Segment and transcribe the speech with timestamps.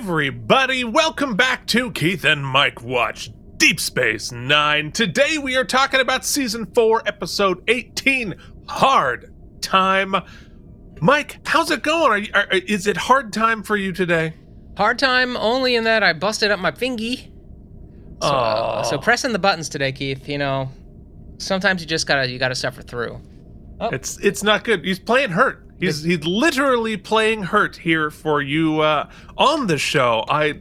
[0.00, 0.84] Everybody?
[0.84, 4.92] Welcome back to Keith and Mike Watch Deep Space Nine.
[4.92, 8.36] Today we are talking about season four, episode 18
[8.68, 10.14] Hard Time.
[11.00, 12.12] Mike, how's it going?
[12.12, 14.34] Are you, are, is it hard time for you today?
[14.76, 17.32] Hard time only in that I busted up my fingy.
[18.22, 20.28] So, uh, so pressing the buttons today, Keith.
[20.28, 20.70] You know,
[21.38, 23.20] sometimes you just gotta you gotta suffer through.
[23.80, 23.88] Oh.
[23.88, 24.84] It's it's not good.
[24.84, 25.67] He's playing hurt.
[25.80, 30.24] He's he's literally playing hurt here for you uh, on the show.
[30.28, 30.54] I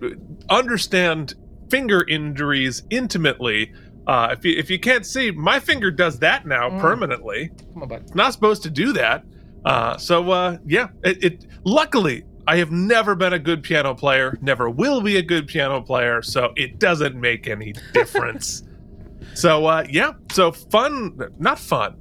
[0.49, 1.35] understand
[1.69, 3.73] finger injuries intimately.
[4.05, 6.79] Uh, if you if you can't see, my finger does that now mm.
[6.79, 7.51] permanently.
[7.73, 8.15] Come on, bud.
[8.15, 9.23] Not supposed to do that.
[9.65, 11.45] Uh, so uh, yeah, it, it.
[11.63, 14.37] Luckily, I have never been a good piano player.
[14.41, 16.21] Never will be a good piano player.
[16.21, 18.63] So it doesn't make any difference.
[19.33, 21.95] so uh, yeah, so fun, not fun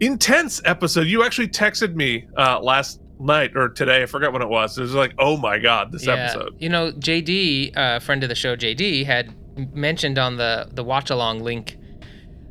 [0.00, 1.06] intense episode.
[1.06, 4.02] You actually texted me uh, last night or today.
[4.02, 4.76] I forgot when it was.
[4.78, 6.14] It was like, oh my god, this yeah.
[6.14, 6.56] episode.
[6.58, 9.34] You know, JD, uh, friend of the show, JD had
[9.74, 11.78] mentioned on the the watch along link,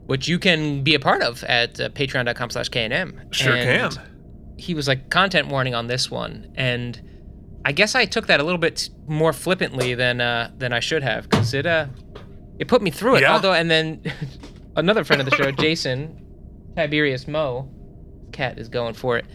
[0.06, 3.34] which you can be a part of at uh, Patreon.com/slash KNM.
[3.34, 4.04] Sure and can.
[4.58, 7.02] He was like content warning on this one, and
[7.66, 11.04] I guess I took that a little bit more flippantly than uh, than I should
[11.04, 11.88] have because it uh
[12.59, 13.22] it put me through it.
[13.22, 13.34] Yeah.
[13.34, 14.02] Although, and then
[14.76, 16.25] another friend of the show, Jason,
[16.76, 17.70] Tiberius Mo,
[18.31, 19.26] cat is going for it.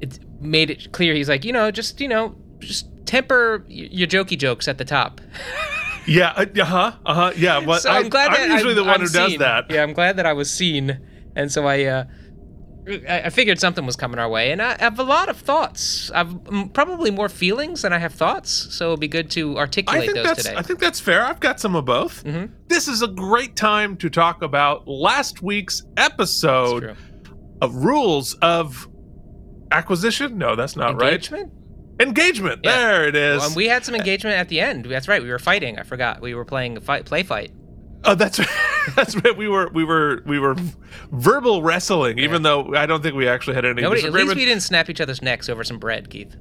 [0.00, 4.38] It's made it clear he's like, you know, just you know, just temper your jokey
[4.38, 5.20] jokes at the top.
[6.06, 7.60] yeah, uh huh, uh huh, yeah.
[7.60, 9.30] But so I'm I, glad I'm usually I, the one I'm who seen.
[9.30, 9.70] does that.
[9.70, 11.00] Yeah, I'm glad that I was seen,
[11.34, 11.84] and so I.
[11.84, 12.04] uh
[12.88, 16.10] I figured something was coming our way, and I have a lot of thoughts.
[16.12, 16.34] I've
[16.72, 20.54] probably more feelings than I have thoughts, so it'll be good to articulate those today.
[20.56, 21.24] I think that's fair.
[21.24, 22.24] I've got some of both.
[22.24, 22.52] Mm-hmm.
[22.68, 26.96] This is a great time to talk about last week's episode
[27.60, 28.88] of rules of
[29.70, 30.38] acquisition.
[30.38, 31.52] No, that's not Engagement?
[31.98, 32.06] right.
[32.08, 32.60] Engagement.
[32.62, 32.76] Yeah.
[32.76, 33.40] There it is.
[33.40, 34.84] Well, we had some engagement at the end.
[34.84, 35.20] That's right.
[35.20, 35.78] We were fighting.
[35.78, 36.20] I forgot.
[36.20, 37.50] We were playing a fight, play fight.
[38.04, 38.48] Oh, that's right.
[38.96, 39.36] that's right.
[39.36, 40.56] We were we were we were
[41.10, 42.24] verbal wrestling, yeah.
[42.24, 43.82] even though I don't think we actually had any.
[43.82, 46.36] Nobody, at least we didn't snap each other's necks over some bread, Keith.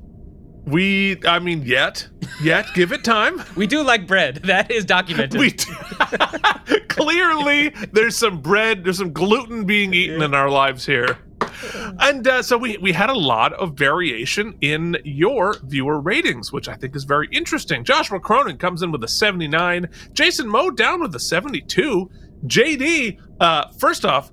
[0.66, 2.10] We, I mean, yet,
[2.44, 3.42] yet, give it time.
[3.56, 4.42] We do like bread.
[4.48, 5.40] That is documented.
[5.40, 5.74] We do.
[6.90, 11.18] clearly there's some bread, there's some gluten being eaten in our lives here.
[12.00, 16.68] And uh, so we we had a lot of variation in your viewer ratings, which
[16.68, 17.84] I think is very interesting.
[17.84, 22.10] Joshua Cronin comes in with a 79, Jason Moe down with a 72.
[22.46, 24.32] JD, uh, first off,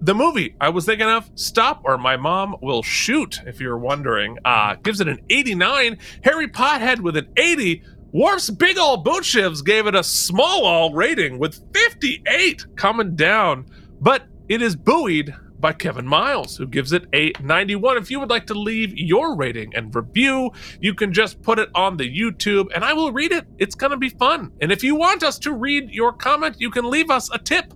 [0.00, 4.38] the movie I was thinking of, Stop or My Mom Will Shoot, if you're wondering,
[4.44, 5.98] uh, gives it an 89.
[6.22, 7.82] Harry Pothead with an 80.
[8.12, 13.66] Worf's Big Ol' Boot Shivs gave it a small all rating with 58 coming down,
[14.00, 15.34] but it is buoyed
[15.66, 17.96] by Kevin Miles, who gives it a 91.
[17.96, 21.70] If you would like to leave your rating and review, you can just put it
[21.74, 23.46] on the YouTube and I will read it.
[23.58, 24.52] It's going to be fun.
[24.60, 27.74] And if you want us to read your comment, you can leave us a tip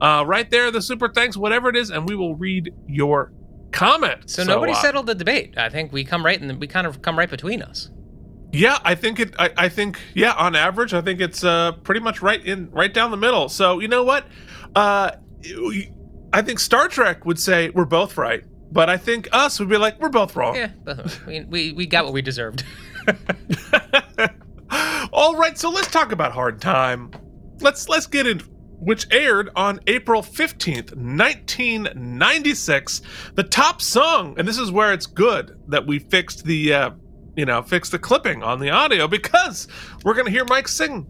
[0.00, 3.32] uh, right there, the super thanks, whatever it is, and we will read your
[3.72, 4.30] comment.
[4.30, 5.58] So, so nobody uh, settled the debate.
[5.58, 7.90] I think we come right and we kind of come right between us.
[8.52, 9.34] Yeah, I think it.
[9.36, 10.34] I, I, think yeah.
[10.34, 13.48] On average, I think it's uh, pretty much right in, right down the middle.
[13.48, 14.26] So you know what?
[14.76, 15.10] Uh,
[16.32, 19.76] I think Star Trek would say we're both right, but I think us would be
[19.76, 20.56] like we're both wrong.
[20.56, 20.70] Yeah,
[21.26, 22.64] we we, we got what we deserved.
[25.12, 27.10] All right, so let's talk about Hard Time.
[27.60, 28.40] Let's let's get in
[28.78, 33.02] which aired on April 15th, 1996.
[33.34, 36.90] The top song, and this is where it's good that we fixed the uh,
[37.36, 39.68] you know, fixed the clipping on the audio because
[40.04, 41.06] we're going to hear Mike sing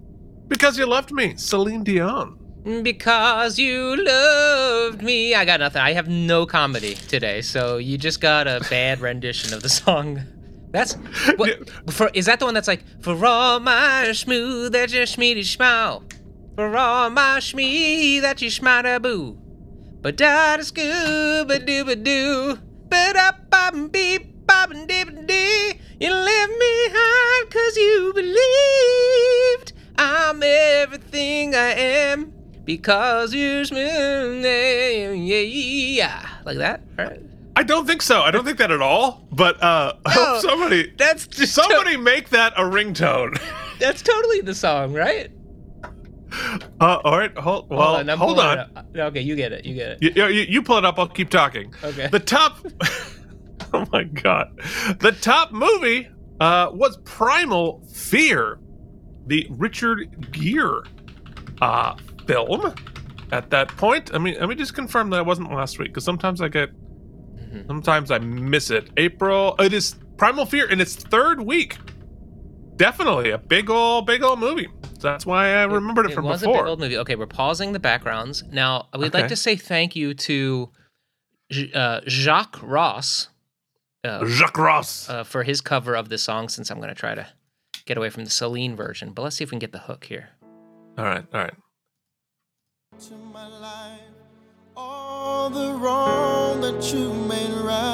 [0.49, 2.39] because you loved me, Celine Dion.
[2.65, 5.35] Because you loved me.
[5.35, 5.83] I got nothing.
[5.83, 10.21] I have no comedy today, so you just got a bad rendition of the song.
[10.71, 10.95] That's
[11.37, 15.45] what for is that the one that's like for all my smooth that you schmeedy
[15.45, 16.05] smile.
[16.55, 19.37] For all my schmee that you schmada boo.
[20.01, 22.59] But da da scoo ba doo ba doo.
[22.89, 25.81] But up bop beep bop and dip dee.
[26.01, 32.33] You left me high cause you believed I'm everything I am
[32.65, 36.83] because you're smooth, yeah, like that.
[36.97, 37.21] Right.
[37.55, 38.23] I don't think so.
[38.23, 39.27] I don't think that at all.
[39.31, 43.41] But uh, no, somebody that's just somebody to- make that a ringtone.
[43.79, 45.31] that's totally the song, right?
[46.81, 48.19] Uh, all right, hold, well, hold on.
[48.19, 48.87] Hold on.
[48.97, 49.67] Okay, you get it.
[49.67, 50.17] You get it.
[50.17, 50.99] You, you, you pull it up.
[50.99, 51.75] I'll keep talking.
[51.85, 52.09] Okay.
[52.09, 52.59] The top.
[53.75, 54.59] oh my god,
[55.01, 56.09] the top movie
[56.41, 58.61] uh, was Primal Fear,
[59.27, 60.85] the Richard Gere
[61.61, 61.97] uh,
[62.27, 62.75] film
[63.31, 64.15] at that point.
[64.15, 66.71] I mean, let me just confirm that it wasn't last week because sometimes I get,
[66.73, 67.67] mm-hmm.
[67.67, 68.91] sometimes I miss it.
[68.97, 71.79] April, it is Primal Fear in its third week
[72.77, 74.69] definitely a big old, big old movie.
[75.01, 76.55] That's why I remembered it, it from was before.
[76.57, 76.99] a big old movie.
[76.99, 78.89] Okay, we're pausing the backgrounds now.
[78.97, 79.21] We'd Okay.
[79.21, 80.71] like to say thank you to
[81.75, 83.29] uh, Jacques Ross
[84.05, 85.09] uh, Jacques Ross.
[85.09, 86.49] uh, for his cover of this song.
[86.49, 87.27] Since I'm going to try to
[87.85, 90.05] get away from the Celine version, but let's see if we can get the hook
[90.05, 90.31] here.
[90.99, 91.55] all right, all right.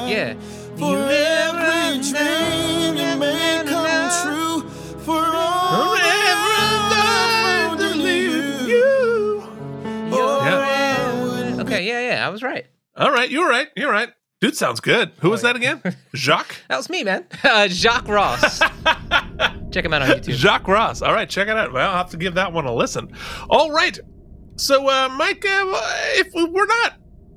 [0.08, 0.34] Yeah.
[0.76, 4.68] For You never every dream you made come true.
[5.00, 8.00] For all that I've found in
[8.68, 9.42] you.
[10.12, 12.66] Oh, I would Okay, yeah, yeah, I was right.
[12.96, 13.68] All right, you're right.
[13.76, 14.10] You're right.
[14.40, 15.12] Dude sounds good.
[15.20, 15.82] Who was that again?
[16.14, 16.56] Jacques?
[16.68, 17.26] That was me, man.
[17.44, 18.58] Uh, Jacques Ross.
[19.70, 20.34] Check him out on YouTube.
[20.34, 21.02] Jacques Ross.
[21.02, 21.72] All right, check it out.
[21.72, 23.12] Well, I'll have to give that one a listen.
[23.50, 23.98] All right.
[24.58, 25.80] So, uh, Mike, uh,
[26.16, 26.94] if we we're not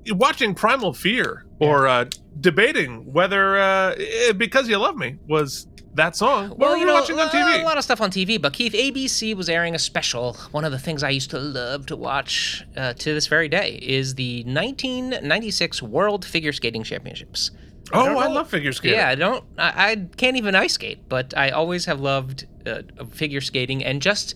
[0.09, 2.05] watching Primal Fear or uh,
[2.39, 6.85] debating whether uh, eh, Because You Love Me was that song, what were you we
[6.85, 7.61] know, watching on TV?
[7.61, 10.33] A lot of stuff on TV, but Keith, ABC was airing a special.
[10.49, 13.77] One of the things I used to love to watch uh, to this very day
[13.83, 17.51] is the 1996 World Figure Skating Championships.
[17.93, 18.97] oh, don't I love figure skating.
[18.97, 19.43] Yeah, I don't.
[19.59, 22.81] I, I can't even ice skate, but I always have loved uh,
[23.11, 24.33] figure skating, and just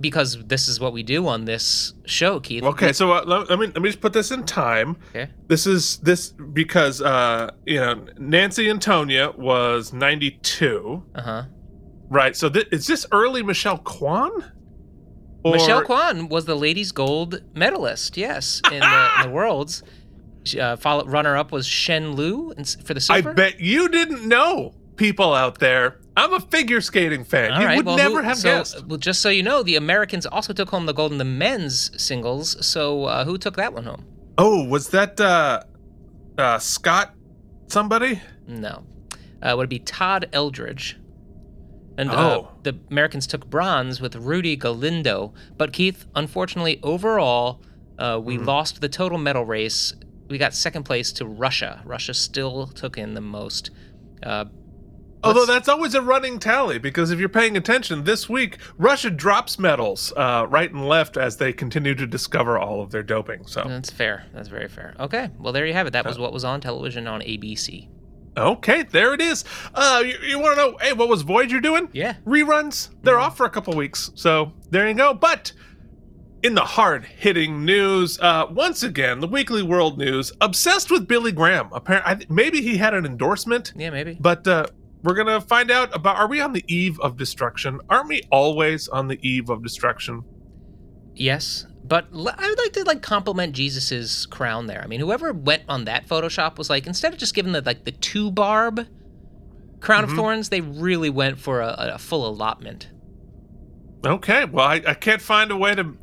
[0.00, 2.62] because this is what we do on this show, Keith.
[2.64, 4.96] Okay, so uh, let, let me let me just put this in time.
[5.10, 5.30] Okay.
[5.48, 11.42] This is this because uh, you know Nancy Antonia was ninety two, Uh huh.
[12.08, 12.36] right?
[12.36, 14.52] So thi- is this early Michelle Kwan?
[15.44, 18.16] Or- Michelle Kwan was the ladies' gold medalist.
[18.16, 19.82] Yes, in the, in the worlds.
[20.60, 22.52] Uh, follow, runner-up was Chen Lu
[22.84, 23.30] for the silver.
[23.30, 25.98] I bet you didn't know, people out there.
[26.16, 27.52] I'm a figure skating fan.
[27.52, 28.86] All you right, would well, never who- have so, guessed.
[28.86, 31.90] Well, just so you know, the Americans also took home the gold in the men's
[32.00, 32.56] singles.
[32.64, 34.04] So uh, who took that one home?
[34.38, 35.62] Oh, was that uh,
[36.38, 37.14] uh, Scott?
[37.68, 38.20] Somebody?
[38.46, 38.84] No,
[39.42, 40.96] uh, would it be Todd Eldredge?
[41.96, 42.48] And uh, Oh.
[42.62, 45.32] the Americans took bronze with Rudy Galindo.
[45.56, 47.62] But Keith, unfortunately, overall,
[47.98, 48.44] uh, we Hmm.
[48.44, 49.94] lost the total medal race.
[50.28, 51.82] We got second place to Russia.
[51.84, 53.70] Russia still took in the most.
[54.22, 54.46] Uh,
[55.24, 59.58] Although that's always a running tally because if you're paying attention, this week Russia drops
[59.58, 63.46] medals uh, right and left as they continue to discover all of their doping.
[63.46, 64.26] So that's fair.
[64.34, 64.94] That's very fair.
[65.00, 65.92] Okay, well there you have it.
[65.92, 67.88] That was what was on television on ABC.
[68.36, 69.44] okay, there it is.
[69.74, 70.76] Uh, you, you want to know?
[70.80, 71.88] Hey, what was Voyager doing?
[71.92, 72.14] Yeah.
[72.26, 72.88] reruns.
[73.02, 75.14] They're off for a couple weeks, so there you go.
[75.14, 75.52] But
[76.42, 81.32] in the hard hitting news, uh, once again, the Weekly World News obsessed with Billy
[81.32, 81.68] Graham.
[81.72, 84.18] Apparently, maybe he had an endorsement, Yeah, maybe.
[84.20, 84.66] but uh,
[85.04, 86.16] we're gonna find out about.
[86.16, 87.78] Are we on the eve of destruction?
[87.90, 90.24] Aren't we always on the eve of destruction?
[91.14, 94.82] Yes, but l- I would like to like compliment Jesus's crown there.
[94.82, 97.84] I mean, whoever went on that Photoshop was like instead of just giving the like
[97.84, 98.86] the two barb
[99.80, 100.04] crown Mhm.
[100.04, 100.18] of mm-hmm.
[100.18, 102.88] thorns, they really went for a, a full allotment.
[104.06, 105.96] Okay, well, I, I can't find a way to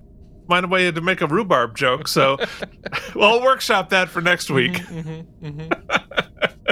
[0.48, 2.38] find a way to make a rhubarb joke, so
[3.16, 4.74] well, I'll workshop that for next week.
[4.74, 5.70] Mm-hmm, mm-hmm,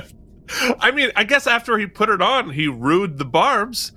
[0.80, 3.92] I mean, I guess after he put it on, he rued the barbs.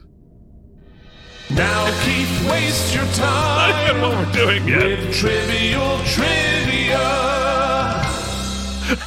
[1.50, 4.84] Now keep waste your Not time even what we're doing yet.
[4.84, 6.98] with trivial trivia.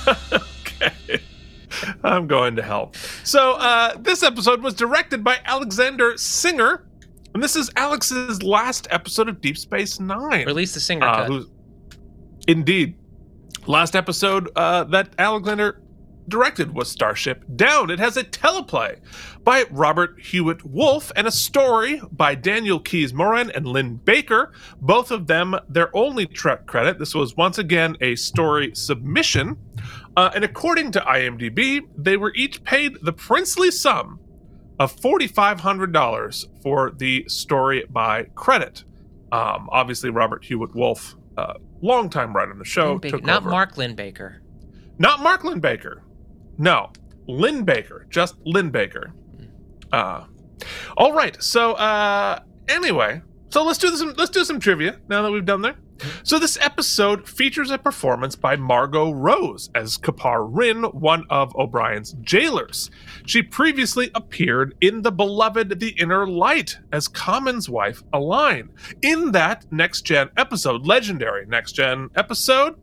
[0.34, 1.22] okay.
[2.04, 2.92] I'm going to hell.
[3.24, 6.86] So, uh, this episode was directed by Alexander Singer,
[7.34, 10.46] and this is Alex's last episode of Deep Space Nine.
[10.46, 11.28] Release the singer Uh, cut.
[11.28, 11.48] who's-
[12.48, 12.96] indeed.
[13.68, 15.82] Last episode uh, that Alexander
[16.27, 17.89] directed was Starship Down.
[17.89, 19.00] It has a teleplay
[19.44, 24.51] by Robert Hewitt Wolfe and a story by Daniel Keys Moran and Lynn Baker.
[24.82, 27.00] Both of them their only Trek credit.
[27.00, 29.58] This was once again a story submission.
[30.17, 34.20] Uh, and according to IMDb, they were each paid the princely sum
[34.79, 38.84] of $4,500 for the story by credit.
[39.32, 43.41] Um, obviously, Robert Hewitt Wolfe, uh, longtime writer on the show, Lynn Baker- took not
[43.41, 43.50] over.
[43.50, 44.41] Mark Lynn Baker.
[44.98, 46.01] Not Mark Lynn Baker.
[46.57, 46.91] No,
[47.27, 48.07] Lynn Baker.
[48.09, 49.13] Just Lynn Baker.
[49.91, 50.25] Uh,
[50.97, 51.41] all right.
[51.41, 55.62] So uh, anyway, so let's do some let's do some trivia now that we've done
[55.62, 55.75] there.
[56.24, 62.13] So this episode features a performance by Margot Rose as Kapar Rin, one of O'Brien's
[62.21, 62.91] jailers.
[63.25, 68.71] She previously appeared in the beloved The Inner Light as Kamin's wife, Aline.
[69.01, 72.75] In that next gen episode, legendary next gen episode,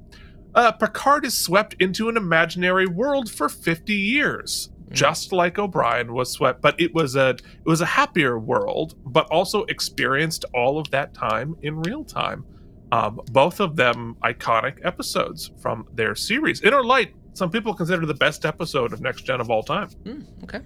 [0.54, 6.30] uh, Picard is swept into an imaginary world for 50 years, just like O'Brien was
[6.30, 6.61] swept.
[6.61, 11.14] But it was a it was a happier world, but also experienced all of that
[11.14, 12.44] time in real time.
[12.92, 16.61] Um, both of them iconic episodes from their series.
[16.61, 19.88] Inner Light, some people consider the best episode of Next Gen of all time.
[20.04, 20.61] Hmm, okay.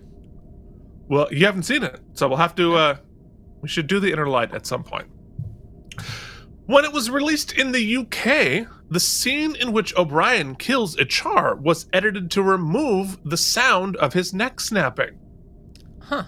[1.09, 2.75] Well, you haven't seen it, so we'll have to.
[2.75, 2.97] uh
[3.61, 5.07] We should do the inner light at some point.
[6.67, 11.87] When it was released in the UK, the scene in which O'Brien kills Ee'Char was
[11.93, 15.19] edited to remove the sound of his neck snapping.
[16.01, 16.25] Huh.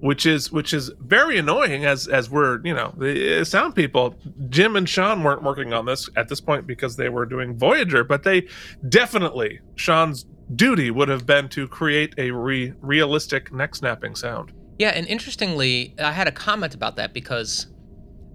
[0.00, 4.16] Which is which is very annoying as as we're you know the uh, sound people.
[4.50, 8.04] Jim and Sean weren't working on this at this point because they were doing Voyager,
[8.04, 8.46] but they
[8.90, 14.52] definitely Sean's duty would have been to create a re- realistic neck snapping sound.
[14.78, 17.68] Yeah, and interestingly, I had a comment about that because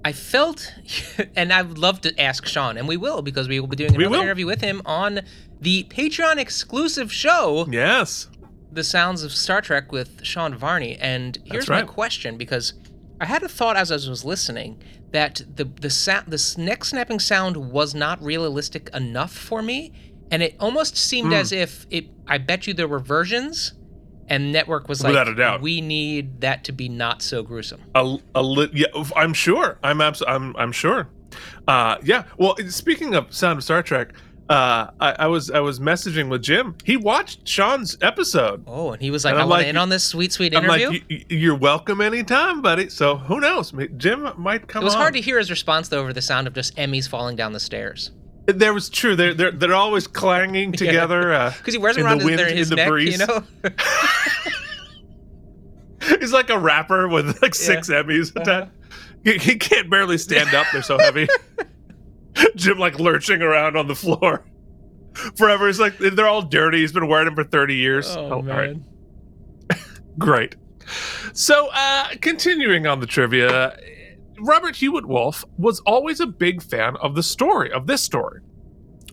[0.06, 0.74] I felt,
[1.36, 3.96] and I would love to ask Sean, and we will because we will be doing
[3.96, 5.22] another interview with him on
[5.60, 8.28] the Patreon exclusive show, Yes.
[8.72, 10.96] The Sounds of Star Trek with Sean Varney.
[10.98, 12.74] And here's my question because
[13.20, 17.20] I had a thought as I was listening that the the sound, the neck snapping
[17.20, 19.92] sound was not realistic enough for me,
[20.30, 21.34] and it almost seemed Hmm.
[21.40, 22.06] as if it.
[22.28, 23.74] I bet you there were versions.
[24.30, 25.62] And network was like, Without a doubt.
[25.62, 27.82] we need that to be not so gruesome.
[27.96, 31.10] a, a lit yeah i'm sure i'm abs- i'm i'm sure
[31.68, 34.14] uh yeah well speaking of sound of star trek
[34.50, 39.02] uh I, I was i was messaging with jim he watched sean's episode Oh, and
[39.02, 40.90] he was like, And I I'm want like- in on this sweet, sweet i'm interview.
[40.90, 44.96] like "Y- y- you're welcome anytime buddy so who knows jim might come it was
[44.96, 45.02] on.
[45.02, 47.60] hard to hear his response though over the sound of just Emmys falling down the
[47.60, 48.12] stairs
[48.52, 52.20] there was true they're they're, they're always clanging together uh because he wears them around
[52.20, 53.20] the wind, their- in his the neck, breeze.
[53.20, 53.44] you know.
[56.20, 58.72] he's like a rapper with like six emmys attached.
[59.24, 61.28] he, he can't barely stand up they're so heavy.
[62.56, 64.46] Jim like lurching around on the floor
[65.36, 65.68] forever.
[65.68, 66.80] He's like they're all dirty.
[66.80, 68.16] He's been wearing them for 30 years.
[68.16, 68.78] Oh, all right.
[70.18, 70.56] great.
[71.34, 73.78] So uh continuing on the trivia
[74.42, 78.42] robert hewitt wolfe was always a big fan of the story of this story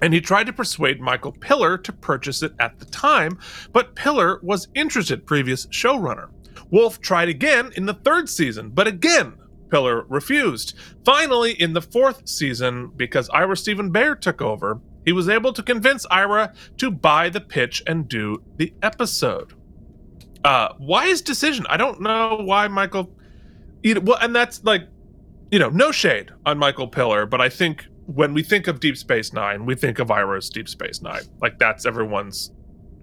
[0.03, 3.39] and he tried to persuade Michael Piller to purchase it at the time,
[3.73, 6.29] but Piller was interested, previous showrunner.
[6.71, 9.35] Wolfe tried again in the third season, but again,
[9.71, 10.75] Piller refused.
[11.05, 15.63] Finally, in the fourth season, because Ira Steven Behr took over, he was able to
[15.63, 19.55] convince Ira to buy the pitch and do the episode.
[20.45, 21.67] Uh, wise decision.
[21.69, 23.13] I don't know why Michael.
[23.85, 24.89] Well, and that's like,
[25.51, 28.97] you know, no shade on Michael Piller, but I think when we think of Deep
[28.97, 31.23] Space Nine, we think of Ira's Deep Space Nine.
[31.41, 32.53] Like that's everyone's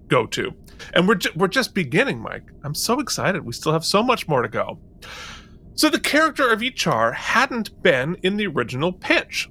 [0.08, 0.52] go-to,
[0.94, 2.50] and we're ju- we're just beginning, Mike.
[2.62, 3.44] I'm so excited.
[3.44, 4.78] We still have so much more to go.
[5.74, 9.50] So the character of Ee'Char hadn't been in the original pitch.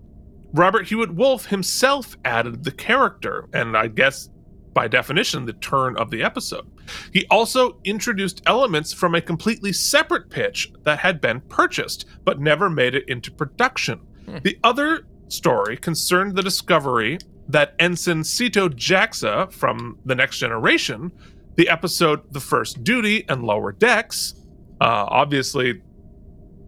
[0.54, 4.30] Robert Hewitt Wolfe himself added the character, and I guess
[4.74, 6.68] by definition, the turn of the episode.
[7.12, 12.70] He also introduced elements from a completely separate pitch that had been purchased, but never
[12.70, 14.00] made it into production.
[14.26, 14.38] Hmm.
[14.44, 21.12] The other story concerned the discovery that Ensign Sito Jaxa from The Next Generation,
[21.56, 24.36] the episode The First Duty and Lower Decks,
[24.82, 25.82] uh, obviously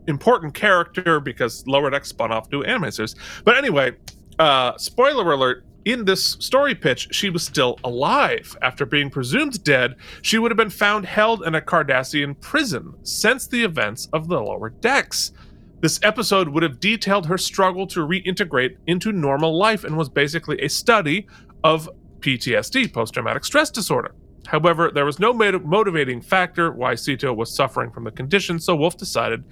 [0.07, 3.15] important character because Lower Decks spun off new anime series.
[3.43, 3.93] But anyway,
[4.39, 5.65] uh, spoiler alert.
[5.85, 8.57] In this story pitch, she was still alive.
[8.63, 13.45] After being presumed dead, she would have been found held in a Cardassian prison since
[13.45, 15.31] the events of the lower decks.
[15.81, 20.59] This episode would have detailed her struggle to reintegrate into normal life and was basically
[20.59, 21.27] a study
[21.63, 21.87] of
[22.21, 24.15] PTSD, post traumatic stress disorder.
[24.47, 28.97] However, there was no motivating factor why Sito was suffering from the condition, so Wolfe
[28.97, 29.43] decided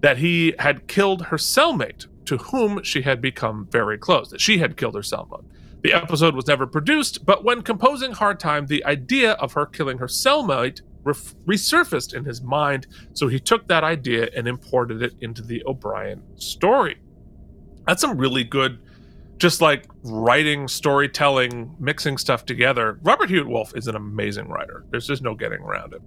[0.00, 4.58] that he had killed her cellmate, to whom she had become very close, that she
[4.58, 5.44] had killed her cellmate.
[5.86, 9.98] The episode was never produced, but when composing Hard Time, the idea of her killing
[9.98, 15.42] her cellmate resurfaced in his mind, so he took that idea and imported it into
[15.42, 16.96] the O'Brien story.
[17.86, 18.80] That's some really good,
[19.38, 22.98] just like writing, storytelling, mixing stuff together.
[23.04, 24.84] Robert Hewitt Wolfe is an amazing writer.
[24.90, 26.02] There's just no getting around it.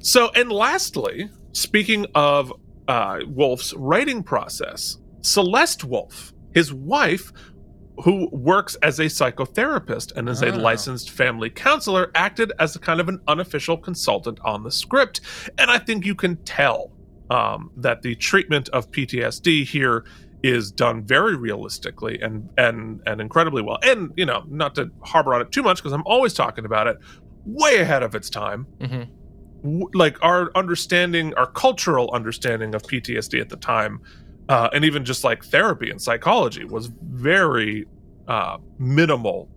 [0.00, 2.54] So, and lastly, speaking of
[2.88, 7.34] uh, Wolfe's writing process, Celeste Wolf, his wife,
[8.04, 10.56] who works as a psychotherapist and is a Ah.
[10.56, 15.20] licensed family counselor, acted as a kind of an unofficial consultant on the script.
[15.58, 16.92] And I think you can tell
[17.30, 20.04] um, that the treatment of PTSD here
[20.42, 23.78] is done very realistically and and and incredibly well.
[23.82, 26.86] And you know, not to harbor on it too much because I'm always talking about
[26.86, 26.96] it,
[27.44, 29.02] way ahead of its time hmm
[29.92, 34.00] like our understanding, our cultural understanding of PTSD at the time,
[34.48, 37.86] uh, and even just like therapy and psychology was very
[38.26, 39.48] uh, minimal.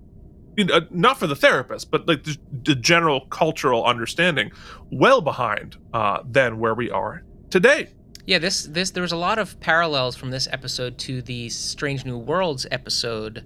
[0.58, 4.52] You know, not for the therapist, but like the, the general cultural understanding,
[4.92, 7.90] well behind uh, than where we are today.
[8.26, 12.06] Yeah, this this there was a lot of parallels from this episode to the Strange
[12.06, 13.46] New Worlds episode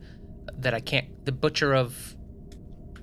[0.58, 1.26] that I can't.
[1.26, 2.16] The Butcher of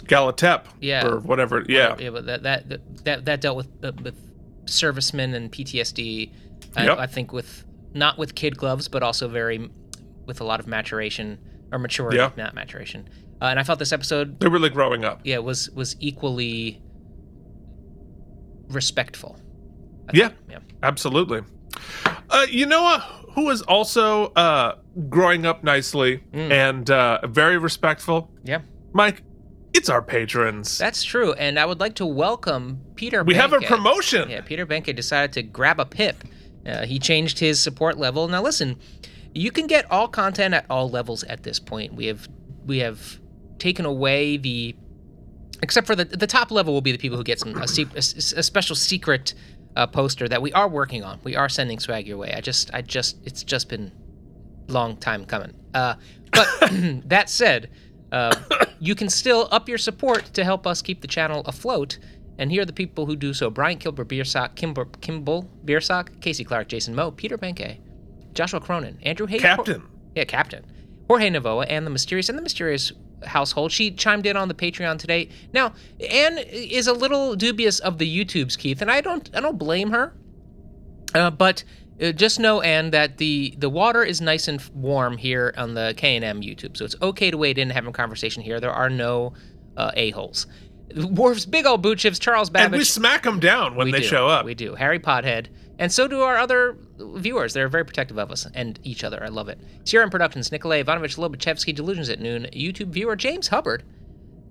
[0.04, 0.64] Galatep.
[0.80, 1.06] Yeah.
[1.06, 1.64] Or whatever.
[1.68, 1.96] Yeah.
[1.98, 4.16] yeah, but that that that that dealt with uh, with
[4.66, 6.32] servicemen and PTSD.
[6.76, 6.98] I, Yep.
[6.98, 9.70] I think with not with kid gloves, but also very
[10.26, 11.38] with a lot of maturation
[11.72, 12.30] or maturity, Yeah.
[12.36, 13.08] not maturation.
[13.40, 15.20] Uh, and I felt this episode, They were like growing up.
[15.24, 16.80] yeah, was was equally
[18.68, 19.38] respectful.
[20.12, 20.30] Yeah.
[20.48, 20.58] yeah.
[20.82, 21.42] Absolutely.
[22.30, 23.00] Uh, you know uh,
[23.34, 24.76] who is also uh,
[25.08, 26.50] growing up nicely Mm.
[26.50, 28.30] and uh, very respectful?
[28.44, 28.60] Yeah.
[28.92, 29.22] Mike,
[29.72, 30.76] it's our patrons.
[30.78, 33.24] That's true, and I would like to welcome Peter.
[33.24, 34.28] we have a promotion.
[34.28, 36.24] Yeah, Peter Benke decided to grab a pip.
[36.66, 38.28] Uh, he changed his support level.
[38.28, 38.76] Now listen,
[39.34, 41.94] you can get all content at all levels at this point.
[41.94, 42.28] We have
[42.66, 43.20] we have
[43.58, 44.74] taken away the
[45.62, 47.86] except for the the top level will be the people who get some a, se-
[47.94, 49.34] a a special secret
[49.76, 51.20] uh, poster that we are working on.
[51.24, 52.32] We are sending swag your way.
[52.34, 53.92] I just I just it's just been
[54.68, 55.54] long time coming.
[55.74, 55.94] Uh,
[56.32, 56.48] but
[57.06, 57.70] that said,
[58.10, 58.34] uh,
[58.80, 61.98] you can still up your support to help us keep the channel afloat.
[62.38, 66.44] And here are the people who do so: Brian Kilber, Beersock, Kimber, Kimball, Beersock, Casey
[66.44, 67.78] Clark, Jason Moe, Peter Benke,
[68.34, 69.82] Joshua Cronin, Andrew Hayes, Captain.
[70.14, 70.64] yeah, Captain.
[71.08, 72.92] Jorge Navoa and the Mysterious and the Mysterious
[73.24, 73.72] household.
[73.72, 75.28] She chimed in on the Patreon today.
[75.52, 79.58] Now, Anne is a little dubious of the YouTubes, Keith, and I don't I don't
[79.58, 80.14] blame her.
[81.14, 81.64] Uh, but
[82.00, 85.94] uh, just know, Anne, that the the water is nice and warm here on the
[85.96, 88.60] K and M YouTube, so it's okay to wade in and have a conversation here.
[88.60, 89.34] There are no
[89.76, 90.46] uh, a holes.
[90.96, 92.66] Worf's big old boot chips, Charles Babbage.
[92.72, 94.06] And we smack them down when We they do.
[94.06, 94.44] show up.
[94.44, 94.74] We do.
[94.74, 95.46] Harry Pothead.
[95.78, 97.54] And so do our other viewers.
[97.54, 99.22] They're very protective of us and each other.
[99.24, 99.58] I love it.
[99.84, 103.82] Sierra Productions, Nikolay Ivanovich Lobachevsky, Delusions at Noon, YouTube viewer James Hubbard,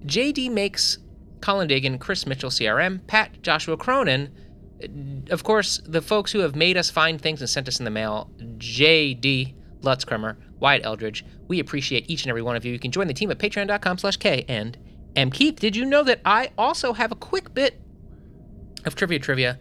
[0.05, 0.97] JD Makes,
[1.39, 4.29] Colin Dagan, Chris Mitchell, CRM, Pat, Joshua Cronin,
[4.83, 4.87] uh,
[5.33, 7.91] of course, the folks who have made us find things and sent us in the
[7.91, 11.23] mail, JD, Lutzkremer, Wyatt Eldridge.
[11.47, 12.73] We appreciate each and every one of you.
[12.73, 14.77] You can join the team at patreon.com slash K and
[15.15, 15.29] M.
[15.29, 17.79] Keith, did you know that I also have a quick bit
[18.85, 19.59] of trivia trivia?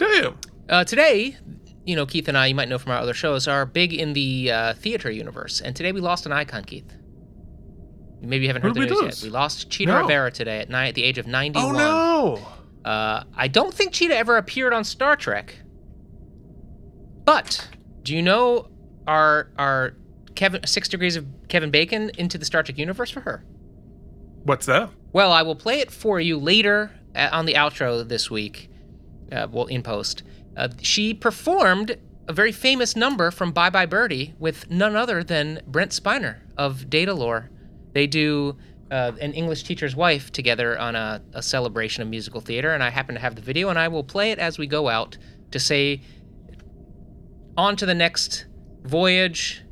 [0.00, 0.36] You?
[0.68, 1.36] Uh, today,
[1.84, 4.12] you know, Keith and I, you might know from our other shows, are big in
[4.12, 5.60] the uh, theater universe.
[5.60, 6.94] And today we lost an icon, Keith.
[8.20, 9.22] Maybe you haven't Who heard the did we news lose?
[9.22, 9.28] yet.
[9.28, 10.00] We lost Chita No.
[10.02, 11.74] Rivera today at, night, at the age of 91.
[11.74, 11.78] Oh
[12.84, 12.88] no.
[12.88, 15.56] Uh, I don't think Chita ever appeared on Star Trek.
[17.24, 17.68] But
[18.02, 18.68] do you know
[19.06, 19.94] our our
[20.34, 23.44] Kevin Six Degrees of Kevin Bacon into the Star Trek universe for her?
[24.48, 24.88] What's that?
[25.12, 28.70] Well, I will play it for you later uh, on the outro this week.
[29.30, 30.22] Uh, well, in post,
[30.56, 35.60] uh, she performed a very famous number from Bye Bye Birdie with none other than
[35.66, 37.50] Brent Spiner of Data Lore.
[37.92, 38.56] They do
[38.90, 42.88] uh, an English teacher's wife together on a, a celebration of musical theater, and I
[42.88, 45.18] happen to have the video, and I will play it as we go out
[45.50, 46.00] to say,
[47.58, 48.46] on to the next
[48.84, 49.62] voyage,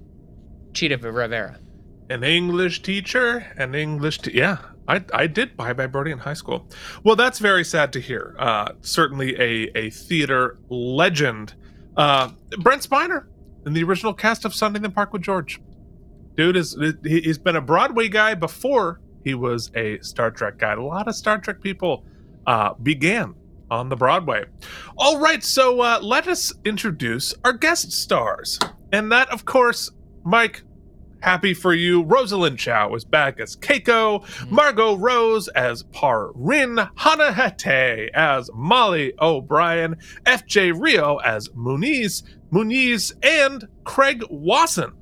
[0.75, 1.61] Chita Rivera.
[2.09, 4.59] An English teacher, an English te- yeah.
[4.89, 6.69] I, I did Bye Bye Birdie in high school.
[7.03, 8.37] Well, that's very sad to hear.
[8.39, 11.55] Uh, certainly a, a theater legend.
[11.97, 13.27] Uh, Brent Spiner
[13.67, 15.61] in the original cast of Sunday in the Park with George.
[16.37, 20.75] Dude is he- he's been a Broadway guy before he was a Star Trek guy.
[20.75, 22.05] A lot of Star Trek people
[22.47, 23.35] uh, began
[23.69, 24.45] on the Broadway.
[24.97, 28.61] All right, so uh, let us introduce our guest stars,
[28.93, 29.91] and that, of course,
[30.25, 30.63] Mike.
[31.21, 32.03] Happy for you.
[32.03, 34.55] Rosalind Chao is back as Keiko, mm-hmm.
[34.55, 43.13] Margot Rose as Par Rin, Hana Hatae as Molly O'Brien, FJ Rio as Muniz, Muniz,
[43.23, 44.93] and Craig Wasson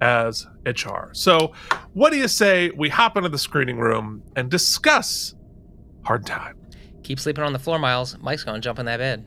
[0.00, 1.14] as Ee'Char.
[1.16, 1.52] So,
[1.94, 5.34] what do you say we hop into the screening room and discuss
[6.04, 6.56] Hard Time?
[7.02, 8.16] Keep sleeping on the floor, Miles.
[8.20, 9.24] Mike's gonna jump in that bed.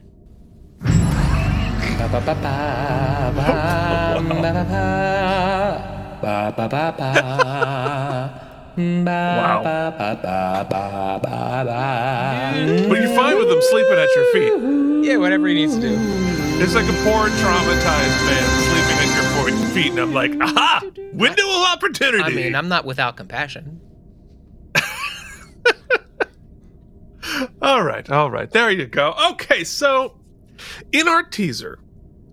[12.89, 15.07] But are you're fine with them sleeping at your feet.
[15.07, 15.95] Yeah, whatever he needs to do.
[16.61, 20.81] It's like a poor traumatized man sleeping at your fo- feet, and I'm like, aha,
[21.13, 22.23] window of opportunity.
[22.23, 23.81] I mean, I'm not without compassion.
[27.61, 28.49] All right, all right.
[28.51, 29.15] There you go.
[29.31, 30.19] Okay, so
[30.91, 31.79] in our teaser,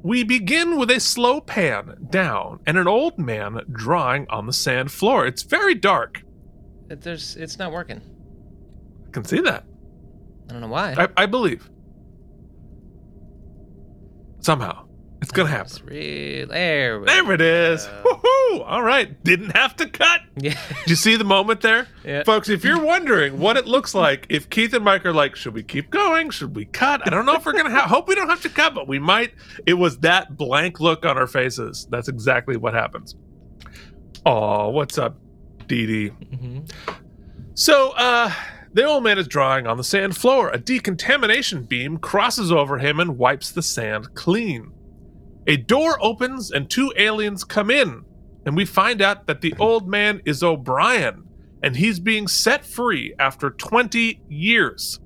[0.03, 4.91] we begin with a slow pan down and an old man drawing on the sand
[4.93, 5.27] floor.
[5.27, 6.23] It's very dark.
[6.89, 8.01] It- There's, it's not working.
[9.07, 9.65] I can see that.
[10.49, 10.95] I don't know why.
[10.97, 11.69] I, I believe.
[14.41, 14.87] Somehow.
[15.23, 15.67] It's to happen.
[15.67, 16.47] It's real.
[16.49, 17.01] There.
[17.01, 17.87] we There it is.
[18.05, 18.65] Woohoo!
[18.67, 19.23] All right.
[19.23, 20.21] Didn't have to cut.
[20.43, 20.59] Yeah.
[20.85, 21.87] Did you see the moment there?
[22.03, 22.23] Yeah.
[22.25, 25.53] Folks, if you're wondering what it looks like, if Keith and Mike are like, should
[25.53, 26.31] we keep going?
[26.31, 27.03] Should we cut?
[27.07, 28.99] I don't know if we're to have, hope we don't have to cut, but we
[28.99, 29.35] might.
[29.67, 31.87] It was that blank look on our faces.
[31.91, 33.17] That's exactly what happens.
[34.25, 35.17] Oh, what's up,
[35.67, 36.11] Dee Dee?
[36.11, 36.71] Mhm.
[37.55, 38.33] So, uh,
[38.73, 40.49] the old man is drawing on the sand floor.
[40.51, 44.73] A decontamination beam crosses over him and wipes the sand clean.
[45.47, 48.05] A door opens and two aliens come in,
[48.45, 51.25] and we find out that the old man is O'Brien,
[51.63, 55.01] and he's being set free after 20 years.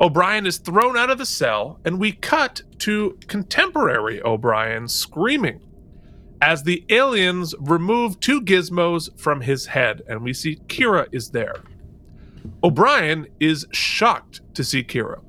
[0.00, 5.60] O'Brien is thrown out of the cell, and we cut to contemporary O'Brien screaming
[6.40, 11.56] as the aliens remove two gizmos from his head, and we see Kira is there.
[12.62, 15.20] O'Brien is shocked to see Kira.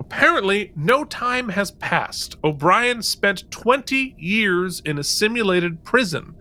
[0.00, 2.36] Apparently, no time has passed.
[2.42, 6.34] O'Brien spent 20 years in a simulated prison,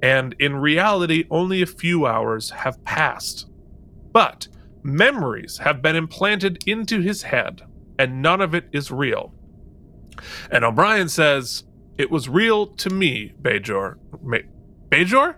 [0.00, 3.48] and in reality, only a few hours have passed.
[4.12, 4.46] But
[4.82, 7.62] memories have been implanted into his head,
[7.98, 9.34] and none of it is real.
[10.50, 11.64] And O'Brien says,
[11.98, 13.96] It was real to me, Bajor.
[14.22, 14.38] Ma-
[14.90, 15.36] Bajor?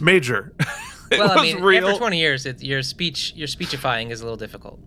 [0.00, 0.54] Major.
[1.10, 1.86] well, I was mean, real.
[1.86, 4.80] after 20 years, it, your speech, your speechifying is a little difficult.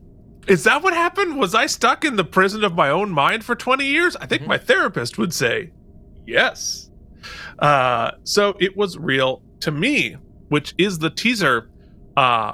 [0.47, 1.37] Is that what happened?
[1.37, 4.15] Was I stuck in the prison of my own mind for 20 years?
[4.15, 4.47] I think Mhm.
[4.47, 5.71] my therapist would say
[6.25, 6.89] yes.
[7.59, 10.15] Uh, so it was real to me,
[10.49, 11.69] which is the teaser,
[12.15, 12.53] uh,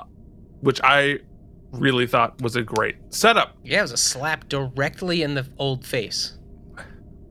[0.61, 1.19] which I
[1.71, 3.55] really thought was a great setup.
[3.63, 6.37] Yeah, it was a slap directly in the old face.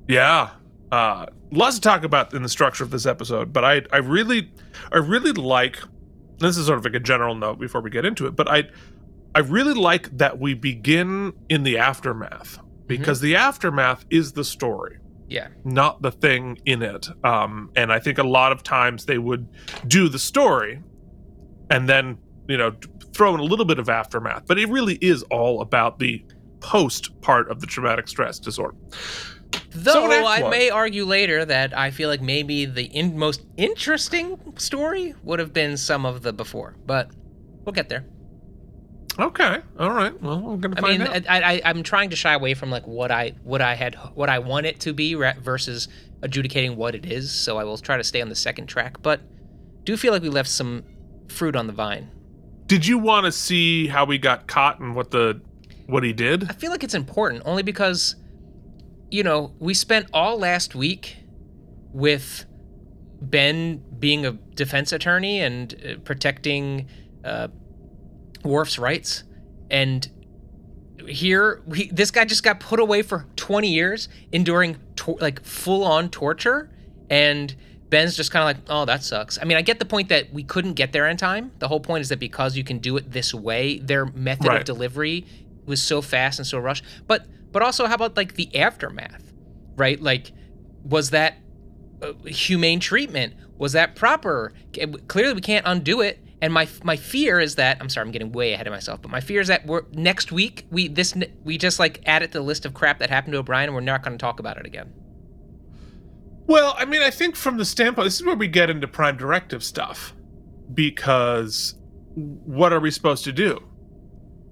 [0.09, 0.51] Yeah.
[0.90, 4.51] Uh, lots to talk about in the structure of this episode, but I, I really,
[4.92, 5.79] I really like.
[6.38, 8.64] This is sort of like a general note before we get into it, but I,
[9.34, 14.98] I really like that we begin in the aftermath because the aftermath is the story,
[15.28, 15.48] Yeah.
[15.64, 17.08] not the thing in it.
[17.24, 19.48] Um, and I think a lot of times they would
[19.86, 20.82] do the story,
[21.70, 22.18] and then
[22.48, 22.74] you know
[23.14, 26.22] throw in a little bit of aftermath, but it really is all about the
[26.60, 28.76] post part of the traumatic stress disorder.
[29.70, 33.44] Though So I One- may argue later that I feel like maybe the in- most
[33.56, 37.10] interesting story would have been some of the before, but
[37.64, 38.04] we'll get there.
[39.18, 39.59] Okay.
[39.79, 40.20] All right.
[40.22, 41.25] Well, we're gonna I find mean, out.
[41.29, 44.31] I, I, I'm trying to shy away from like what I what I had what
[44.31, 45.88] I want it to be versus
[46.22, 47.31] adjudicating what it is.
[47.31, 49.20] So I will try to stay on the second track, but
[49.85, 50.85] do feel like we left some
[51.29, 52.11] fruit on the vine.
[52.66, 55.40] Did you want to see how we got caught and what the
[55.87, 56.48] what he did?
[56.48, 58.16] I feel like it's important only because,
[59.11, 61.16] you know, we spent all last week
[61.92, 62.46] with
[63.20, 66.88] Ben being a defense attorney and uh, protecting
[67.25, 67.48] uh,
[68.44, 69.24] Worf's rights,
[69.70, 70.09] and
[71.09, 75.85] here we this guy just got put away for 20 years, enduring tor- like full
[75.85, 76.70] on torture,
[77.11, 77.55] and.
[77.90, 79.38] Ben's just kind of like, oh, that sucks.
[79.38, 81.52] I mean, I get the point that we couldn't get there in time.
[81.59, 84.57] The whole point is that because you can do it this way, their method Right.
[84.61, 85.26] of delivery
[85.66, 86.85] was so fast and so rushed.
[87.07, 89.31] But but also, how about like the aftermath,
[89.76, 90.00] right?
[90.00, 90.33] Like,
[90.83, 91.37] was that
[92.00, 93.35] uh, humane treatment?
[93.59, 94.55] Was that proper?
[95.09, 96.18] Clearly, we can't undo it.
[96.42, 99.00] And my my fear is that I'm sorry, I'm getting way ahead of myself.
[99.00, 102.33] But my fear is that we're next week we this we just like add it
[102.33, 104.40] to the list of crap that happened to O'Brien, and we're not going to talk
[104.40, 104.92] about it again.
[106.46, 109.16] Well, I mean, I think from the standpoint, this is where we get into Prime
[109.16, 110.14] Directive stuff,
[110.74, 111.76] because
[112.16, 113.62] what are we supposed to do?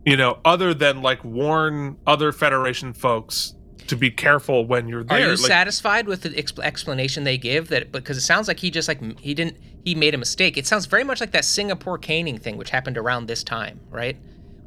[0.07, 3.55] You know, other than like warn other Federation folks
[3.91, 5.19] to be careful when you're there.
[5.19, 7.69] Are you like, satisfied with the expl- explanation they give?
[7.69, 10.57] That because it sounds like he just like he didn't he made a mistake.
[10.57, 14.17] It sounds very much like that Singapore caning thing, which happened around this time, right?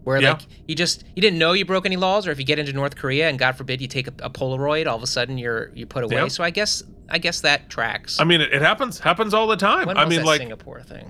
[0.03, 0.33] Where Yeah.
[0.33, 2.73] like you just you didn't know you broke any laws, or if you get into
[2.73, 5.71] North Korea and God forbid you take a, a Polaroid, all of a sudden you're
[5.73, 6.15] you put away.
[6.15, 6.27] Yeah.
[6.27, 8.19] So I guess I guess that tracks.
[8.19, 9.87] I mean, it, it happens happens all the time.
[9.87, 11.09] when I mean, like Singapore thing?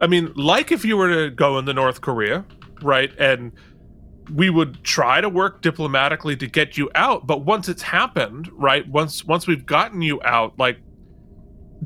[0.00, 2.44] I mean, like if you were to go into North Korea,
[2.82, 3.10] right?
[3.18, 3.52] And
[4.30, 8.86] we would try to work diplomatically to get you out, but once it's happened, right?
[8.88, 10.78] Once once we've gotten you out, like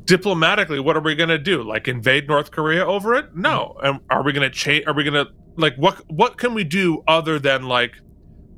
[0.05, 1.63] diplomatically, what are we going to do?
[1.63, 3.35] Like invade North Korea over it?
[3.35, 3.75] No.
[3.77, 3.85] Mm-hmm.
[3.85, 6.63] And are we going to change are we going to like what what can we
[6.63, 7.95] do other than like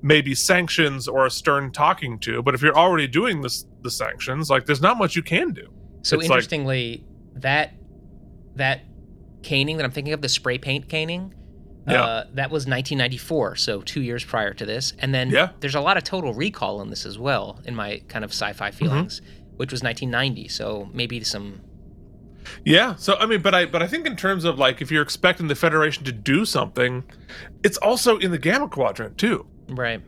[0.01, 2.41] maybe sanctions or a stern talking to?
[2.41, 5.73] But if you're already doing this the sanctions, like there's not much you can do.
[6.01, 7.73] So it's like- interestingly, that
[8.55, 8.81] that
[9.41, 11.33] caning that I'm thinking of, the spray paint caning,
[11.87, 12.03] Yeah.
[12.03, 14.93] uh, that was 1994, so two years prior to this.
[14.99, 15.49] And then Yeah.
[15.59, 18.69] there's a lot of total recall in this as well, in my kind of sci-fi
[18.69, 18.77] Mm-hmm.
[18.77, 19.21] feelings,
[19.57, 20.47] which was 1990.
[20.47, 21.61] So maybe some.
[22.65, 22.95] Yeah.
[22.95, 25.47] So I mean, but I but I think in terms of like if you're expecting
[25.47, 27.03] the Federation to do something,
[27.63, 29.45] it's also in the Gamma Quadrant too.
[29.69, 30.01] Right.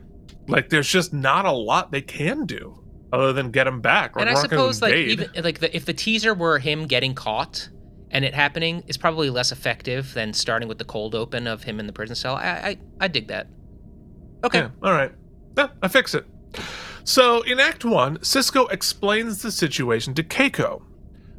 [0.48, 2.82] Like there's just not a lot they can do
[3.14, 4.12] other than get him back.
[4.18, 6.88] And I we're not gonna suppose like even like the, if the teaser were him
[6.88, 7.70] getting caught
[8.12, 11.80] and it happening, is probably less effective than starting with the cold open of him
[11.80, 12.36] in the prison cell.
[12.36, 13.48] I I, I dig that.
[14.44, 14.60] Okay.
[14.60, 15.12] Yeah, all right.
[15.58, 16.26] Yeah, I fix it.
[17.04, 20.82] So in Act One, Sisko explains the situation to Keiko.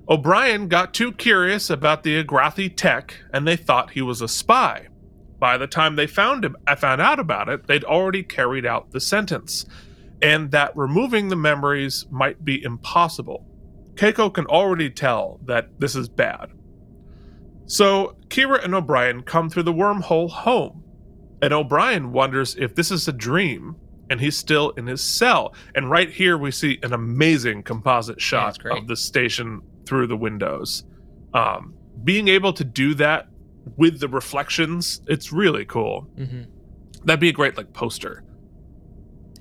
[0.08, 4.86] O'Brien got too curious about the Agrathi tech and they thought he was a spy.
[5.38, 8.92] By the time they found him, I found out about it, they'd already carried out
[8.92, 9.66] the sentence,
[10.22, 13.44] and that removing the memories might be impossible.
[13.96, 16.50] Keiko can already tell that this is bad.
[17.66, 20.84] So Kira and O'Brien come through the wormhole home,
[21.42, 23.76] and O'Brien wonders if this is a dream
[24.08, 25.52] and he's still in his cell.
[25.74, 30.84] And right here we see an amazing composite shot of the station through the windows.
[31.34, 33.26] Um, being able to do that
[33.76, 36.02] with the reflections, it's really cool.
[36.16, 36.42] hmm
[37.04, 38.22] That'd be a great like poster.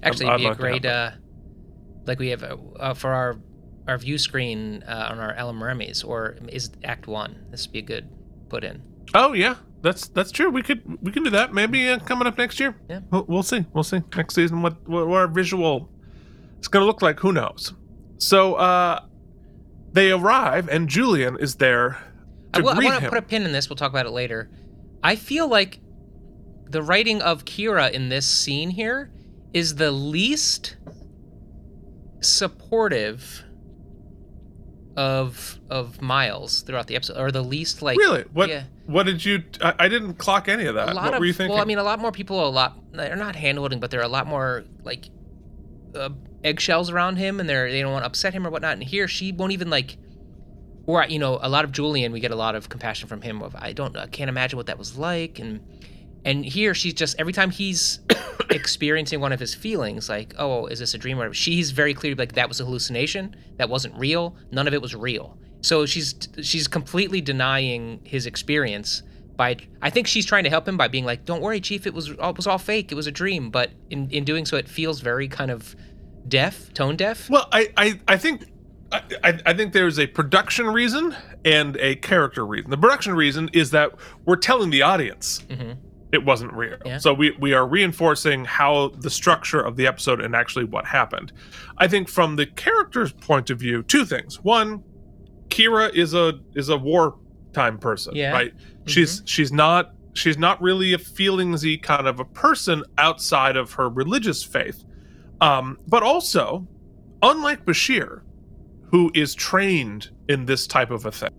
[0.03, 1.11] Actually, I'd it'd be a great, uh,
[2.05, 3.39] like we have uh, uh, for our
[3.87, 7.45] our view screen uh, on our LMRMs, or is Act One?
[7.51, 8.09] This would be a good
[8.49, 8.81] put in.
[9.13, 10.49] Oh yeah, that's that's true.
[10.49, 11.53] We could we can do that.
[11.53, 12.75] Maybe uh, coming up next year.
[12.89, 13.01] Yeah.
[13.11, 13.65] we'll, we'll see.
[13.73, 15.89] We'll see next season what what, what our visual
[16.59, 17.19] is going to look like.
[17.19, 17.73] Who knows?
[18.17, 19.03] So uh,
[19.91, 21.99] they arrive and Julian is there
[22.55, 23.69] I, will, I want to put a pin in this.
[23.69, 24.49] We'll talk about it later.
[25.03, 25.79] I feel like
[26.69, 29.11] the writing of Kira in this scene here
[29.53, 30.77] is the least
[32.21, 33.43] supportive
[34.97, 38.23] of of Miles throughout the episode, or the least like really?
[38.33, 38.63] What yeah.
[38.85, 39.43] what did you?
[39.61, 40.89] I, I didn't clock any of that.
[40.89, 41.53] a lot what of were you thinking?
[41.53, 42.77] well, I mean, a lot more people are a lot.
[42.93, 45.09] They're not handholding, but they're a lot more like
[45.95, 46.09] uh,
[46.43, 48.73] eggshells around him, and they're they don't want to upset him or whatnot.
[48.73, 49.97] And here, she won't even like.
[50.87, 53.41] Or you know, a lot of Julian, we get a lot of compassion from him.
[53.41, 55.61] Of I don't, I can't imagine what that was like, and
[56.25, 57.99] and here she's just every time he's
[58.49, 61.93] experiencing one of his feelings, like oh, is this a dream or whatever, she's very
[61.93, 65.37] clear like that was a hallucination, that wasn't real, none of it was real.
[65.61, 69.03] So she's she's completely denying his experience
[69.35, 71.93] by I think she's trying to help him by being like, "Don't worry, chief, it
[71.93, 72.91] was it was all fake.
[72.91, 75.75] It was a dream." But in in doing so, it feels very kind of
[76.27, 77.29] deaf, tone deaf.
[77.29, 78.45] Well, I, I, I think
[78.91, 82.69] I, I think there's a production reason and a character reason.
[82.69, 83.91] The production reason is that
[84.25, 85.77] we're telling the audience Mhm.
[86.15, 86.77] It wasn't real.
[86.85, 86.97] Yeah.
[86.97, 91.31] So we, we are reinforcing how the structure of the episode and actually what happened.
[91.77, 94.41] I think from the character's point of view, two things.
[94.43, 94.83] One,
[95.49, 98.31] Kira is a is a wartime person, Yeah.
[98.31, 98.53] right?
[98.87, 103.89] She's she's not she's not really a feelingsy kind of a person outside of her
[103.89, 104.83] religious faith.
[105.41, 106.65] Um, but also,
[107.21, 108.21] unlike Bashir,
[108.91, 111.31] who is trained in this type of a thing.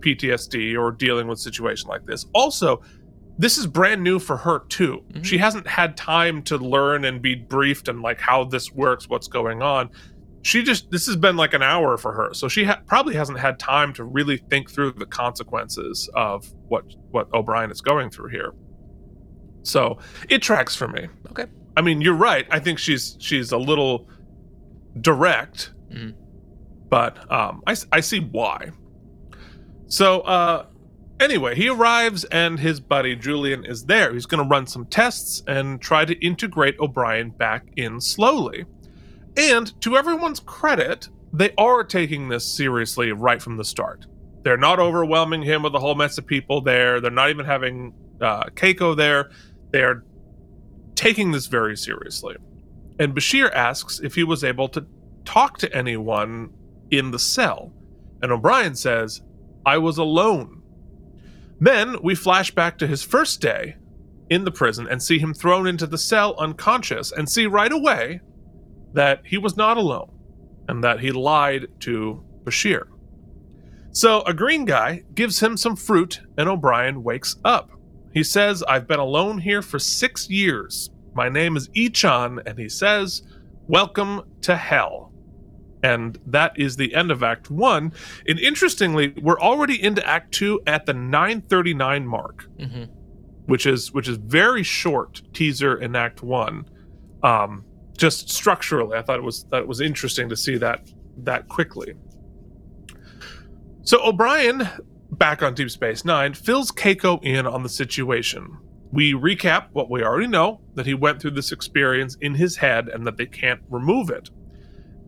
[0.00, 2.26] PTSD or dealing with a situation like this.
[2.34, 2.82] Also,
[3.38, 5.02] this is brand new for her too.
[5.12, 5.24] Mhm.
[5.24, 9.28] She hasn't had time to learn and be briefed and like how this works, what's
[9.28, 9.90] going on.
[10.42, 13.38] She just this has been like an hour for her, so she ha- probably hasn't
[13.38, 18.28] had time to really think through the consequences of what what O'Brien is going through
[18.30, 18.52] here.
[19.62, 19.98] So
[20.30, 21.08] it tracks for me.
[21.30, 21.44] Okay.
[21.76, 22.46] I mean, you're right.
[22.50, 24.08] I think she's she's a little
[25.00, 26.14] direct, Mhm.
[26.88, 28.70] but um, I see why.
[29.90, 30.66] So uh,
[31.18, 34.14] anyway, he arrives and his buddy Julian is there.
[34.14, 38.64] He's going to run some tests and try to integrate O'Brien back in slowly.
[39.36, 44.06] And to everyone's credit, they are taking this seriously right from the start.
[44.42, 47.00] They're not overwhelming him with a whole mess of people there.
[47.00, 49.30] They're not even having uh, Keiko there.
[49.72, 50.04] They're
[50.94, 52.36] taking this very seriously.
[53.00, 54.86] And Bashir asks if he was able to
[55.24, 56.50] talk to anyone
[56.90, 57.72] in the cell.
[58.22, 59.22] And O'Brien says,
[59.64, 60.62] I was alone.
[61.60, 63.76] Then we flash back to his first day
[64.30, 68.20] in the prison and see him thrown into the cell unconscious and see right away
[68.92, 70.10] that he was not alone
[70.68, 72.84] and that he lied to Bashir.
[73.92, 77.70] So a green guy gives him some fruit and O'Brien wakes up.
[78.12, 80.90] He says, I've been alone here for six years.
[81.12, 83.22] My name is Ee'Char, and he says,
[83.66, 85.09] Welcome to hell.
[85.82, 87.92] And that is the end of Act One.
[88.28, 92.84] And interestingly, we're already into Act Two at the 939 mark, hmm
[93.46, 96.66] which is which is very short teaser in Act One.
[97.24, 97.64] Um,
[97.96, 100.88] just structurally, I thought it was that it was interesting to see that
[101.24, 101.94] that quickly.
[103.82, 104.68] So O'Brien,
[105.10, 108.56] back on Deep Space Nine, fills Keiko in on the situation.
[108.92, 112.88] We recap what we already know that he went through this experience in his head
[112.88, 114.30] and that they can't remove it.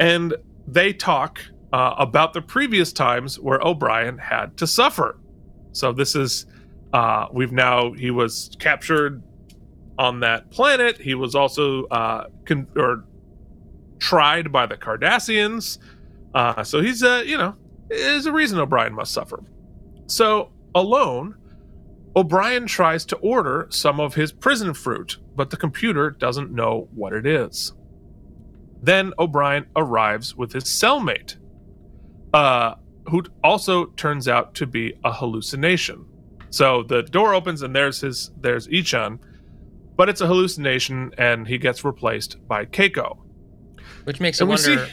[0.01, 0.35] And
[0.67, 1.41] they talk
[1.73, 5.19] uh, about the previous times where O'Brien had to suffer.
[5.73, 6.47] So this is,
[6.93, 9.23] uh, we've now, he was captured
[9.99, 10.99] on that planet.
[10.99, 13.05] He was also uh, con- or
[13.99, 15.79] tried by the Cardassians.
[16.35, 17.57] Uh, so he's, uh, you know,
[17.89, 19.43] there's a reason O'Brien must suffer.
[20.07, 21.37] So, alone,
[22.15, 27.13] O'Brien tries to order some of his prison fruit, but the computer doesn't know what
[27.15, 27.73] it is.
[28.83, 31.37] Then O'Brien arrives with his cellmate,
[32.35, 32.75] uh,
[33.09, 36.05] who also turns out to be a hallucination.
[36.51, 39.19] So the door opens and there's his there's Ee'Char,
[39.97, 43.19] but it's a hallucination and he gets replaced by Keiko.
[44.05, 44.93] Which makes And we wonder see-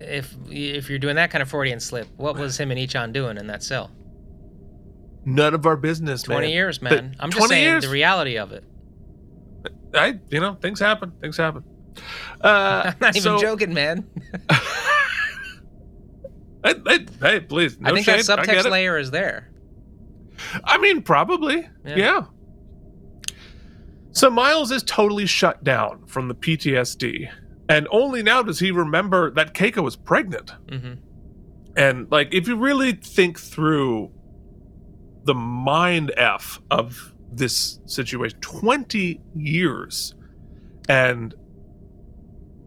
[0.00, 3.36] if if you're doing that kind of Freudian slip, what was him and Ee'Char doing
[3.38, 3.90] in that cell?
[5.24, 6.36] None of our business, man.
[6.38, 7.16] Twenty years, The- man.
[7.18, 7.84] I'm just saying years?
[7.84, 8.64] the reality of it.
[9.94, 11.12] I, you know, things happen.
[11.20, 11.64] Things happen.
[12.40, 14.08] Uh, I'm not even joking, man.
[16.62, 17.80] Hey, hey, hey, please.
[17.80, 18.22] No I think shade.
[18.24, 19.50] that subtext layer is there.
[20.64, 21.68] I mean, probably.
[21.86, 21.96] Yeah.
[21.96, 22.24] Yeah.
[24.12, 27.30] So Miles is totally shut down from the PTSD,
[27.68, 30.52] and only now does he remember that Keiko was pregnant.
[30.68, 30.94] hmm
[31.76, 34.10] And like, if you really think through
[35.24, 40.14] the mind f of this situation, twenty years,
[40.88, 41.34] and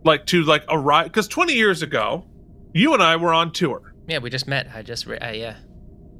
[0.03, 2.25] like to like arrive because twenty years ago,
[2.73, 3.93] you and I were on tour.
[4.07, 4.67] Yeah, we just met.
[4.73, 5.55] I just, re- uh, yeah.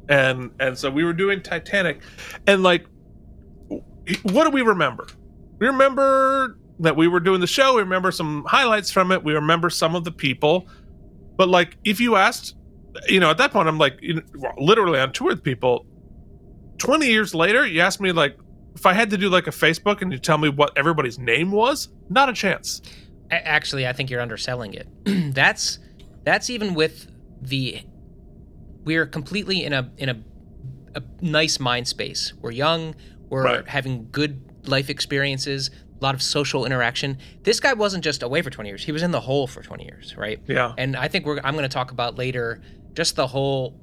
[0.10, 2.02] and and so we were doing Titanic,
[2.48, 2.86] and like,
[4.24, 5.08] what do we remember?
[5.60, 7.76] We remember that we were doing the show.
[7.76, 9.24] We remember some highlights from it.
[9.24, 10.68] We remember some of the people,
[11.38, 12.56] but like, if you asked,
[13.08, 14.22] you know, at that point, I'm like, you know,
[14.58, 15.86] literally on tour with people.
[16.78, 18.38] Twenty years later, you ask me like,
[18.76, 21.52] if I had to do like a Facebook and you tell me what everybody's name
[21.52, 22.82] was, not a chance.
[23.38, 24.88] Actually, I think you're underselling it.
[25.34, 25.80] that's
[26.24, 27.08] that's even with
[27.42, 27.82] the
[28.84, 30.22] we're completely in a in a
[30.96, 32.34] a nice mind space.
[32.42, 32.96] We're young.
[33.30, 33.68] We're Right.
[33.68, 35.72] having good life experiences.
[36.00, 37.18] A lot of social interaction.
[37.44, 38.84] This guy wasn't just away for 20 years.
[38.84, 40.40] He was in the hole for 20 years, right?
[40.48, 42.62] Yeah, And I think we're I'm going to talk about later
[42.94, 43.80] just the whole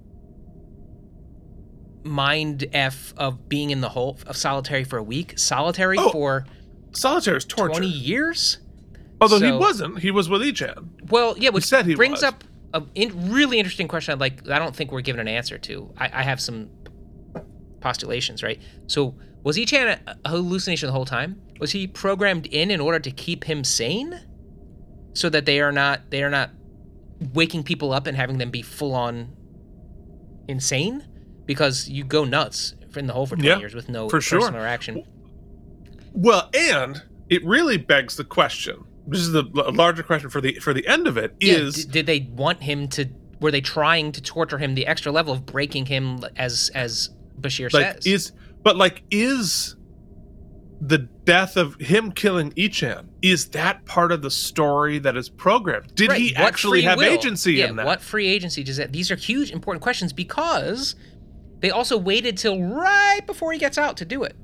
[2.05, 6.47] mind f of being in the hole of solitary for a week, solitary Oh, for
[6.93, 7.73] solitary is torture.
[7.81, 8.59] 20 years.
[9.21, 10.87] Although he wasn't, he was with Ee'Char.
[11.11, 12.23] Well, yeah, which said he brings was.
[12.25, 14.13] up a in, really interesting question.
[14.13, 15.93] I'd like I don't think we're given an answer to.
[15.99, 16.71] I, I have some
[17.81, 18.61] postulations, right?
[18.87, 21.41] So was Ee'Char a, a hallucination the whole time?
[21.59, 24.21] Was he programmed in in order to keep him sane,
[25.15, 26.51] so that they are not they are not
[27.35, 29.35] waking people up and having them be full on
[30.49, 31.05] insane?
[31.47, 34.41] Because you go nuts in the hole for 20 Yeah, years with no for sure.
[34.41, 35.05] personal interaction.
[36.13, 38.85] Well, and it really begs the question.
[39.07, 41.91] This is the larger question for the for the end of it Yeah, is d-
[41.93, 43.09] did they want him to?
[43.41, 47.11] Were they trying to torture him the extra level of breaking him as as
[47.41, 48.07] Bashir like says?
[48.07, 48.33] is
[48.63, 49.77] but like is
[50.83, 55.95] the death of him killing Ee'Char is that part of the story that is programmed?
[55.95, 57.05] Did Right, he what actually have will?
[57.05, 57.87] agency yeah, in that?
[57.87, 58.93] What free agency does that?
[58.93, 60.95] These are huge, important questions because
[61.61, 64.35] they also waited till right before he gets out to do it.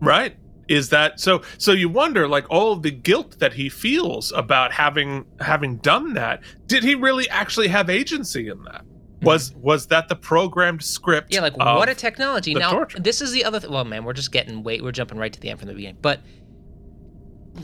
[0.00, 0.36] Right?
[0.68, 1.42] Is that so?
[1.58, 6.14] So you wonder, like, all of the guilt that he feels about having having done
[6.14, 6.40] that.
[6.66, 8.84] Did he really actually have agency in that?
[9.22, 11.30] Was was that the programmed script?
[11.30, 11.34] Mm-hmm.
[11.34, 12.54] Yeah, like what a technology.
[12.54, 12.98] Now, torture.
[13.00, 13.60] this is the other.
[13.60, 14.82] Th- well, man, we're just getting wait.
[14.82, 15.98] We're jumping right to the end from the beginning.
[16.00, 16.20] But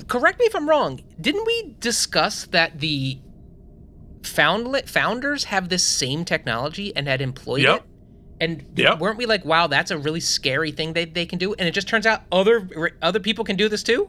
[0.06, 1.00] correct me if I'm wrong.
[1.20, 3.18] Didn't we discuss that the
[4.22, 7.76] foundlet founders have this same technology and had employed Yep.
[7.76, 7.82] it?
[8.40, 9.01] And Yep.
[9.01, 11.55] weren't we like, wow, that's a really scary thing they, they can do?
[11.55, 14.09] And it just turns out other other people can do this too.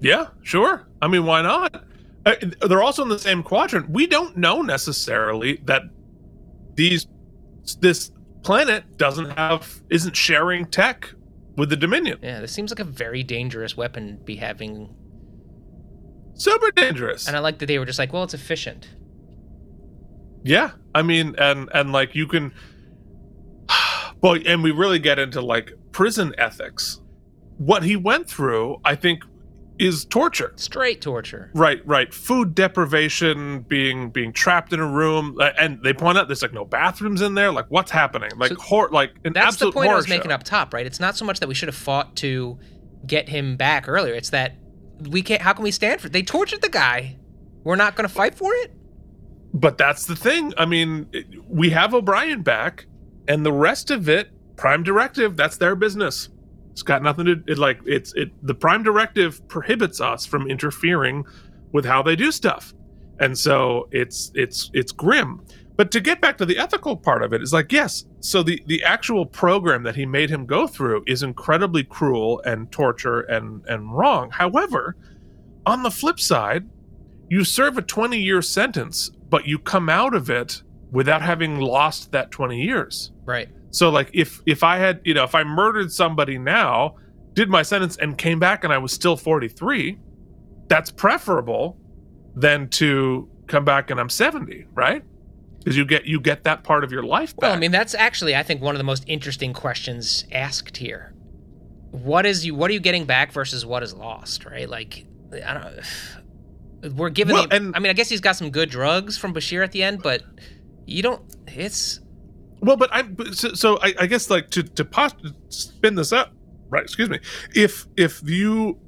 [0.00, 0.86] Yeah, sure.
[1.02, 1.84] I mean, why not?
[2.24, 2.34] Uh,
[2.66, 3.90] they're also in the same quadrant.
[3.90, 5.82] We don't know necessarily that
[6.74, 7.06] these
[7.80, 8.10] this
[8.42, 11.12] planet doesn't have isn't sharing tech
[11.56, 12.18] with the Dominion.
[12.22, 14.94] Yeah, this seems like a very dangerous weapon to be having.
[16.34, 17.26] Super dangerous.
[17.26, 18.88] And I like that they were just like, well, it's efficient.
[20.42, 22.52] Yeah, I mean, and and like you can,
[24.22, 27.00] well, and we really get into like prison ethics.
[27.58, 29.22] What he went through, I think,
[29.78, 30.52] is torture.
[30.56, 31.50] Straight torture.
[31.54, 32.12] Right, right.
[32.12, 36.52] Food deprivation, being being trapped in a room, uh, and they point out there's like
[36.52, 37.50] no bathrooms in there.
[37.50, 38.30] Like, what's happening?
[38.36, 40.74] Like, So hor- like an That's the absolute point I horror was making up top,
[40.74, 40.84] right?
[40.86, 42.58] It's not so much that we should have fought to
[43.06, 44.14] get him back earlier.
[44.14, 44.56] It's that
[45.08, 45.40] we can't.
[45.40, 46.08] How can we stand for?
[46.10, 47.16] They tortured the guy.
[47.64, 48.72] We're not going to fight for it.
[49.52, 50.52] But that's the thing.
[50.56, 51.08] I mean,
[51.48, 52.86] we have O'Brien back,
[53.30, 56.30] and the rest of it, Prime Directive, that's their business.
[56.72, 58.30] It's got nothing to it, like it's it.
[58.44, 61.24] The Prime Directive prohibits us from interfering
[61.70, 62.74] with how they do stuff,
[63.20, 65.44] and so it's it's it's grim.
[65.76, 68.04] But to get back to the ethical part of it, is like yes.
[68.18, 72.70] So the the actual program that he made him go through is incredibly cruel and
[72.72, 74.30] torture and and wrong.
[74.30, 74.96] However,
[75.66, 76.68] on the flip side,
[77.28, 82.12] you serve a 20 year sentence, but you come out of it without having lost
[82.12, 83.12] that 20 years.
[83.24, 83.48] Right.
[83.70, 86.96] So like if if I had, you know, if I murdered somebody now,
[87.34, 89.98] did my sentence and came back and I was still 43,
[90.68, 91.76] that's preferable
[92.34, 95.02] than to come back and I'm 70, right?
[95.58, 97.42] Because you get you get that part of your life back.
[97.42, 101.12] Well, I mean, that's actually, I think, one of the most interesting questions asked here.
[101.90, 102.54] What is you?
[102.54, 104.46] What are you getting back versus what is lost?
[104.46, 104.68] Right?
[104.68, 106.94] Like, I don't.
[106.96, 107.34] We're given.
[107.34, 109.72] Well, the, and- I mean, I guess he's got some good drugs from Bashir at
[109.72, 110.22] the end, but
[110.90, 111.22] you don't.
[111.48, 112.00] It's
[112.60, 115.14] Well, but I but so, so I, I guess like to to pos-
[115.48, 116.32] spin this up,
[116.68, 116.82] right?
[116.82, 117.20] Excuse me.
[117.54, 118.78] If if you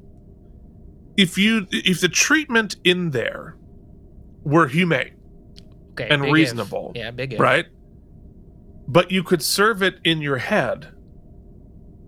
[1.17, 3.57] if you if the treatment in there
[4.45, 5.15] were humane,
[5.93, 6.35] okay And big if.
[6.35, 7.41] reasonable, Yeah, big if.
[7.41, 7.67] right?
[8.89, 10.93] But you could serve it in your head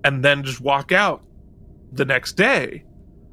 [0.03, 1.23] and then just walk out
[1.93, 2.85] the next day.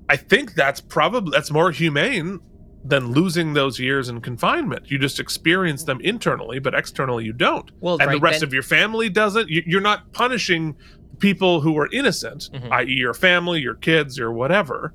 [0.10, 2.40] I think that's probably that's more humane
[2.84, 4.90] than losing those years in confinement.
[4.90, 7.70] You just experience them internally, but externally you don't.
[7.80, 9.50] Well, and the rest then- of your family doesn't.
[9.50, 10.76] You- You're not punishing
[11.20, 12.72] people who are innocent, Mhm.
[12.72, 14.94] i.e., your family, your kids, or whatever,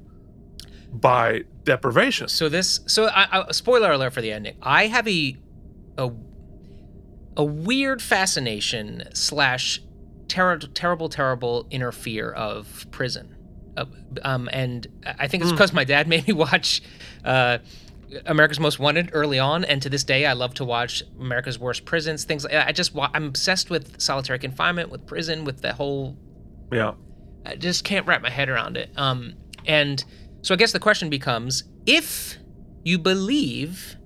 [0.93, 2.27] by deprivation.
[2.29, 4.57] So this, so I, I, spoiler alert for the ending.
[4.63, 5.37] I have a,
[5.97, 6.11] a,
[7.37, 9.81] a weird fascination slash
[10.27, 13.36] ter- terrible, terrible inner fear of prison.
[13.77, 13.85] Uh,
[14.23, 15.57] um, and I think it's Hmm.
[15.57, 16.83] because my dad made me watch
[17.25, 17.59] uh,
[18.25, 21.85] America's Most Wanted early on, and to this day, I love to watch America's Worst
[21.85, 22.25] Prisons.
[22.25, 26.17] Things like I just wa- I'm obsessed with solitary confinement, with prison, with the whole
[26.73, 26.93] Yeah.
[27.45, 28.91] I just can't wrap my head around it.
[28.97, 29.35] Um,
[29.67, 30.03] and
[30.43, 32.39] so I guess the question becomes: if
[32.85, 33.97] you believe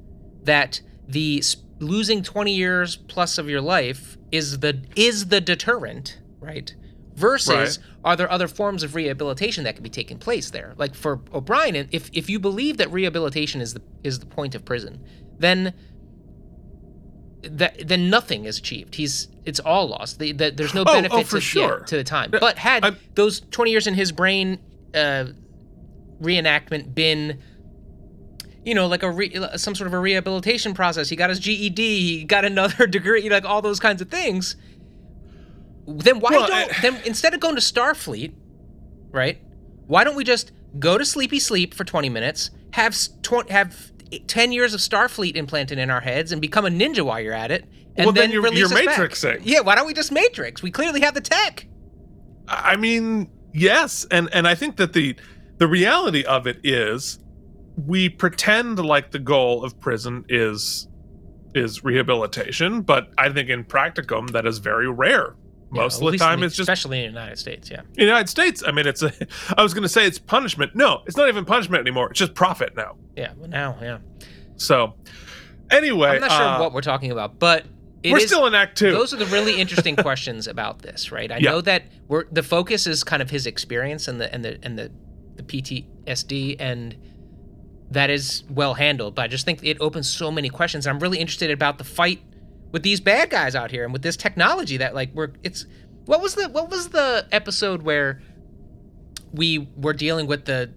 [0.45, 1.43] that the
[1.79, 6.75] losing 20 years plus of your life is the is the deterrent, right?
[7.15, 10.75] Versus, are there other forms of rehabilitation that can be taking place there?
[10.79, 14.65] Like for O'Brien, if if you believe that rehabilitation is the is the point of
[14.65, 15.05] prison,
[15.39, 15.75] then
[17.43, 18.95] that then nothing is achieved.
[18.95, 20.19] He's it's all lost.
[20.19, 22.31] The, the, there's no Oh, oh, benefit for to, yeah, to the time.
[22.31, 24.59] But had I'm- those 20 years in his brain
[24.95, 25.27] uh,
[26.21, 27.39] reenactment been
[28.65, 31.79] you know like a re- some sort of a rehabilitation process he got his ged
[31.79, 34.55] he got another degree like all those kinds of things
[35.87, 38.35] then why Well, don't I- then instead of going to starfleet
[39.11, 39.39] right
[39.87, 43.91] why don't we just go to sleepy sleep for 20 minutes have tw- have
[44.27, 47.51] 10 years of starfleet implanted in our heads and become a ninja while you're at
[47.51, 47.65] it
[47.97, 48.99] and Well, then then, you're- release you're us back.
[48.99, 49.41] matrixing.
[49.45, 51.67] yeah why don't we just matrix we clearly have the tech
[52.53, 55.15] I mean, yes, and and I think that the
[55.59, 57.21] the reality of it is
[57.87, 60.89] we pretend like the goal of prison is
[61.55, 65.37] is rehabilitation, but I think in practicum that is very rare.
[65.73, 67.81] Yeah, Most at of the time, the- it's just especially in the united states yeah
[67.81, 68.63] in the United States.
[68.67, 69.13] I mean, it's a.
[69.57, 70.75] I was going to say it's punishment.
[70.75, 72.11] No, it's not even punishment anymore.
[72.11, 72.97] It's just profit now.
[73.17, 73.99] yeah well now yeah
[74.57, 74.95] So,
[75.71, 77.67] anyway, I'm not sure uh, what we're talking about, but
[78.03, 78.91] it we're is- still in Act Two.
[78.93, 81.31] Those are the really interesting questions about this, right?
[81.31, 81.51] I Yeah.
[81.53, 84.79] know that we're the focus is kind of his experience and the and the and
[84.79, 84.91] the
[85.37, 86.97] the PTSD and
[87.93, 90.87] that is well handled, but I just think it opens so many questions.
[90.87, 92.21] I'm really interested about the fight
[92.73, 95.67] with these bad guys out here and with this technology that like we're it's
[96.07, 98.21] what was the what was the episode where
[99.33, 100.73] we were dealing with the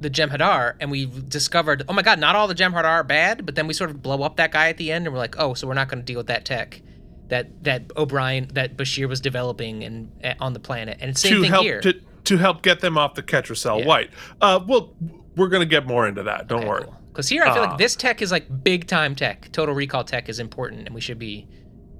[0.00, 3.54] the Jem'Hadar and we discovered, oh my god, not all the Jem'Hadar are bad, but
[3.54, 5.54] then we sort of blow up that guy at the end and we're like, oh,
[5.54, 6.82] so we're not going to deal with that tech
[7.28, 10.98] that that O'Brien that Bashir was developing and uh, on the planet.
[11.00, 11.80] And same to thing help here.
[11.80, 11.94] to
[12.24, 13.86] to help get them off the Ketracel Yeah.
[13.86, 14.10] White.
[14.40, 14.94] Uh, well,
[15.36, 16.48] we're going to get more into that.
[16.48, 16.86] Don't worry.
[17.14, 19.48] Because here I feel Uh, like this tech is like big time tech.
[19.52, 21.46] Total Recall tech is important, and we should be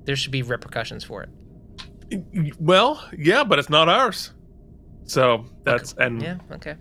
[0.04, 1.30] there should be repercussions for it.
[2.58, 4.32] Well, yeah, but it's not ours.
[5.04, 6.38] So that's and Yeah.
[6.52, 6.74] Okay.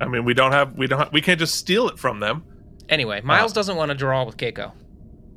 [0.00, 2.44] I mean we don't have we don't have, we can't just steal it from them.
[2.90, 4.72] Anyway, Miles doesn't want to draw with Keiko.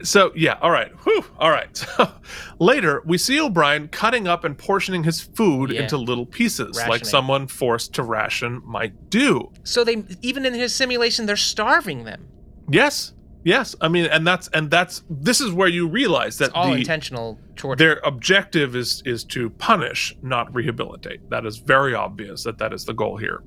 [0.03, 1.75] So yeah, all right, whew, all right.
[1.77, 2.11] So
[2.59, 5.83] later we see O'Brien cutting up and portioning his food Yeah.
[5.83, 9.51] into little pieces, like someone forced to ration might do.
[9.63, 12.27] So they even in his simulation, they're starving them.
[12.71, 13.13] Yes,
[13.43, 13.75] yes.
[13.81, 16.77] I mean, and that's and that's this is where you realize that It's all the,
[16.77, 17.77] intentional torture.
[17.77, 21.29] their objective is is to punish, not rehabilitate.
[21.29, 23.43] That is very obvious that that is the goal here.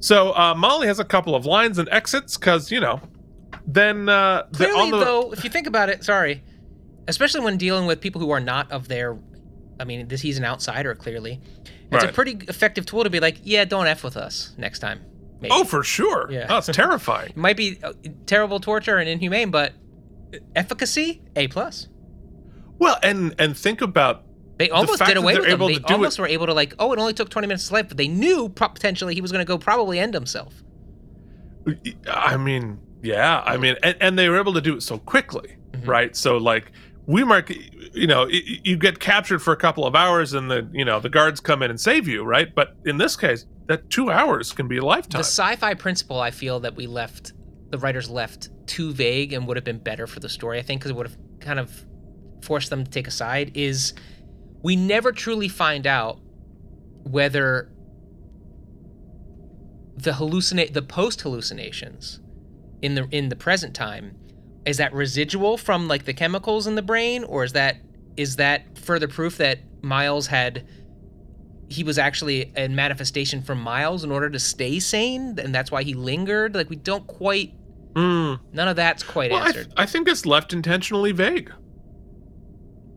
[0.00, 3.00] So uh, Molly has a couple of lines and exits because you know.
[3.66, 6.42] Then uh, the- Clearly, the, though, if you think about it, sorry,
[7.08, 9.18] especially when dealing with people who are not of their,
[9.80, 10.94] I mean, this he's an outsider.
[10.94, 11.40] Clearly,
[11.90, 15.00] it's a pretty effective tool to be like, yeah, don't f with us next time.
[15.40, 15.52] Maybe.
[15.54, 16.46] oh for sure, Yeah.
[16.46, 17.30] that's terrifying.
[17.30, 17.92] It might be uh,
[18.26, 19.72] terrible torture and inhumane, but
[20.54, 21.88] efficacy a plus.
[22.78, 24.22] Well, and and think about
[24.58, 25.58] They almost fact did away with him.
[25.58, 27.88] They almost it- were able to like, oh, it only took 20 minutes his life,
[27.88, 30.62] but they knew potentially he was going to go probably end himself.
[32.10, 35.56] I mean, yeah, I mean, and, and they were able to do it so quickly,
[35.72, 35.86] Mhm.
[35.86, 36.14] right?
[36.16, 36.70] So like
[37.06, 37.52] we mark,
[37.94, 41.08] you know, you get captured for a couple of hours, and the you know the
[41.08, 42.54] guards come in and save you, right?
[42.54, 45.20] But in this case, that two hours can be a lifetime.
[45.20, 47.32] The sci-fi principle I feel that we left
[47.70, 50.80] the writers left too vague and would have been better for the story, I think,
[50.80, 51.84] because it would have kind of
[52.42, 53.94] forced them to take a side, is
[54.62, 56.20] we never truly find out
[57.04, 57.70] whether
[59.96, 62.20] the hallucinate the post hallucinations
[62.82, 64.16] in the in the present time
[64.66, 67.76] is that residual from like the chemicals in the brain or is that
[68.16, 70.66] is that further proof that Miles had
[71.68, 75.82] he was actually a manifestation from Miles in order to stay sane and that's why
[75.82, 77.52] he lingered like we don't quite
[77.94, 78.38] Mm.
[78.52, 81.50] none of that's quite Well, I, answered I think it's left intentionally vague.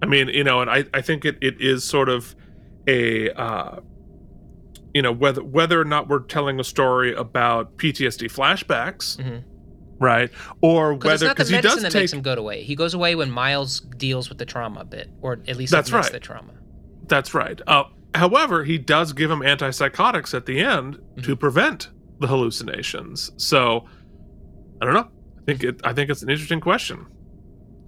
[0.02, 2.36] I mean, you know, and I, I think it, it is sort of
[2.86, 3.80] a, uh,
[4.94, 9.44] you know, whether whether or not we're telling a story about PTSD flashbacks, Mhm.
[10.00, 10.30] Right?
[10.62, 13.30] Or whether because he does that take makes him go away he goes away when
[13.32, 16.12] Miles deals with the trauma a bit or at least That's right.
[16.12, 16.54] the trauma
[17.08, 17.60] That's right.
[17.68, 17.84] Uh,
[18.16, 21.22] however, he does give him antipsychotics at the end Mm-hmm.
[21.24, 21.90] to prevent
[22.20, 23.32] the hallucinations.
[23.38, 23.86] So
[24.82, 25.10] I don't know.
[25.40, 25.82] I think it.
[25.84, 27.06] I think it's an interesting question.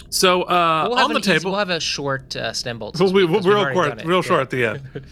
[0.09, 3.14] So uh, we'll on the easy- table, we'll have a short uh, stem bolt We'll
[3.14, 4.22] be real we've short, real Yeah.
[4.22, 4.82] short at the end.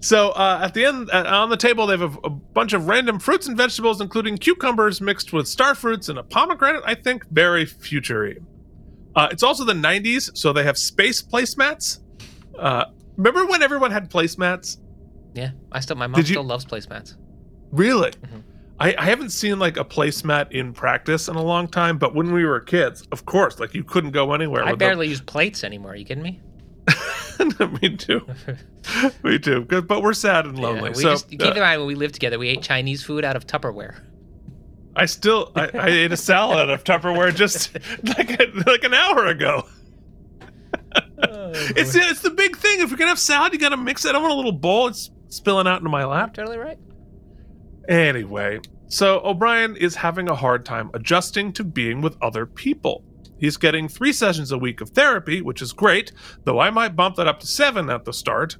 [0.00, 2.86] So uh, at the end, uh, on the table, they have a, a bunch of
[2.86, 6.82] random fruits and vegetables, including cucumbers mixed with star fruits and a pomegranate.
[6.84, 8.38] I think very futury.
[9.14, 12.00] Uh, it's also the '90s, so they have space placemats.
[12.58, 12.84] Uh,
[13.16, 14.78] remember when everyone had placemats?
[15.34, 17.14] yeah I still my mom Did you- still loves placemats
[17.70, 18.10] Really?
[18.10, 18.42] Mhm.
[18.80, 22.32] I, I haven't seen like a placemat in practice in a long time, but when
[22.32, 24.62] we were kids, of course, like you couldn't go anywhere.
[24.64, 24.88] I with them.
[24.88, 25.92] barely use plates anymore.
[25.92, 26.40] Are you kidding me?
[27.82, 28.26] Me too.
[29.22, 29.62] Me too.
[29.64, 30.90] But we're sad and lonely.
[30.90, 33.02] Yeah, we so just keep uh, in mind when we lived together, we ate Chinese
[33.02, 34.00] food out of Tupperware.
[34.94, 38.94] I still I, I ate a salad out of Tupperware just like a, like an
[38.94, 39.64] hour ago.
[41.48, 42.80] It's it's the big thing.
[42.80, 44.10] If you're gonna have salad, you gotta mix it.
[44.10, 44.88] I don't want a little bowl.
[44.88, 46.34] It's spilling out into my lap.
[46.34, 46.78] totally right.
[47.88, 53.04] Anyway, so O'Brien is having a hard time adjusting to being with other people.
[53.38, 56.12] He's getting three sessions a week of therapy, which is great,
[56.44, 58.56] though I might bump that up to seven at the start.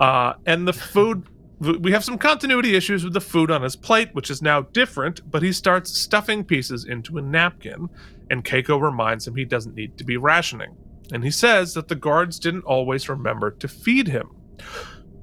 [0.00, 1.28] Uh, and the food,
[1.60, 5.30] we have some continuity issues with the food on his plate, which is now different,
[5.30, 7.88] but he starts stuffing pieces into a napkin,
[8.30, 10.76] and Keiko reminds him he doesn't need to be rationing.
[11.12, 14.30] And he says that the guards didn't always remember to feed him.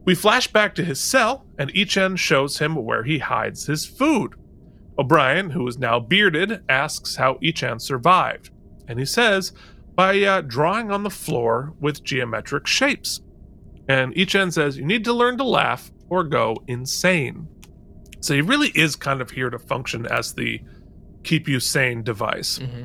[0.05, 4.33] We flash back to his cell, and Ee'Char shows him where he hides his food.
[4.97, 8.51] O'Brien, who is now bearded, asks how Ee'Char survived,
[8.87, 9.53] and he says
[9.95, 13.21] by uh, drawing on the floor with geometric shapes.
[13.87, 17.47] And Ee'Char says, You need to learn to laugh or go insane.
[18.19, 20.59] So he really is kind of here to function as the
[21.23, 22.57] keep you sane device.
[22.57, 22.83] hmm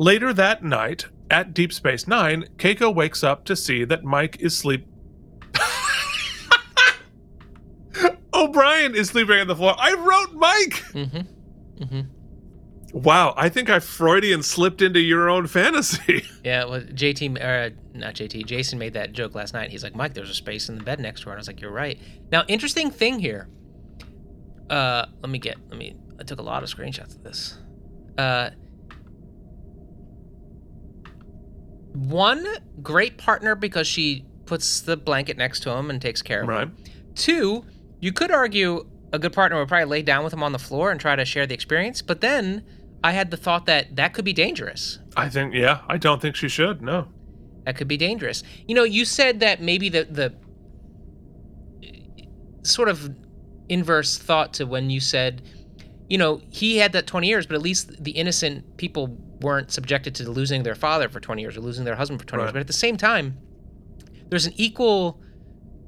[0.00, 4.56] Later that night, at Deep Space Nine, Keiko wakes up to see that Mike is
[4.56, 4.86] sleep.
[8.32, 9.74] O'Brien is sleeping on the floor.
[9.78, 10.74] I wrote Mike.
[10.92, 12.00] hmm hmm
[12.92, 16.24] Wow, I think I Freudian slipped into your own fantasy.
[16.44, 19.70] Yeah, well, JT, uh, not JT, Jason made that joke last night.
[19.70, 21.32] He's like, Mike, there's a space in the bed next to her.
[21.32, 21.98] And I was like, you're right.
[22.32, 23.48] Now, interesting thing here.
[24.70, 27.58] Uh, let me get, let me, I took a lot of screenshots of this.
[28.16, 28.50] Uh,
[31.92, 32.46] one,
[32.82, 36.54] great partner because she puts the blanket next to him and takes care of him.
[36.54, 36.70] right.
[37.14, 37.64] Two,
[38.00, 40.90] you could argue a good partner would probably lay down with him on the floor
[40.90, 42.00] and try to share the experience.
[42.00, 42.64] But then
[43.02, 44.98] I had the thought that that could be dangerous.
[45.16, 46.82] I think, yeah, I don't think she should.
[46.82, 47.08] No.
[47.64, 48.42] That could be dangerous.
[48.66, 50.34] You know, you said that maybe the the
[52.62, 53.14] sort of
[53.68, 55.42] inverse thought to when you said,
[56.08, 60.14] you know, he had that 20 years, but at least the innocent people weren't subjected
[60.16, 62.52] to losing their father for 20 years or losing their husband for 20 years.
[62.52, 63.38] But at the same time,
[64.28, 65.20] there's an equal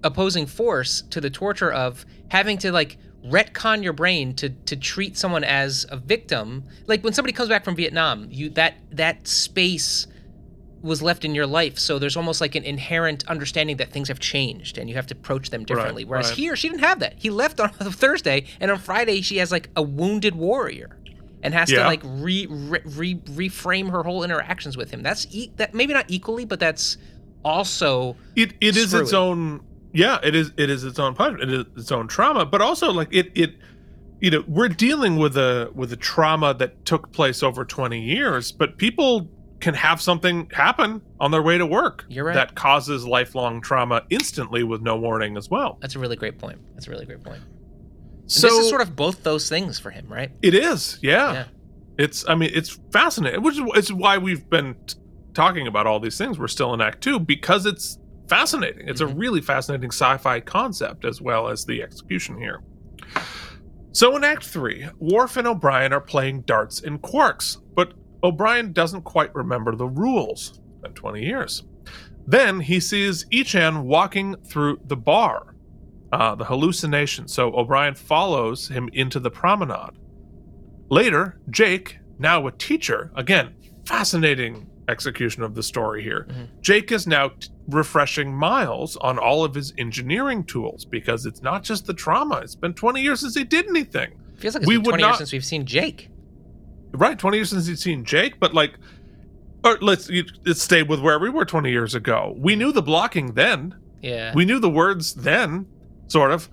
[0.02, 5.16] opposing force to the torture of having to like retcon your brain to to treat
[5.16, 6.64] someone as a victim.
[6.86, 10.06] Like when somebody comes back from Vietnam, you that that space
[10.82, 11.78] was left in your life.
[11.78, 15.14] So there's almost like an inherent understanding that things have changed and you have to
[15.14, 16.06] approach them differently.
[16.06, 16.38] Whereas right.
[16.38, 17.14] here, she didn't have that.
[17.18, 20.96] He left on Thursday, and on Friday, she has like a wounded warrior
[21.42, 25.02] and has to like re, re, re reframe her whole interactions with him.
[25.02, 26.96] That's e- that maybe not equally, but that's
[27.44, 29.62] also It it is its own
[29.92, 32.92] yeah, it is it is its own punishment, it is its own trauma, but also
[32.92, 33.54] like it it
[34.20, 38.52] you know, we're dealing with a with a trauma that took place over 20 years,
[38.52, 39.30] but people
[39.60, 42.34] can have something happen on their way to work You're right.
[42.34, 45.78] that causes lifelong trauma instantly with no warning as well.
[45.82, 46.58] that's a really great point.
[46.74, 47.42] That's a really great point.
[47.42, 50.30] And So this is sort of both those things for him, right?
[50.40, 51.32] It is, yeah.
[51.32, 51.44] Yeah.
[51.98, 54.96] It's, I mean, it's fascinating, which is it's why we've been t-
[55.34, 56.38] talking about all these things.
[56.38, 57.98] We're still in Act Two because it's
[58.30, 58.88] fascinating.
[58.88, 59.10] It's Mhm.
[59.10, 62.62] a really fascinating sci-fi concept as well as the execution here.
[63.92, 69.02] So in Act 3, Worf and O'Brien are playing darts in Quarks, but O'Brien doesn't
[69.02, 70.60] quite remember the rules.
[70.70, 71.64] It's been 20 years.
[72.26, 75.56] Then he sees Ee'Char walking through the bar,
[76.12, 79.98] uh, the hallucination, so O'Brien follows him into the promenade.
[80.88, 83.54] Later, Jake, now a teacher, again,
[83.86, 86.26] fascinating execution of the story here.
[86.28, 86.48] Mhm.
[86.60, 91.62] Jake is now t- refreshing Miles on all of his engineering tools because it's not
[91.62, 92.40] just the trauma.
[92.42, 94.10] It's been 20 years since he did anything.
[94.36, 96.08] Feels like it's We been would 20 not- since we've seen Jake.
[96.92, 98.74] Right, 20 years since he'd seen Jake, but like,
[99.64, 102.34] or let's, you- let's stay with where we were 20 years ago.
[102.38, 104.32] We knew the blocking then, Yeah.
[104.34, 105.66] we knew the words then,
[106.08, 106.48] sort of.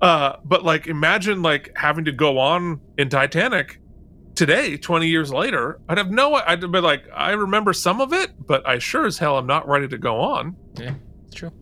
[0.00, 3.80] Uh, but like, imagine like having to go on in Titanic
[4.40, 5.78] today, 20 years later.
[5.86, 9.18] I'd have no, I'd be like, I remember some of it, but I sure as
[9.18, 10.56] hell I'm not ready to go on.
[10.76, 10.94] Yeah,
[11.26, 11.52] it's true.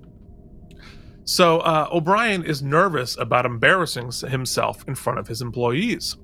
[1.25, 6.19] So uh, O'Brien is nervous about embarrassing himself in front of his employees.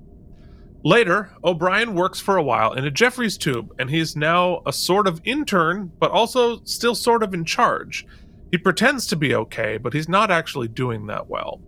[0.85, 5.07] Later, O'Brien works for a while in a Jefferies tube, and he's now a sort
[5.07, 8.07] of intern, but also still sort of in charge.
[8.49, 11.59] He pretends to be okay, but he's not actually doing that well.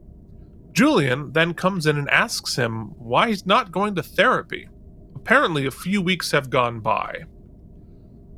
[0.71, 4.69] Julian then comes in and asks him why he's not going to therapy.
[5.21, 7.23] Apparently, a few weeks have gone by.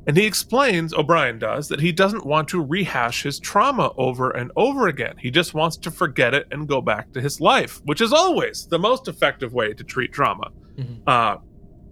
[0.06, 4.50] And he explains, O'Brien does, that he doesn't want to rehash his trauma over and
[4.56, 5.14] over again.
[5.18, 8.66] He just wants to forget it and go back to his life, which is always
[8.66, 10.48] the most effective way to treat trauma.
[10.78, 10.96] Mhm.
[11.06, 11.36] Uh,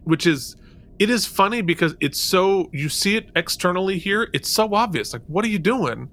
[0.04, 0.56] which is,
[0.98, 5.12] it is funny because it's so, you see it externally here, it's so obvious.
[5.12, 6.08] Like, what are you doing?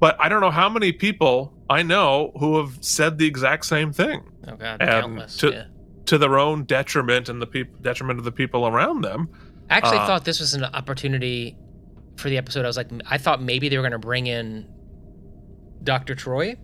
[0.00, 3.92] But I don't know how many people I know who have said the exact same
[3.92, 5.36] thing Oh god, And countless.
[5.38, 5.64] to- yeah.
[6.06, 9.28] To their own detriment and the peop- detriment of the people around them.
[9.70, 11.56] I actually uh, thought this was an opportunity
[12.16, 12.64] for the episode.
[12.64, 14.68] I was like, I thought maybe they were going to bring in
[15.82, 16.14] Dr.
[16.14, 16.56] Troi.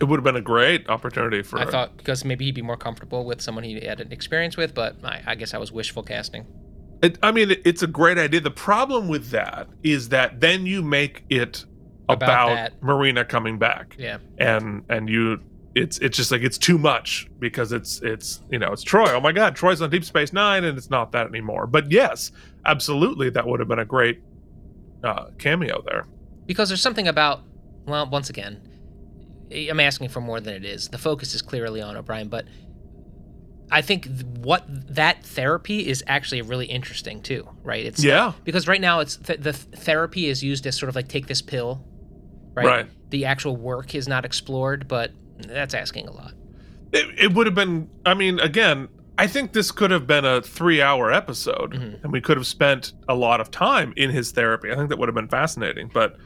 [0.00, 1.58] It would have been a great opportunity for.
[1.58, 4.74] I thought because maybe he'd be more comfortable with someone he had an experience with,
[4.74, 6.46] but I, I guess I was wishful casting.
[7.02, 8.40] It, I mean, it- it's a great idea.
[8.40, 11.64] The problem with that is that then you make it
[12.08, 12.82] About about.
[12.82, 14.18] Marina coming back, Yeah.
[14.38, 15.38] and and you,
[15.74, 19.08] it's it's just like it's too much because it's it's you know it's Troi.
[19.10, 21.66] Oh my God, Troi's on Deep Space Nine, and it's not that anymore.
[21.66, 22.30] But yes,
[22.66, 24.22] absolutely, that would have been a great
[25.02, 26.06] uh, cameo there.
[26.46, 27.40] Because there's something about,
[27.86, 28.60] well, once again,
[29.52, 30.88] I'm asking for more than it is.
[30.88, 32.44] The focus is clearly on O'Brien, but
[33.70, 34.06] I think
[34.38, 34.64] what
[34.94, 37.84] that therapy is actually really interesting too, right?
[37.84, 38.32] It's Yeah.
[38.44, 41.42] because right now it's th- the therapy is used as sort of like take this
[41.42, 41.82] pill,
[42.54, 42.66] right?
[42.66, 42.86] Right.
[43.10, 46.32] The actual work is not explored, but that's asking a lot.
[46.92, 47.88] It, it would have been.
[48.06, 52.02] I mean, again, I think this could have been a three-hour episode, Mhm.
[52.04, 54.70] and we could have spent a lot of time in his therapy.
[54.72, 55.90] I think that would have been fascinating.
[55.92, 56.16] But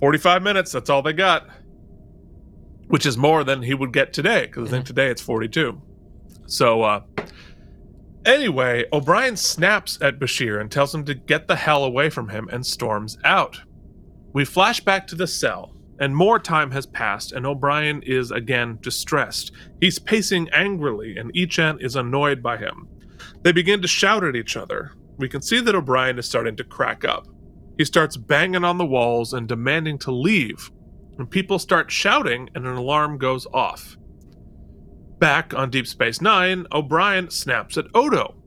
[0.00, 1.46] forty-five minutes—that's all they got,
[2.88, 4.46] which is more than he would get today.
[4.46, 5.80] Because I think today it's forty-two.
[6.46, 7.00] So, uh,
[8.24, 12.48] anyway, O'Brien snaps at Bashir and tells him to get the hell away from him,
[12.52, 13.60] and storms out.
[14.32, 18.76] We flash back to the cell, and more time has passed, and O'Brien is again
[18.80, 19.52] distressed.
[19.80, 22.88] He's pacing angrily, and Ee'Char is annoyed by him.
[23.42, 24.94] They begin to shout at each other.
[25.18, 27.28] We can see that O'Brien is starting to crack up.
[27.78, 30.72] He starts banging on the walls and demanding to leave.
[31.18, 33.96] And people start shouting, and an alarm goes off.
[35.20, 38.41] Back on Deep Space Nine, O'Brien snaps at Odo,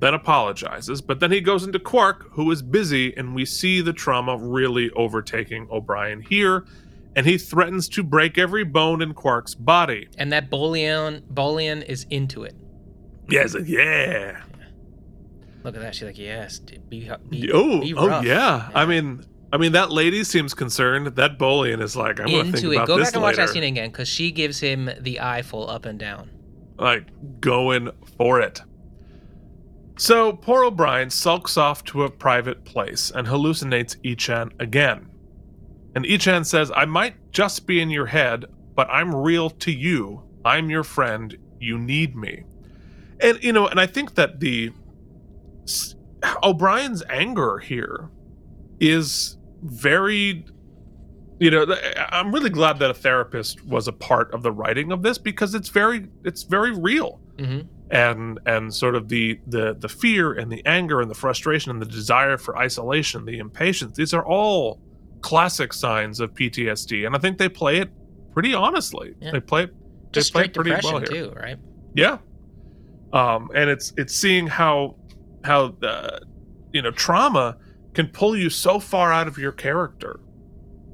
[0.00, 3.92] then apologizes, but then he goes into Quark, who is busy, and we see the
[3.92, 6.64] trauma really overtaking O'Brien here,
[7.14, 10.08] and he threatens to break every bone in Quark's body.
[10.18, 12.54] And that Bolian Bolian is into it.
[13.30, 14.42] Yeah, he's like, yeah.
[15.64, 15.94] Look at that.
[15.94, 18.24] She's like, yes, be, be, Oh, be oh rough.
[18.24, 18.68] yeah.
[18.74, 21.08] I mean, I mean that lady seems concerned.
[21.16, 22.76] That Bolian is like, I'm gonna think into it.
[22.76, 25.42] about Go this back and watch that scene again because she gives him the eye
[25.42, 26.30] full up and down.
[26.78, 27.06] like
[27.40, 28.60] going for it.
[29.96, 35.08] So poor O'Brien sulks off to a private place and hallucinates Ee'Char again.
[35.94, 38.44] And Ee'Char says, I might just be in your head,
[38.74, 40.22] but I'm real to you.
[40.44, 41.36] I'm your friend.
[41.58, 42.44] You need me.
[43.20, 44.70] And, you know, and I think that the
[46.42, 48.10] O'Brien's anger here
[48.80, 50.44] is very
[51.38, 51.66] you know
[52.10, 55.54] i'm really glad that a therapist was a part of the writing of this because
[55.54, 57.60] it's very it's very real hmm
[57.90, 61.80] and and sort of the the the fear and the anger and the frustration and
[61.80, 64.80] the desire for isolation the impatience these are all
[65.20, 67.88] classic signs of ptsd and i think they play it
[68.32, 69.30] pretty honestly Yeah.
[69.30, 69.72] they play they
[70.12, 71.58] Just play pretty well here too, right?
[71.94, 72.18] yeah
[73.12, 74.96] um and it's it's seeing how
[75.44, 76.20] how the
[76.72, 77.56] you know trauma
[77.94, 80.18] can pull you so far out of your character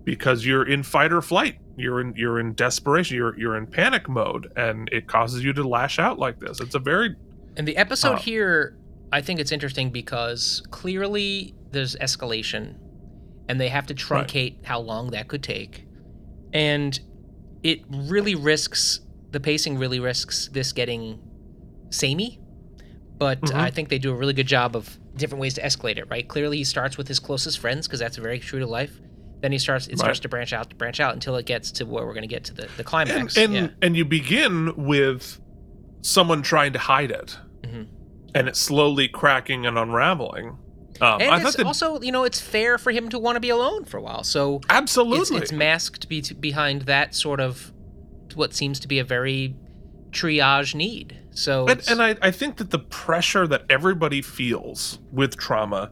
[0.05, 1.59] because you're in fight or flight.
[1.77, 3.17] You're in you're in desperation.
[3.17, 6.61] You're you're in panic mode, and it causes you to lash out like this.
[6.61, 7.17] It's a very
[7.57, 8.17] And the episode Oh.
[8.17, 8.77] here,
[9.13, 12.77] I think it's interesting because clearly there's escalation
[13.49, 14.27] and they have to Right.
[14.27, 15.87] truncate how long that could take.
[16.55, 16.99] And
[17.63, 19.01] it really risks,
[19.33, 21.19] the pacing really risks this getting
[21.91, 22.39] samey.
[23.19, 23.55] But Mhm.
[23.55, 26.27] I think they do a really good job of different ways to escalate it, right?
[26.27, 28.99] Clearly he starts with his closest friends because that's very true to life.
[29.43, 31.85] Then he starts, it starts to branch out, to branch out until it gets to
[31.85, 33.37] where we're going to get to the, the climax.
[33.37, 33.69] and, yeah.
[33.83, 35.41] and you begin with
[36.01, 37.89] someone trying to hide it, Mhm.
[38.35, 40.59] and it's slowly cracking and unraveling.
[41.01, 43.41] Um, And I it's that also, you know, it's fair for him to want to
[43.41, 44.23] be alone for a while.
[44.23, 45.39] So absolutely.
[45.39, 47.73] it's masked be behind that sort of
[48.37, 49.57] what seems to be a very
[50.13, 51.19] triage need.
[51.33, 55.91] So and, and I, I think that the pressure that everybody feels with trauma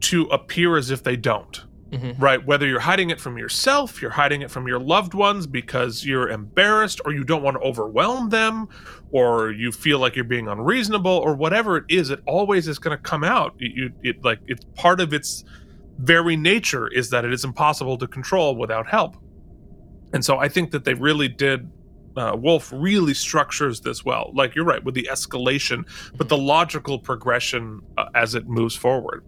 [0.00, 2.14] to appear as if they don't Mhm.
[2.20, 2.44] right?
[2.46, 6.28] Whether you're hiding it from yourself you're hiding it from your loved ones because you're
[6.28, 8.68] embarrassed or you don't want to overwhelm them
[9.10, 12.96] or you feel like you're being unreasonable or whatever it is it always is going
[12.96, 13.54] to come out.
[13.58, 15.44] You, you it like it's part of its
[15.98, 19.16] very nature is that it is impossible to control without help.
[20.12, 21.68] And so i think that they really did
[22.16, 24.32] uh, Wolfe really structures this well.
[24.34, 25.84] Like you're right with the escalation
[26.16, 29.24] but the logical progression uh, as it moves forward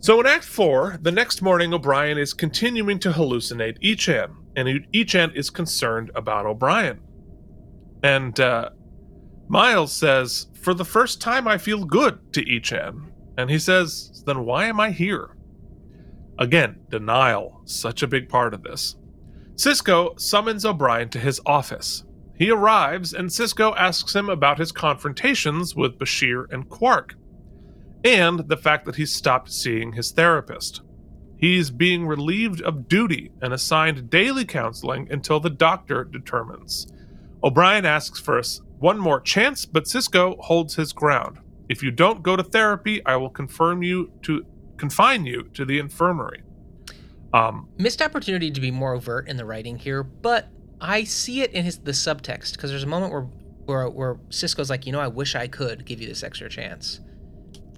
[0.00, 5.34] so in Act 4, the next morning, O'Brien is continuing to hallucinate Ee'Char, and Ee'Char
[5.36, 7.00] is concerned about O'Brien.
[8.02, 8.70] And uh,
[9.48, 13.10] Miles says, For the first time, I feel good to Ee'Char.
[13.36, 15.36] And he says, Then why am I here?
[16.38, 18.96] Again, denial, such a big part of this.
[19.54, 22.04] Sisko summons O'Brien to his office.
[22.38, 27.16] He arrives, and Sisko asks him about his confrontations with Bashir and Quark
[28.04, 30.82] and the fact that he's stopped seeing his therapist.
[31.36, 36.92] He's being relieved of duty and assigned daily counseling until the doctor determines.
[37.42, 38.40] O'Brien asks for
[38.78, 41.38] one more chance, but Sisko holds his ground.
[41.68, 44.44] If you don't go to therapy, I will confirm you to
[44.76, 46.42] confine you to the infirmary.
[47.32, 50.48] Um, missed opportunity to be more overt in the writing here, but
[50.80, 53.22] I see it in his the subtext because there's a moment where
[53.66, 57.00] where where Sisko's like, you know, I wish I could give you this extra chance,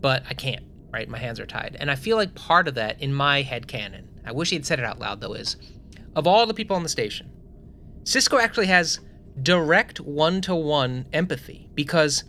[0.03, 0.65] but I can't.
[0.93, 3.67] Right, my hands are tied, and I feel like part of that in my head
[3.67, 4.11] canon.
[4.27, 5.33] I wish he had said it out loud though.
[5.33, 5.57] Is
[6.15, 7.31] of all the people on the station,
[8.03, 9.01] Sisko actually has
[9.43, 12.25] direct one-to-one empathy because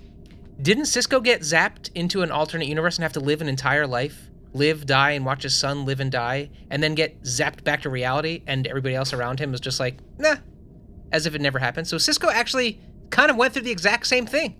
[0.61, 4.30] didn't Sisko get zapped into an alternate universe and have to live an entire life,
[4.53, 7.89] live, die, and watch his son live and die, and then get zapped back to
[7.89, 10.38] reality, and everybody else around him is just like, nah,
[11.11, 11.86] as if it never happened.
[11.86, 14.55] So Sisko actually kind of went through the exact same thing.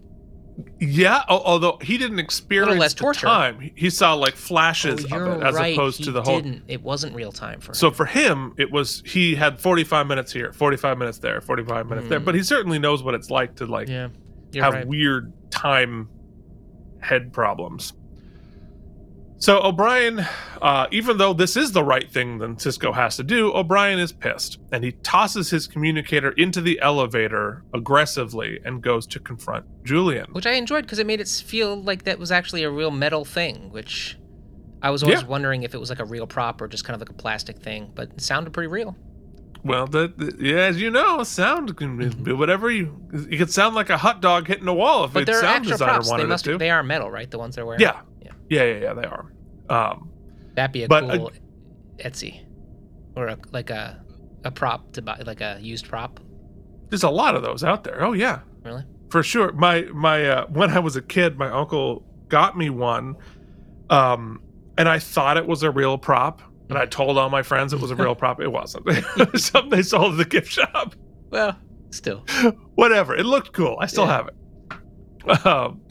[0.86, 3.26] Yeah, although he didn't experience less torture.
[3.28, 5.74] time, he- saw like flashes Oh, of it as right.
[5.76, 6.42] opposed he to the whole.
[6.42, 6.64] didn't.
[6.68, 7.76] It wasn't real time for him.
[7.76, 12.08] So for him, it was he had 45 minutes here, 45 minutes there, 45 minutes
[12.10, 12.20] there.
[12.20, 12.26] Hmm.
[12.26, 14.10] But he certainly knows what it's like to like yeah,
[14.56, 14.88] have right.
[14.88, 16.10] weird time
[17.00, 17.94] head problems.
[19.44, 20.26] So O'Brien,
[20.62, 24.14] uh, even though this is the right thing that Sisko has to do, O'Brien is
[24.14, 30.28] pissed and he tosses his communicator into the elevator aggressively and goes to confront Julian.
[30.32, 33.26] which I enjoyed because it made it feel like that was actually a real metal
[33.26, 34.18] thing, which
[34.82, 35.28] I was always Yeah.
[35.28, 37.60] wondering if it was like a real prop or just kind of like a plastic
[37.60, 38.96] thing, but it sounded pretty real.
[39.66, 42.96] Well, that that- yeah, as you know, sound can be whatever you.
[43.30, 45.92] It could sound like a hot dog hitting a wall if But they're sound designer
[45.92, 46.08] props.
[46.08, 46.48] They wanted must.
[46.48, 46.58] it to.
[46.58, 47.30] They are metal, right?
[47.30, 47.82] The ones they're wearing.
[47.82, 48.00] Yeah.
[48.50, 48.64] Yeah.
[48.64, 49.32] Yeah, yeah, they are.
[49.70, 50.10] Um,
[50.56, 51.32] That'd be a But, uh, cool
[52.00, 52.46] Etsy,
[53.16, 54.04] or a, like a
[54.44, 56.20] a prop to buy, like a used prop.
[56.90, 58.04] there's a lot of those out there.
[58.04, 58.84] Oh yeah, Really?
[59.10, 59.52] for sure.
[59.54, 63.16] My my uh, when I was a kid, my uncle got me one,
[63.90, 64.42] um,
[64.78, 67.80] and I thought it was a real prop, and I told all my friends it
[67.80, 68.42] was a real prop.
[68.42, 68.86] It wasn't.
[69.18, 70.94] it was something they sold at the gift shop.
[71.30, 71.58] Well,
[71.92, 72.26] still.
[72.76, 73.16] Whatever.
[73.16, 73.78] It looked cool.
[73.80, 74.12] I still Yeah.
[74.18, 75.46] have it.
[75.46, 75.82] Um,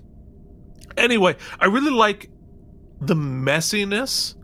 [0.97, 2.29] anyway, I really like
[3.07, 4.35] the messiness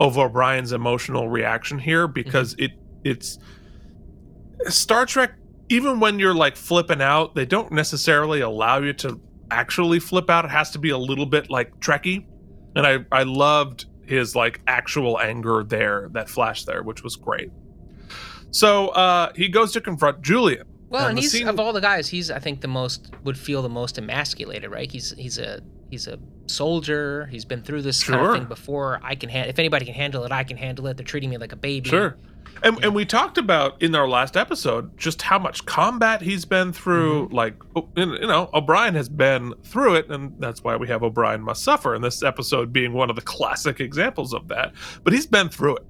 [0.00, 2.72] of O'Brien's emotional reaction here because it
[3.04, 3.38] it's
[4.68, 5.32] Star Trek.
[5.68, 10.44] Even when you're like flipping out, they don't necessarily allow you to actually flip out.
[10.44, 12.24] It has to be a little bit like Trekky,
[12.76, 17.50] and I I loved his like actual anger there that flash there, which was great.
[18.52, 20.66] So uh, he goes to confront Julian.
[20.88, 23.36] Well, And and he's scene- of all the guys, he's I think the most would
[23.36, 24.90] feel the most emasculated, right?
[24.90, 25.60] He's he's a
[25.90, 27.26] he's a soldier.
[27.26, 29.00] He's been through this kind of thing before.
[29.02, 30.96] I can ha- if anybody can handle it, I can handle it.
[30.96, 31.88] They're treating me like a baby.
[31.88, 32.16] Sure.
[32.62, 36.72] And, and we talked about in our last episode just how much combat he's been
[36.72, 37.26] through.
[37.26, 37.34] Mm-hmm.
[37.34, 41.42] Like, oh, you know, O'Brien has been through it, and that's why we have O'Brien
[41.42, 44.72] Must Suffer, and this episode being one of the classic examples of that.
[45.04, 45.86] But he's been through it.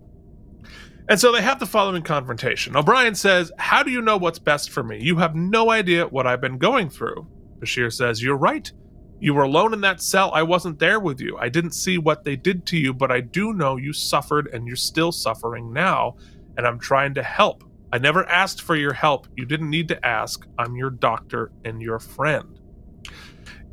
[1.08, 2.76] And so they have the following confrontation.
[2.76, 4.98] O'Brien says, How do you know what's best for me?
[5.00, 7.26] You have no idea what I've been going through.
[7.60, 8.70] Bashir says, You're right.
[9.18, 10.30] You were alone in that cell.
[10.34, 11.38] I wasn't there with you.
[11.38, 14.66] I didn't see what they did to you, but I do know you suffered and
[14.66, 16.16] you're still suffering now,
[16.56, 17.64] and I'm trying to help.
[17.92, 19.26] I never asked for your help.
[19.36, 20.46] You didn't need to ask.
[20.58, 22.58] I'm your doctor and your friend.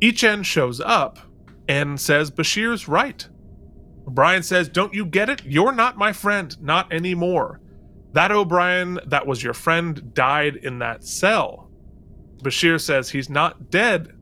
[0.00, 1.18] Ee'Char shows up
[1.68, 3.26] and says Bashir's right.
[4.06, 5.44] O'Brien says, Don't you get it?
[5.44, 7.60] You're not my friend, not anymore.
[8.12, 11.70] That O'Brien that was your friend died in that cell.
[12.42, 14.13] Bashir says he's not dead.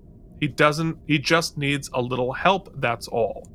[0.43, 3.47] He doesn't, he just needs a little help, that's all.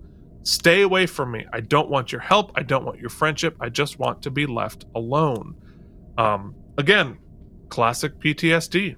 [0.43, 1.45] Stay away from me.
[1.51, 2.53] I don't want your help.
[2.55, 3.57] I don't want your friendship.
[3.59, 5.57] I just want to be left alone.
[6.17, 7.17] Um, again,
[7.67, 8.95] classic PTSD.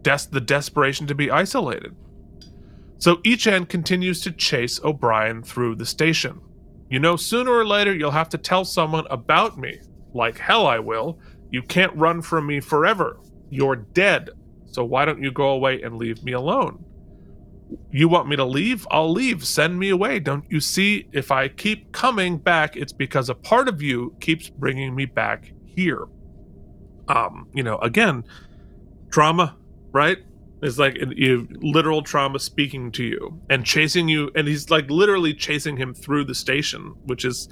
[0.00, 1.94] Des- the desperation to be isolated.
[2.96, 6.40] So Ee'Char continues to chase O'Brien through the station.
[6.88, 9.80] You know, sooner or later you'll have to tell someone about me.
[10.14, 11.18] Like hell I will.
[11.50, 13.20] You can't run from me forever.
[13.50, 14.30] You're dead.
[14.64, 16.86] So why don't you go away and leave me alone?
[17.90, 18.86] You want me to leave?
[18.90, 19.46] I'll leave.
[19.46, 20.20] Send me away.
[20.20, 21.06] Don't you see?
[21.12, 25.52] If I keep coming back, it's because a part of you keeps bringing me back
[25.64, 26.06] here.
[27.08, 28.24] Um, you know, again,
[29.10, 29.56] trauma,
[29.92, 30.18] right?
[30.62, 35.32] It's like you literal trauma speaking to you and chasing you, and he's like literally
[35.34, 37.48] chasing him through the station, which is,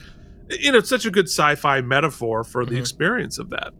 [0.51, 2.81] you know, it's such a good sci-fi metaphor for the Mhm.
[2.81, 3.73] experience of that.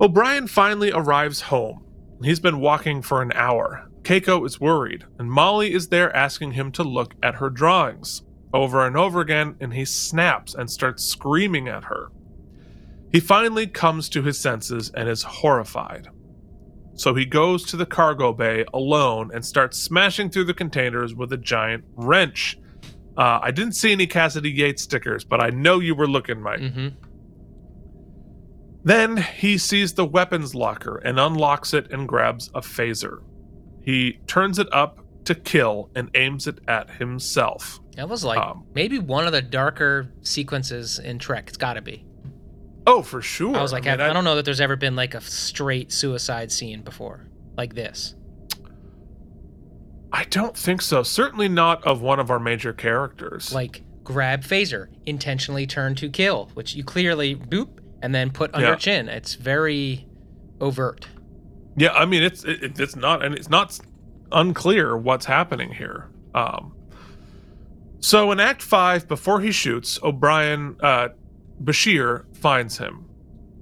[0.00, 1.84] O'Brien finally arrives home.
[2.22, 3.87] He's been walking for an hour.
[4.02, 8.22] Keiko is worried, and Molly is there asking him to look at her drawings
[8.52, 12.10] over and over again, and he snaps and starts screaming at her.
[13.12, 16.08] He finally comes to his senses and is horrified.
[16.94, 21.32] So he goes to the cargo bay alone and starts smashing through the containers with
[21.32, 22.58] a giant wrench.
[23.16, 26.60] Uh, I didn't see any Cassidy Yates stickers, but I know you were looking, Mike.
[26.60, 26.88] Mm-hmm.
[28.84, 33.22] Then he sees the weapons locker and unlocks it and grabs a phaser.
[33.88, 37.80] He turns it up to kill and aims it at himself.
[37.96, 41.48] That was like Um, maybe one of the darker sequences in Trek.
[41.48, 42.04] It's got to be.
[42.86, 43.56] Oh, for sure.
[43.56, 45.90] I was like, I, mean, I don't know that there's ever been like a straight
[45.90, 48.14] suicide scene before, like this.
[50.12, 51.02] I don't think so.
[51.02, 53.54] Certainly not of one of our major characters.
[53.54, 58.68] Like grab phaser, intentionally turn to kill, which you clearly boop and then put under
[58.68, 58.76] Yeah.
[58.76, 59.08] chin.
[59.08, 60.06] It's very
[60.60, 61.06] overt.
[61.78, 63.78] Yeah, I mean it's it, it's not and it's not
[64.32, 66.10] unclear what's happening here.
[66.34, 66.74] Um
[68.00, 71.08] so in Act 5 before he shoots, O'Brien uh
[71.62, 73.08] Bashir finds him.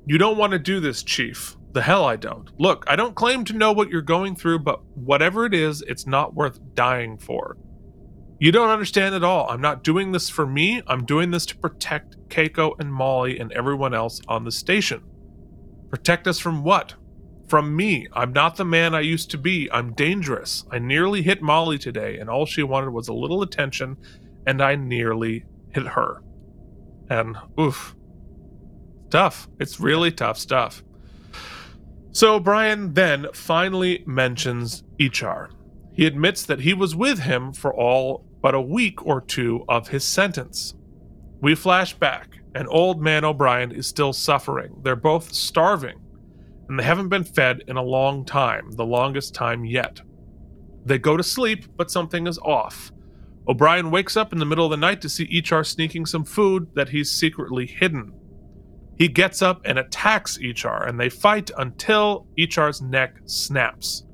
[0.07, 1.57] You don't want to do this, chief.
[1.73, 2.49] The hell I don't.
[2.59, 6.07] Look, I don't claim to know what you're going through, but whatever it is, it's
[6.07, 7.57] not worth dying for.
[8.39, 9.49] You don't understand at all.
[9.51, 10.83] I'm not doing this for me.
[10.87, 15.03] I'm doing this to protect Keiko and Molly and everyone else on the station.
[15.91, 16.95] Protect us from what?
[17.49, 18.09] From me.
[18.12, 19.70] I'm not the man I used to be.
[19.72, 20.64] I'm dangerous.
[20.70, 23.97] I nearly hit Molly today, and all she wanted was a little attention,
[24.47, 26.22] and I nearly hit her.
[27.09, 27.94] And oof.
[29.11, 29.49] Tough.
[29.61, 30.82] It's really tough stuff.
[32.11, 35.51] So Brian then finally mentions Ee'Char.
[35.92, 39.88] He admits that he was with him for all but a week or two of
[39.88, 40.74] his sentence.
[41.40, 44.80] We flash back, and old man O'Brien is still suffering.
[44.82, 46.01] They're both starving,
[46.69, 50.01] and they haven't been fed in a long time, the longest time yet.
[50.85, 52.93] They go to sleep, but something is off.
[53.49, 56.69] O'Brien wakes up in the middle of the night to see Ee'Char sneaking some food
[56.75, 58.12] that he's secretly hidden.
[58.97, 64.05] He gets up and attacks Ee'Char, and they fight until Ee'Char's neck snaps.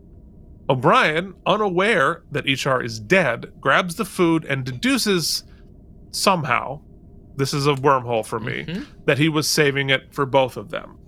[0.69, 5.45] O'Brien, unaware that Ee'Char is dead, grabs the food and deduces
[6.11, 6.81] somehow,
[7.37, 8.87] this is a wormhole for me, Mhm.
[9.07, 10.99] that he was saving it for both of them.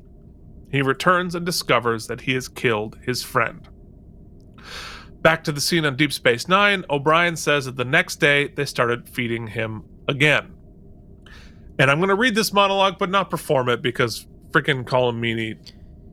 [0.74, 3.68] He returns and discovers that he has killed his friend.
[5.22, 8.64] Back to the scene on Deep Space Nine, O'Brien says that the next day they
[8.64, 10.52] started feeding him again.
[11.78, 15.56] And I'm going to read this monologue, but not perform it because freaking Meaney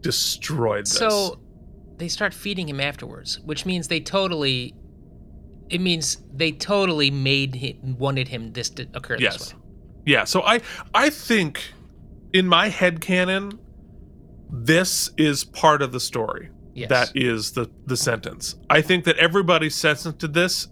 [0.01, 0.93] destroyed this.
[0.93, 1.39] So
[1.97, 4.75] they start feeding him afterwards, which means they totally.
[5.71, 9.59] It means they totally made him wanted him this to occur yes, this way.
[10.05, 10.23] yeah.
[10.25, 10.61] So I
[10.93, 11.63] I think
[12.31, 13.57] in my head canon,
[14.51, 16.49] this is part of the story.
[16.73, 16.89] Yes.
[16.89, 18.55] That is the the sentence.
[18.69, 20.67] I think that everybody sentenced to this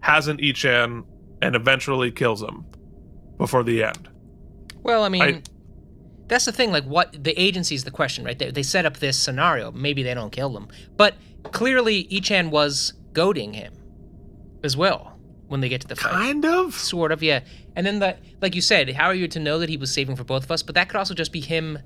[0.00, 1.04] has an Ee'Char
[1.42, 2.66] and eventually kills him
[3.38, 4.08] before the end.
[4.82, 5.42] Well, I mean, I-
[6.26, 6.70] that's the thing.
[6.70, 8.38] Like, what the agency's the question, right?
[8.38, 9.72] They, they set up this scenario.
[9.72, 11.14] Maybe they don't kill them, but
[11.44, 13.72] clearly, Ee'Char was goading him
[14.62, 15.18] as well.
[15.48, 16.10] when they get to the fight.
[16.12, 16.74] Kind of.
[16.74, 17.40] Sort of, yeah.
[17.74, 20.14] And then the like you said, how are you to know that he was saving
[20.16, 20.62] for both of us?
[20.62, 21.78] But that could also just be him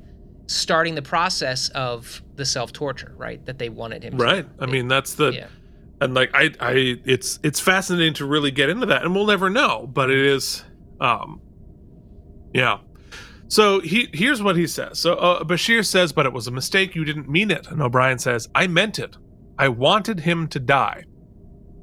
[0.54, 3.44] starting the process of the self torture, right?
[3.46, 4.16] That they wanted him.
[4.18, 4.24] to.
[4.24, 4.46] Right.
[4.58, 5.46] I mean, that's the Yeah.
[6.00, 9.50] and like I I it's it's fascinating to really get into that and we'll never
[9.50, 10.64] know, but it is
[11.00, 11.40] um
[12.54, 12.78] yeah.
[13.48, 14.98] So he here's what he says.
[14.98, 16.94] So uh, Bashir says, "But it was a mistake.
[16.94, 19.16] You didn't mean it." And O'Brien says, "I meant it.
[19.58, 21.04] I wanted him to die."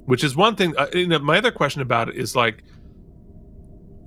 [0.05, 0.75] Which is one thing.
[0.75, 2.63] Uh, you know, my other question about it is like,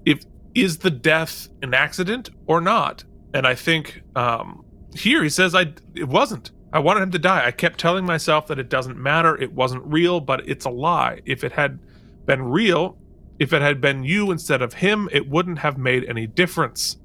[0.05, 3.05] if is the death an accident or not?
[3.35, 4.65] And I think um,
[4.95, 6.51] here he says, "I it wasn't.
[6.73, 7.47] I wanted him to die.
[7.47, 9.37] I kept telling myself that it doesn't matter.
[9.37, 11.21] It wasn't real, but it's a lie.
[11.27, 11.79] If it had
[12.27, 12.97] been real,
[13.39, 16.97] if it had been you instead of him, it wouldn't have made any difference."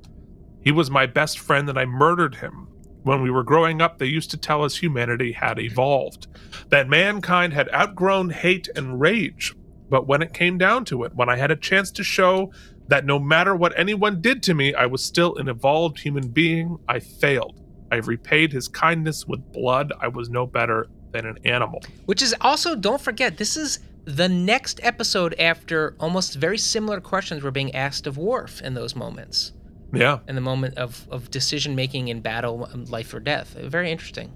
[0.62, 2.68] He was my best friend and I murdered him.
[3.04, 6.28] When we were growing up, they used to tell us humanity had evolved,
[6.70, 9.56] that mankind had outgrown hate and rage.
[9.90, 12.52] But when it came down to it, when I had a chance to show
[12.88, 16.78] that no matter what anyone did to me, I was still an evolved human being,
[16.88, 17.60] I failed.
[17.92, 19.94] I repaid his kindness with blood.
[20.00, 21.82] I was no better than an animal.
[22.06, 27.44] Which is also, don't forget, this is the next episode after almost very similar questions
[27.44, 29.52] were being asked of Worf in those moments,
[29.94, 30.20] Yeah.
[30.28, 33.54] in the moment of, of decision making in battle, um, life or death.
[33.54, 34.32] Very interesting.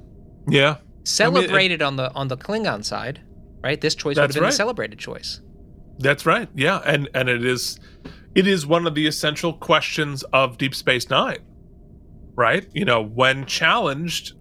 [0.48, 0.78] Yeah.
[1.04, 3.22] Celebrated on the on the Klingon side,
[3.64, 3.80] right?
[3.80, 4.50] This choice would have That's been right.
[4.52, 5.42] the celebrated choice.
[6.00, 6.50] That's right.
[6.56, 7.80] Yeah, and and it is
[8.36, 11.38] it is one of the essential questions of Deep Space 9.
[12.36, 12.68] Right?
[12.74, 14.34] You know, when challenged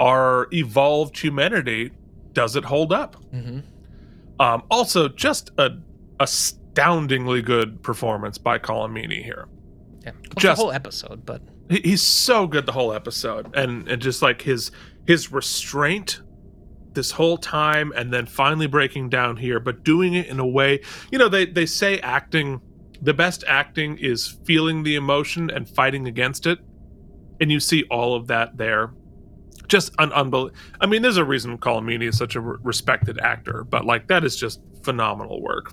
[0.00, 1.92] our evolved humanity
[2.32, 3.16] does it hold up?
[3.32, 3.60] hmm
[4.38, 5.70] Um also just a
[6.18, 9.46] astoundingly good performance by Colm Meaney here.
[10.04, 14.02] Yeah, Well, Just- the whole episode, but He's so good the whole episode and and
[14.02, 14.72] just like his
[15.06, 16.20] his restraint
[16.92, 20.80] this whole time and then finally breaking down here but doing it in a way
[21.12, 22.60] you know they they say acting
[23.02, 26.58] the best acting is feeling the emotion and fighting against it.
[27.40, 28.92] And you see all of that there.
[29.68, 33.62] Just an unbelievable i mean there's a reason meaney is such a re- respected actor
[33.62, 35.72] but like that is just phenomenal work.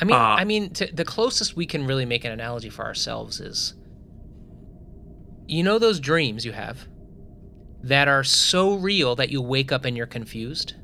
[0.00, 2.84] I mean, Uh, I mean, to, the closest we can really make an analogy for
[2.84, 3.74] ourselves is,
[5.48, 6.86] you know, those dreams you have
[7.82, 10.74] that are so real that you wake up and you're confused.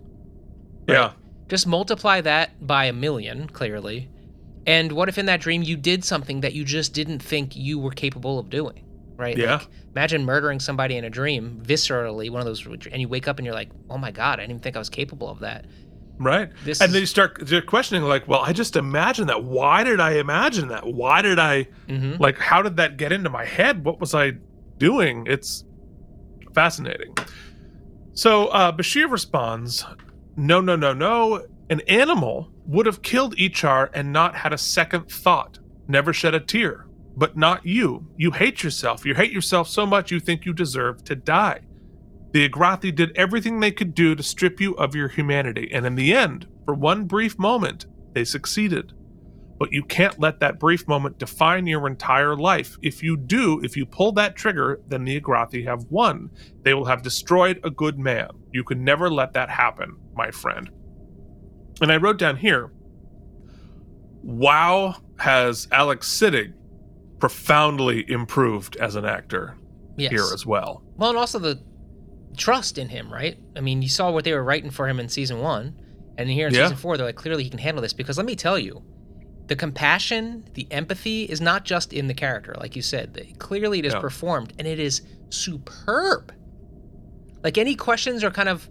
[0.88, 1.12] yeah
[1.49, 4.09] Just multiply that by a million, clearly.
[4.66, 7.78] And what if in that dream you did something that you just didn't think you
[7.78, 8.80] were capable of doing?
[9.16, 9.36] Right?
[9.36, 9.57] Yeah.
[9.57, 13.38] Like, imagine murdering somebody in a dream, viscerally, one of those, and you wake up
[13.38, 15.66] and you're like, oh my God, I didn't even think I was capable of that.
[16.18, 16.51] Right.
[16.64, 19.45] This and is- then you start you're questioning, like, well, I just imagined that.
[19.45, 20.86] Why did I imagine that?
[20.86, 23.84] Why did I, hmm like, how did that get into my head?
[23.84, 24.32] What was I
[24.78, 25.26] doing?
[25.28, 25.64] It's
[26.55, 27.15] fascinating.
[28.13, 29.85] So uh, Bashir responds,
[30.37, 31.47] no, no, no, no.
[31.71, 36.41] An animal would have killed Ee'Char and not had a second thought, never shed a
[36.41, 36.87] tear.
[37.17, 38.09] But not you.
[38.17, 39.07] You hate yourself.
[39.07, 41.61] You hate yourself so much you think you deserve to die.
[42.33, 45.95] The Argrathi did everything they could do to strip you of your humanity, and in
[45.95, 48.93] the end, for one brief moment, they succeeded.
[49.59, 52.77] But you can't let that brief moment define your entire life.
[52.83, 56.31] If you do, if you pull that trigger, then the Argrathi have won.
[56.65, 58.29] They will have destroyed a good man.
[58.53, 60.69] You can never let that happen, my friend.
[61.81, 62.73] And I wrote down here
[64.23, 66.53] Wow has Alex Siddig
[67.21, 69.57] profoundly improved as an actor
[69.97, 70.11] Yes.
[70.11, 70.83] here as well.
[70.97, 71.61] Well, and also the
[72.37, 73.37] trust in him, right?
[73.57, 75.75] I mean, you saw what they were writing for him in season one,
[76.19, 76.65] and here in Yeah.
[76.65, 77.93] season four, they're like, clearly he can handle this.
[77.93, 78.83] Because let me tell you,
[79.47, 83.14] the compassion, the empathy is not just in the character, like you said.
[83.14, 86.32] They- Clearly, it is performed, and it is superb.
[87.42, 88.68] Like any questions or kind of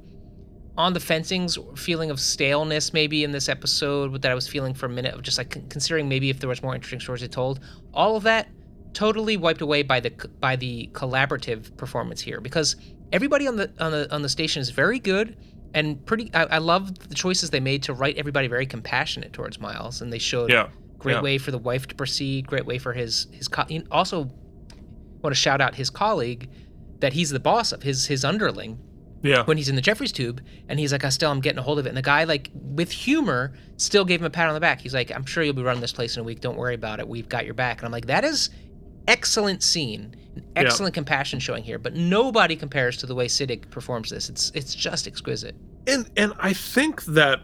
[0.75, 4.87] on the fencings, feeling of staleness maybe in this episode that I was feeling for
[4.87, 7.59] a minute of just like considering maybe if there was more interesting stories they told.
[7.93, 8.47] All of that
[8.93, 10.09] totally wiped away by the
[10.39, 12.75] by the collaborative performance here because
[13.11, 15.37] everybody on the on the on the station is very good
[15.73, 16.29] and pretty.
[16.33, 20.11] I, I love the choices they made to write everybody very compassionate towards Miles, and
[20.11, 20.67] they showed Yeah.
[20.99, 21.21] great yeah.
[21.21, 24.29] way for the wife to proceed, great way for his his co- also
[25.21, 26.49] want to shout out his colleague
[26.99, 28.77] that he's the boss of his his underling
[29.23, 29.43] Yeah.
[29.45, 31.85] when he's in the Jefferies tube and he's like, Estelle, I'm getting a hold of
[31.85, 31.89] it.
[31.89, 34.81] And the guy, like, with humor, still gave him a pat on the back.
[34.81, 36.39] He's like, I'm sure you'll be running this place in a week.
[36.41, 37.07] Don't worry about it.
[37.07, 37.77] We've got your back.
[37.79, 38.49] And I'm like, that is
[39.07, 40.41] excellent scene, Yeah.
[40.55, 41.77] excellent compassion showing here.
[41.79, 44.29] But nobody compares to the way Siddig performs this.
[44.29, 45.55] It's it's just exquisite.
[45.87, 47.41] and and I think that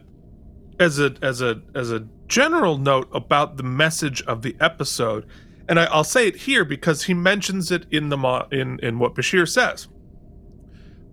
[0.79, 5.25] as a as a as a general note about the message of the episode,
[5.67, 8.97] and I, I'll say it here because he mentions it in the mo- in in
[8.99, 9.87] what Bashir says.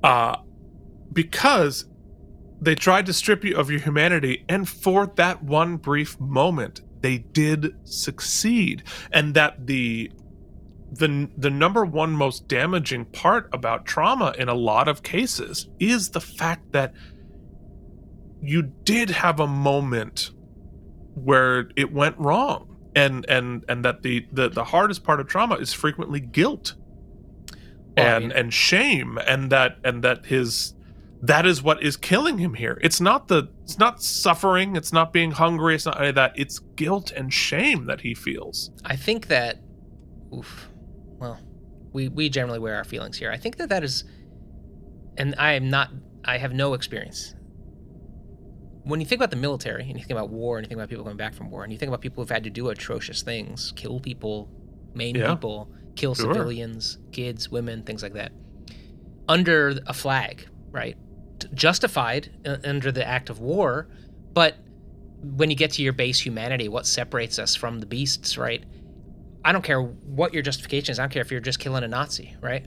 [0.02, 0.36] Uh
[1.12, 1.86] because
[2.60, 7.18] they tried to strip you of your humanity, and for that one brief moment, they
[7.18, 8.82] did succeed.
[9.12, 10.10] And that the
[10.92, 16.10] the the number one most damaging part about trauma in a lot of cases is
[16.10, 16.92] the fact that
[18.40, 20.30] you did have a moment
[21.14, 25.56] where it went wrong and and and that the the, the hardest part of trauma
[25.56, 26.74] is frequently guilt
[27.96, 30.74] Well, I and mean- and shame and that and that his
[31.22, 32.78] that is what is killing him here.
[32.82, 36.32] It's not the it's not suffering it's not being hungry it's not any of that.
[36.36, 38.70] It's guilt and shame that he feels.
[38.84, 39.58] I think that,
[40.34, 40.68] oof,
[41.18, 41.38] well,
[41.92, 43.30] we we generally wear our feelings here.
[43.30, 44.04] I think that that is,
[45.16, 45.90] and I am not.
[46.24, 47.34] I have no experience.
[48.84, 50.88] When you think about the military and you think about war and you think about
[50.88, 53.22] people coming back from war and you think about people who've had to do atrocious
[53.22, 54.48] things, kill people,
[54.94, 55.34] maim Yeah.
[55.34, 56.32] people, kill Sure.
[56.32, 58.30] civilians, kids, women, things like that,
[59.28, 60.96] under a flag, right?
[61.52, 63.88] Justified uh, under the act of war,
[64.34, 64.56] but
[65.22, 68.62] when you get to your base humanity, what separates us from the beasts, right?
[69.46, 70.98] I don't care what your justification is.
[70.98, 72.66] I don't care if you're just killing a Nazi, right?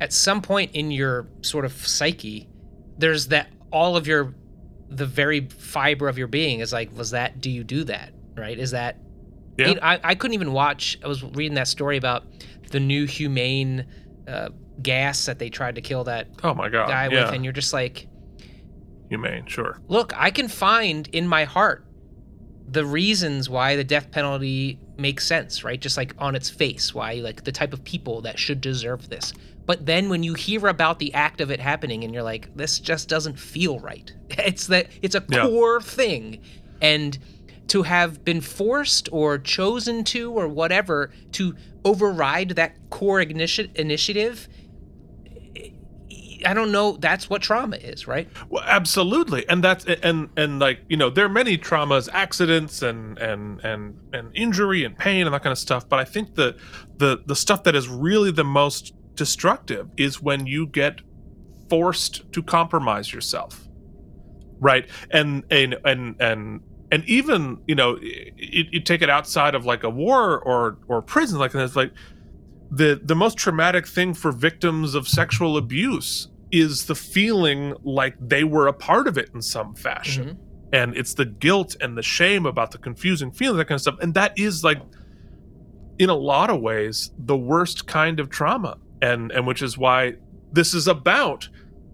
[0.00, 2.48] At some point in your sort of psyche,
[2.96, 4.32] there's that all of your,
[4.88, 8.56] the very fiber of your being is like, was that, do you do that, right?
[8.56, 8.96] Is that,
[9.58, 9.68] Yeah.
[9.68, 12.24] You know, I, I couldn't even watch, I was reading that story about
[12.70, 13.84] the new humane
[14.28, 14.50] uh,
[14.82, 17.52] gas that they tried to kill that oh my god guy yeah with, and you're
[17.52, 18.08] just like,
[19.08, 21.86] humane sure look, I can find in my heart
[22.68, 25.80] the reasons why the death penalty makes sense, right?
[25.80, 29.32] Just like on its face, why like the type of people that should deserve this.
[29.66, 32.78] But then when you hear about the act of it happening and you're like, this
[32.78, 34.12] just doesn't feel right.
[34.38, 35.46] It's that it's a Yeah.
[35.46, 36.40] core thing.
[36.82, 37.18] And
[37.68, 44.48] to have been forced or chosen to or whatever to override that core ignition initiative
[46.44, 46.96] I don't know.
[46.98, 48.28] That's what trauma is, right?
[48.48, 53.18] Well, absolutely, and that's and and like you know, there are many traumas, accidents, and
[53.18, 55.88] and and and injury and pain and that kind of stuff.
[55.88, 56.56] But I think the
[56.96, 61.00] the the stuff that is really the most destructive is when you get
[61.68, 63.68] forced to compromise yourself,
[64.60, 64.88] right?
[65.10, 69.82] And and and and and even you know, you, you take it outside of like
[69.82, 71.92] a war or or prison, like and it's like
[72.70, 76.28] the the most traumatic thing for victims of sexual abuse
[76.60, 80.26] is the feeling like they were a part of it in some fashion.
[80.26, 80.36] Mhm.
[80.72, 83.94] and it's the guilt and the shame about the confusing feeling that kind of stuff.
[84.00, 84.80] And that is like
[85.98, 88.76] in a lot of ways the worst kind of trauma.
[89.00, 90.14] And and which is why
[90.52, 91.48] this is about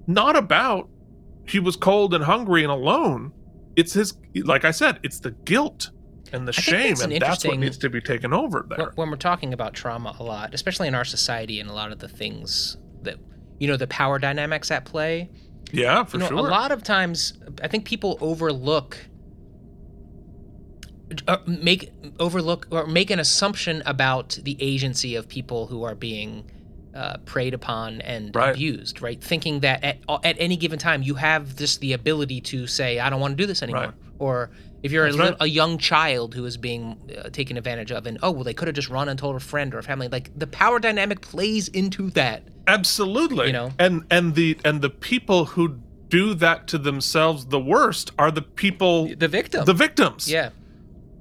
[0.07, 0.89] not about
[1.47, 3.33] he was cold and hungry and alone.
[3.77, 5.91] It's his like i said it's the guilt
[6.33, 8.93] and the think shame that's an and that's what needs to be taken over there.
[8.95, 11.99] when we're talking about trauma a lot, especially in our society and a lot of
[11.99, 13.17] the things that
[13.61, 15.31] you know the power dynamics at play.
[15.71, 18.97] yeah for you know, sure a lot of times I think people overlook
[21.29, 26.45] uh, make overlook or make an assumption about the agency of people who are being
[26.95, 28.51] uh, preyed upon and Right.
[28.55, 29.23] abused, right?
[29.23, 33.11] Thinking that at at any given time you have just the ability to say, "I
[33.11, 33.95] don't want to do this anymore," Right.
[34.19, 34.51] or
[34.83, 35.37] if you're a, right.
[35.41, 38.69] a young child who is being uh, taken advantage of, and oh well, they could
[38.69, 40.09] have just run and told a friend or a family.
[40.09, 42.43] Like the power dynamic plays into that.
[42.67, 43.73] absolutely you know?
[43.79, 48.43] and and the and the people who do that to themselves the worst are the
[48.43, 50.51] people The victims, the victims yeah.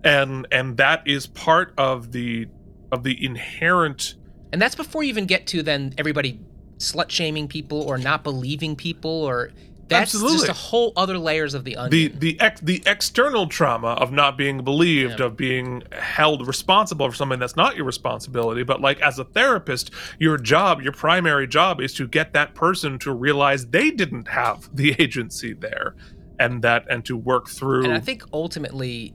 [0.03, 2.48] and and that is part of the
[2.91, 4.15] of the inherent
[4.52, 6.40] And that's before you even get to then everybody
[6.77, 9.52] slut shaming people or not believing people or
[9.89, 12.19] that's just a whole other layers of the the onion.
[12.19, 15.25] the ex, the external trauma of not being believed Yeah.
[15.27, 19.91] of being held responsible for something that's not your responsibility but like as a therapist
[20.19, 24.69] your job your primary job is to get that person to realize they didn't have
[24.73, 25.95] the agency there
[26.39, 29.13] and that and to work through and I think ultimately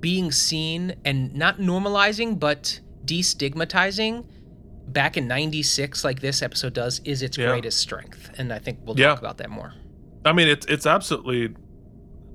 [0.00, 4.24] being seen and not normalizing but destigmatizing
[4.88, 7.48] back in 96 like this episode does is its Yeah.
[7.48, 9.08] greatest strength and I think we'll Yeah.
[9.08, 9.72] talk about that more.
[10.24, 11.54] I mean, it's it's absolutely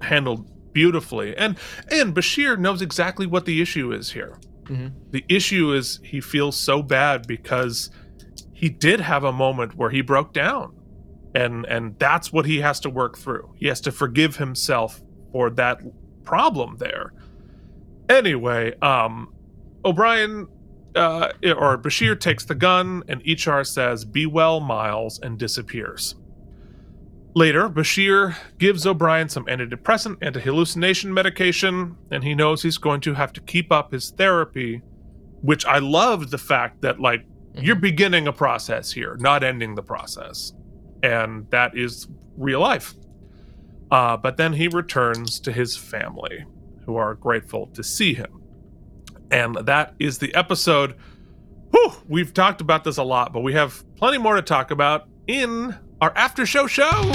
[0.02, 1.58] handled beautifully, and
[1.90, 4.38] and Bashir knows exactly what the issue is here.
[4.66, 4.92] Mhm.
[5.12, 7.90] The issue is he feels so bad because
[8.54, 10.76] he did have a moment where he broke down,
[11.34, 13.54] and and that's what he has to work through.
[13.56, 15.02] He has to forgive himself
[15.32, 15.80] for that
[16.26, 17.14] problem there.
[18.10, 19.34] Anyway, um,
[19.86, 20.48] O'Brien.
[20.98, 26.16] Uh, or Bashir takes the gun and Ee'Char says, Be well, Miles, and disappears.
[27.36, 33.14] Later, Bashir gives O'Brien some antidepressant, anti hallucination medication, and he knows he's going to
[33.14, 34.82] have to keep up his therapy.
[35.42, 39.84] Which I loved the fact that, like, you're beginning a process here, not ending the
[39.84, 40.54] process.
[41.04, 42.08] And that is
[42.38, 42.96] real life.
[43.92, 46.46] Uh, but then he returns to his family,
[46.86, 48.37] who are grateful to see him.
[49.32, 50.96] And that is the episode.
[51.72, 55.08] Whew, we've talked about this a lot, but we have plenty more to talk about
[55.28, 57.12] in our after show show.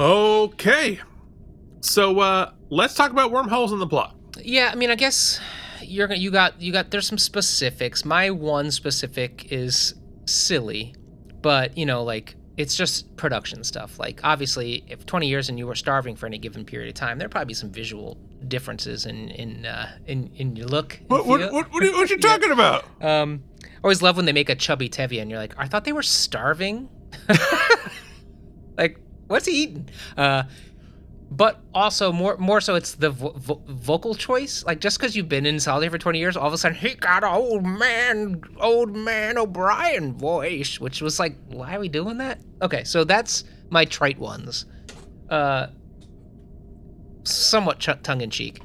[0.00, 0.98] Okay.
[1.82, 4.16] So uh let's talk about wormholes in the plot.
[4.42, 5.38] Yeah, I mean, I guess
[5.90, 8.04] you're gonna you got you got there's some specifics.
[8.04, 9.94] My one specific is
[10.26, 10.94] silly,
[11.42, 13.98] but you know, like it's just production stuff.
[13.98, 17.18] Like obviously, if 20 years and you were starving for any given period of time,
[17.18, 18.18] there'd probably be some visual
[18.48, 21.00] differences in in uh, in in your look.
[21.08, 22.84] What what what, what, are, you- what you talking about?
[23.00, 25.84] Um, I always love when they make a chubby Tevye and you're like, I thought
[25.84, 26.90] they were starving.
[28.76, 29.88] like, what's he eating?
[30.16, 30.42] Uh,
[31.30, 34.64] but also more more so, it's the vo- vo- vocal choice.
[34.64, 36.94] Like, just because you've been in Solidarity for 20 years, all of a sudden he
[36.94, 42.18] got an old man, old man O'Brien voice, which was like, why are we doing
[42.18, 42.40] that?
[42.62, 44.66] Okay, so that's my trite ones.
[45.28, 45.68] Uh,
[47.22, 48.60] somewhat ch- tongue in cheek.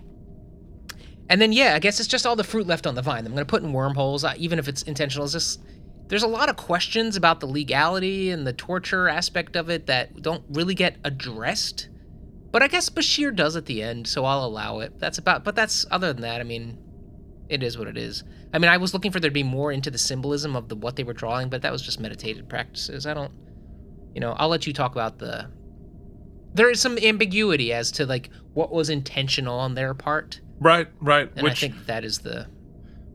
[1.30, 3.26] And then yeah, I guess it's just all the fruit left on the vine.
[3.28, 5.28] I'm gonna put in wormholes, uh, even if it's intentional.
[6.08, 10.22] There's a lot of questions about the legality and the torture aspect of it that
[10.22, 11.90] don't really get addressed.
[12.56, 14.98] But I guess Bashir does at the end, so I'll allow it.
[14.98, 15.44] That's about.
[15.44, 16.40] But that's other than that.
[16.40, 16.78] I mean,
[17.50, 18.24] it is what it is.
[18.54, 20.76] I mean, I was looking for there to be more into the symbolism of the
[20.78, 23.06] what they were drawing, but that was just meditated practices.
[23.06, 23.34] I don't.
[24.14, 25.52] You know, I'll let you talk about the.
[26.54, 30.40] There is some ambiguity as to like what was intentional on their part.
[30.62, 31.30] Right, right.
[31.36, 32.48] And which I think that is the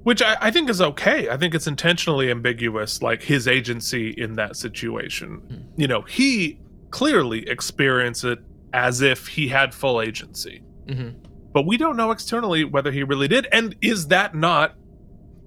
[0.03, 1.31] which I, I think is okay.
[1.31, 5.37] I think it's intentionally ambiguous, like his agency in that situation.
[5.37, 5.81] Hmm.
[5.81, 6.61] You know, he
[6.91, 8.41] clearly experienced it
[8.73, 10.63] as if he had full agency.
[10.89, 11.11] hmm
[11.53, 13.47] But we don't know externally whether he really did.
[13.53, 14.75] And is that not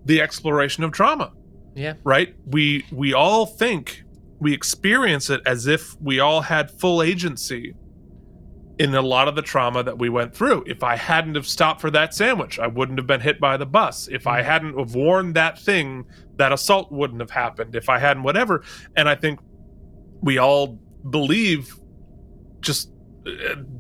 [0.06, 1.32] the exploration of trauma?
[1.76, 1.94] yeah.
[2.04, 2.36] Right?
[2.46, 4.04] We we all think
[4.40, 7.74] we experience it as if we all had full agency
[8.78, 10.64] in a lot of the trauma that we went through.
[10.68, 13.66] If I hadn't have stopped for that sandwich, I wouldn't have been hit by the
[13.66, 14.08] bus.
[14.12, 16.06] If I hadn't have worn that thing,
[16.38, 17.76] that assault wouldn't have happened.
[17.76, 18.64] If I hadn't whatever.
[18.96, 19.40] And I think
[20.22, 20.80] we all
[21.10, 21.76] believe
[22.62, 22.90] just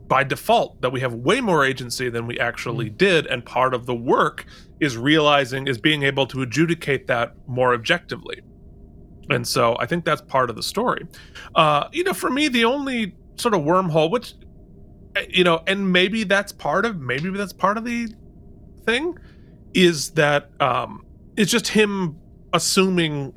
[0.08, 3.86] by default that we have way more agency than we actually did and part of
[3.86, 4.46] the work
[4.80, 8.42] is realizing is being able to adjudicate that more objectively.
[9.30, 11.08] And so i think that's part of the story.
[11.56, 14.36] Uh you know for me the only sort of wormhole which
[15.16, 18.14] uh, you know and maybe that's part of maybe that's part of the
[18.86, 19.18] thing
[19.74, 21.06] is that um
[21.36, 22.18] it's just him
[22.54, 23.34] assuming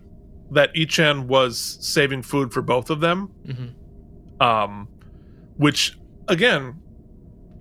[0.50, 3.26] that Ee'Char was saving food for both of them.
[3.46, 3.66] Hmm
[4.40, 4.88] um
[5.56, 6.80] which again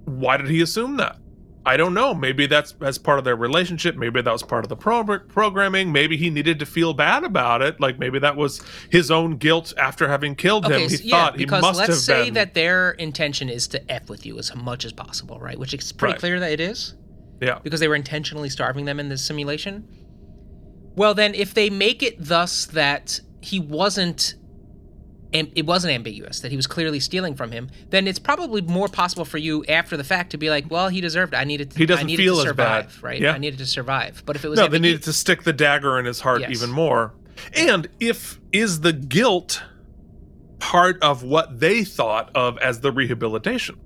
[0.06, 1.18] why did he assume that?
[1.68, 2.14] I don't know.
[2.14, 3.96] Maybe that's as part of their relationship.
[3.96, 5.92] Maybe that was part of the pro- programming.
[5.92, 7.80] Maybe he needed to feel bad about it.
[7.82, 8.62] Like maybe that was
[8.92, 11.80] his own guilt after having killed Okay, him he so, yeah, thought he because must
[11.80, 14.94] let's have say been that their intention is to f with you as much as
[14.94, 15.58] possible, right?
[15.58, 16.20] Which is pretty Right.
[16.20, 16.94] clear that it is.
[17.42, 17.58] Yeah.
[17.64, 19.88] Because they were intentionally starving them in this simulation.
[20.96, 24.36] Well, then, if they make it thus that he wasn't,
[25.36, 28.88] am- it wasn't ambiguous that he was clearly stealing from him, then it's probably more
[28.88, 31.34] possible for you after the fact to be like, well, he deserved.
[31.34, 31.38] it.
[31.38, 31.72] I needed.
[31.72, 33.04] To, He doesn't I needed feel to as survive, bad.
[33.04, 33.22] right?
[33.22, 33.32] Yeah.
[33.34, 34.24] I needed to survive.
[34.26, 36.52] But if it was no they needed to stick the dagger in his heart Yes.
[36.52, 37.14] even more
[37.54, 39.62] and if is the guilt
[40.60, 43.78] part of what they thought of as the rehabilitation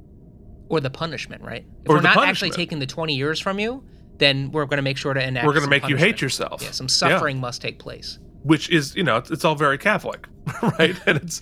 [0.70, 1.66] or the punishment, right?
[1.84, 3.84] If Or we're not actually taking the 20 years from you,
[4.20, 6.62] then we're going to make sure to enact we're going to make you hate yourself
[6.62, 8.20] Yeah, some suffering must take place.
[8.44, 10.28] Which is you know it's, it's all very catholic
[10.80, 10.99] right?
[11.06, 11.41] And it's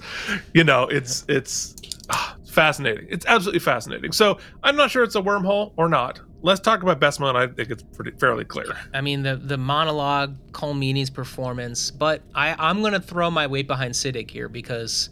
[0.53, 1.76] you know it's it's
[2.10, 3.07] ah, fascinating.
[3.10, 4.11] It's absolutely fascinating.
[4.11, 6.19] So i'm not sure it's a wormhole or not.
[6.41, 8.78] Let's talk about Besma, and i think it's pretty fairly clear.
[8.94, 13.68] I mean, the the monologue, Colm Meaney's performance, but I I'm to throw my weight
[13.68, 15.10] behind Siddig here because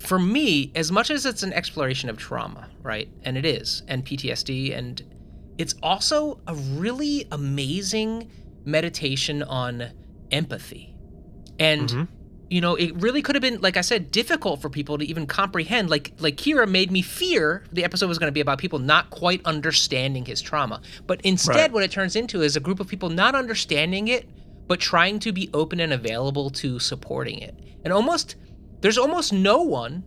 [0.00, 3.08] for me, as much as it's an exploration of trauma, right?
[3.22, 5.02] And it is, and PTSD, and
[5.56, 8.30] it's also a really amazing
[8.64, 9.90] meditation on
[10.30, 10.94] empathy.
[11.58, 12.08] And Mhm.
[12.50, 15.26] you know, it really could have been, like I said, difficult for people to even
[15.26, 15.88] comprehend.
[15.90, 19.10] Like, like Kira made me fear the episode was going to be about people not
[19.10, 20.80] quite understanding his trauma.
[21.06, 21.72] But instead, Right.
[21.72, 24.28] what it turns into is a group of people not understanding it,
[24.68, 27.58] but trying to be open and available to supporting it.
[27.82, 28.36] And almost,
[28.82, 30.04] there's almost no one,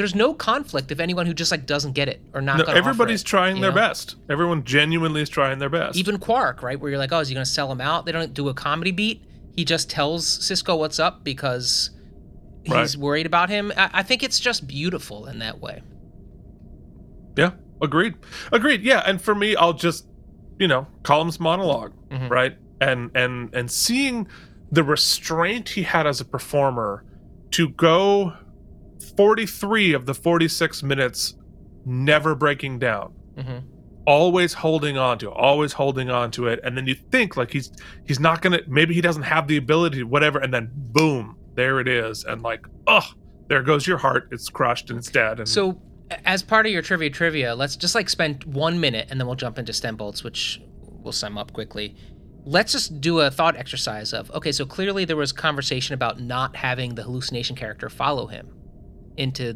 [0.00, 2.56] there's no conflict of anyone who just like doesn't get it or not.
[2.56, 3.74] No, everybody's it, trying their know?
[3.76, 6.80] best everyone genuinely is trying their best Even Quark, right?
[6.80, 8.06] Where you're like, oh, is he going to sell him out?
[8.06, 9.22] They don't do a comedy beat.
[9.54, 11.90] He just tells Sisko what's up because
[12.64, 12.96] he's Right.
[12.96, 13.72] worried about him.
[13.76, 15.82] I, I think it's just beautiful in that way.
[17.36, 17.50] Yeah,
[17.82, 18.14] agreed.
[18.52, 18.82] Agreed.
[18.82, 20.06] Yeah, and for me, I'll just,
[20.58, 22.30] you know, Colm's monolog Mhm.
[22.30, 22.56] right?
[22.80, 24.26] And and and seeing
[24.72, 27.04] the restraint he had as a performer
[27.50, 28.32] to go
[29.16, 31.34] 43 of the 46 minutes
[31.84, 33.12] never breaking down.
[33.38, 33.58] Hmm
[34.06, 36.60] always holding on to always holding on to it.
[36.64, 37.70] And then you think like he's
[38.06, 40.38] he's not gonna maybe he doesn't have the ability whatever.
[40.38, 42.24] And then boom there it is.
[42.24, 43.06] And like oh
[43.48, 44.28] there goes your heart.
[44.32, 45.38] It's crushed and it's dead.
[45.38, 45.80] And So,
[46.24, 49.36] as part of your trivia trivia, let's just like spend one minute and then we'll
[49.36, 51.96] jump into stem bolts, which we'll sum up quickly.
[52.44, 56.56] Let's just do a thought exercise of okay, so clearly there was conversation about not
[56.56, 58.48] having the hallucination character follow him
[59.16, 59.54] into.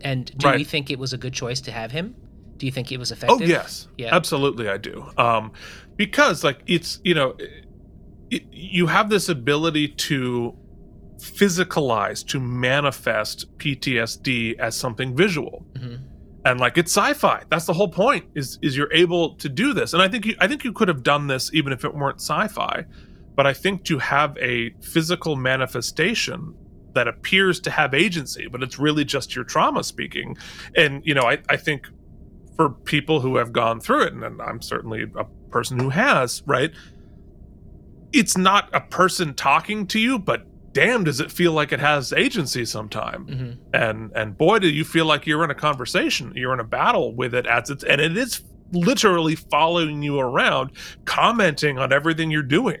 [0.00, 0.58] And do Right.
[0.58, 2.14] we think it was a good choice to have him?
[2.58, 3.40] Do you think it was effective?
[3.40, 4.14] Oh yes, Yeah.
[4.14, 5.04] absolutely, I do.
[5.16, 5.52] Um,
[5.96, 7.36] because like it's you know,
[8.30, 10.54] it, you have this ability to
[11.18, 16.00] physicalize, to manifest PTSD as something visual, Mhm.
[16.44, 17.42] and like it's sci-fi.
[17.50, 18.26] That's the whole point.
[18.34, 20.88] Is is you're able to do this, and I think you, I think you could
[20.88, 22.84] have done this even if it weren't sci-fi,
[23.36, 26.54] but I think to have a physical manifestation
[26.94, 30.36] that appears to have agency, but it's really just your trauma speaking,
[30.76, 31.86] and you know, I I think
[32.56, 36.70] for people who have gone through it, and, I'm certainly a person who has, right?
[38.12, 42.12] It's not a person talking to you, but damn, does it feel like it has
[42.12, 43.26] agency sometime?
[43.26, 43.56] Mhm.
[43.72, 47.14] And and boy, do you feel like you're in a conversation, you're in a battle
[47.14, 48.42] with it as it's, and it is
[48.72, 50.70] literally following you around,
[51.04, 52.78] commenting on everything you're doing.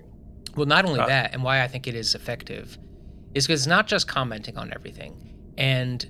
[0.56, 2.78] Well, not only Uh, that, and why I think it is effective,
[3.34, 5.34] is because it's not just commenting on everything.
[5.58, 6.04] And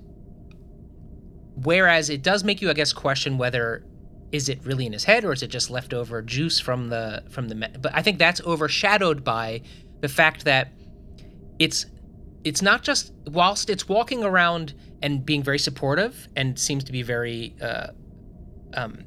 [1.62, 3.84] whereas it does make you, I guess, question whether
[4.32, 7.48] is it really in his head or is it just leftover juice from the from
[7.48, 7.54] the.
[7.80, 9.62] But I think that's overshadowed by
[10.00, 10.72] the fact that
[11.58, 11.86] it's
[12.42, 17.02] it's not just whilst it's walking around and being very supportive and seems to be
[17.02, 17.88] very uh,
[18.74, 19.04] um,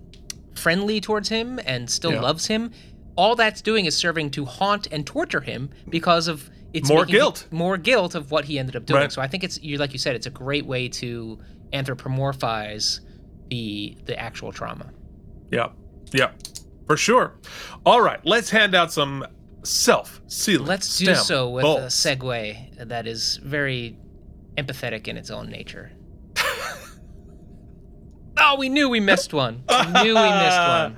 [0.56, 2.22] friendly towards him and still Yeah.
[2.22, 2.72] loves him.
[3.15, 7.15] All that's doing is serving to haunt and torture him because of it's More making
[7.15, 7.47] guilt.
[7.51, 9.01] more guilt of what he ended up doing.
[9.01, 9.11] Right.
[9.11, 11.39] So I think it's you like you said, it's a great way to
[11.73, 12.99] anthropomorphize
[13.49, 14.91] the the actual trauma.
[15.51, 15.69] Yeah,
[16.13, 16.31] yeah,
[16.87, 17.35] for sure.
[17.85, 19.25] All right, let's hand out some
[19.63, 20.67] self-sealing.
[20.67, 22.05] Let's do stem so with bolts.
[22.05, 23.97] a segue that is very
[24.57, 25.91] empathetic in its own nature.
[28.37, 29.63] oh, we knew we missed one.
[29.69, 30.97] We knew we missed one.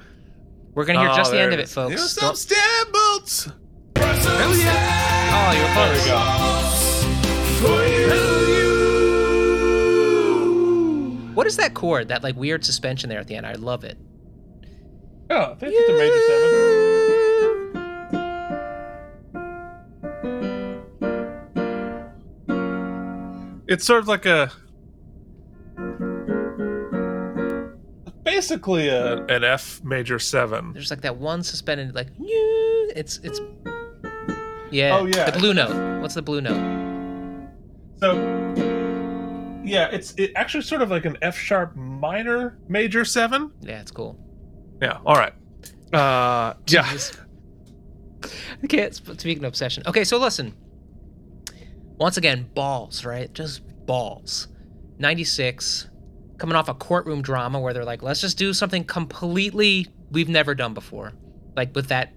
[0.74, 1.94] We're gonna hear Oh, just the end it of it, folks.
[1.96, 3.50] Here's some stem bolts.
[3.96, 4.99] Hell yeah.
[5.32, 6.10] Oh, you're close.
[11.36, 12.08] What is that chord?
[12.10, 13.46] That like weird suspension there at the end.
[13.46, 13.98] I love it.
[15.30, 16.80] Oh, I think it's a major seven.
[23.68, 24.52] It's sort of like a
[28.24, 30.74] basically a, an F major seven.
[30.74, 33.40] There's like that one suspended like it's it's
[34.72, 34.98] yeah.
[34.98, 35.30] Oh, yeah.
[35.30, 36.02] The blue note.
[36.02, 36.80] What's the blue note?
[38.00, 38.14] So
[39.64, 43.52] yeah, it's it actually sort of like an F sharp minor major seven.
[43.62, 44.18] Yeah, it's cool.
[44.82, 45.00] Yeah.
[45.06, 45.34] All right.
[45.94, 46.98] Uh, yeah.
[48.64, 49.84] Okay, it's speaking of obsession.
[49.88, 50.54] Okay, so listen.
[51.98, 53.32] Once again, balls, right?
[53.34, 54.48] Just balls.
[55.00, 55.90] 96,
[56.38, 60.54] coming off a courtroom drama where they're like, let's just do something completely we've never
[60.56, 61.14] done before,
[61.56, 62.14] like with that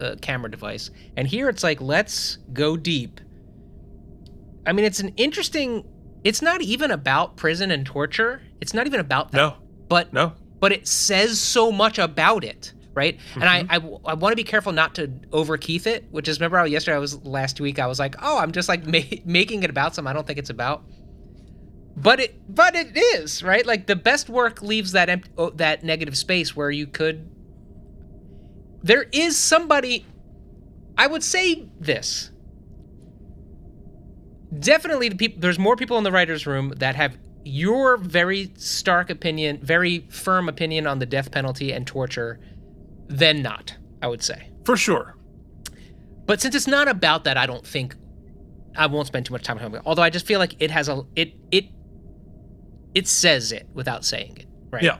[0.00, 0.90] uh, camera device.
[1.16, 3.20] And here it's like, let's go deep.
[4.66, 5.84] I mean, it's an interesting.
[6.24, 8.42] It's not even about prison and torture.
[8.60, 9.36] It's not even about that.
[9.36, 9.54] No.
[9.88, 10.32] But No.
[10.58, 13.18] but it says so much about it, right?
[13.34, 13.70] And Mm-hmm.
[14.06, 16.64] I, I, want to be careful not to over Keith it, which is remember how
[16.64, 19.70] yesterday I was last week I was like, oh, I'm just like ma- making it
[19.70, 20.82] about something I don't think it's about.
[21.96, 23.64] But it but it is right.
[23.64, 27.30] Like the best work leaves that empt- oh, that negative space where you could.
[28.86, 30.06] There is somebody.
[30.96, 32.30] I would say this.
[34.56, 35.40] Definitely, the people.
[35.40, 40.48] There's more people in the writers' room that have your very stark opinion, very firm
[40.48, 42.38] opinion on the death penalty and torture,
[43.08, 43.76] than not.
[44.00, 44.50] I would say.
[44.64, 45.16] For sure.
[46.24, 47.96] But since it's not about that, I don't think
[48.76, 49.82] I won't spend too much time on it.
[49.84, 51.64] Although I just feel like it has a it it
[52.94, 54.46] it says it without saying it.
[54.70, 54.84] Right.
[54.84, 54.98] Yeah.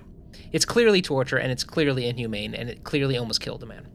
[0.52, 3.86] It's clearly torture and it's clearly inhumane and it clearly almost killed a man.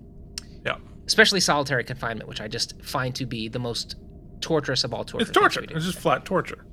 [0.65, 0.76] Yeah.
[1.07, 3.95] Especially solitary confinement, which I just find to be the most
[4.41, 5.23] torturous of all torture.
[5.23, 5.61] It's torture.
[5.63, 6.65] It's just flat torture.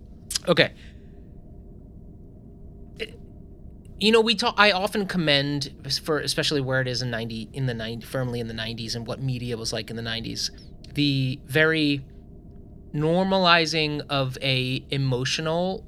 [0.47, 0.73] Okay.
[2.99, 3.19] It-
[4.01, 4.55] You know, we talk.
[4.59, 5.73] I often commend
[6.05, 9.07] for, especially where it is in ninety in the ninety firmly in the nineties and
[9.07, 10.51] what media was like in the nineties,
[10.95, 12.05] the very
[12.95, 15.85] normalizing of a emotional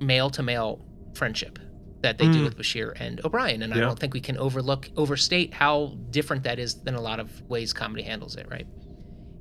[0.00, 0.80] male to male
[1.14, 1.58] friendship
[2.02, 2.44] that they do Mm.
[2.44, 6.58] with Bashir and O'Brien, and I don't think we can overlook overstate how different that
[6.58, 8.46] is than a lot of ways comedy handles it.
[8.50, 8.66] Right.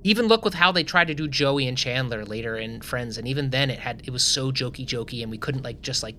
[0.04, 3.28] Even look with how they tried to do Joey and Chandler later in Friends, and
[3.28, 6.16] even then it had it was so jokey jokey, and we couldn't like just like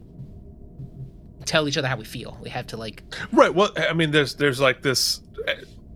[1.46, 2.38] tell each other how we feel.
[2.42, 3.02] We had to like
[3.32, 3.54] Right.
[3.54, 5.20] Well, I mean, there's there's like this.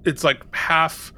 [0.04, 1.12] It's like half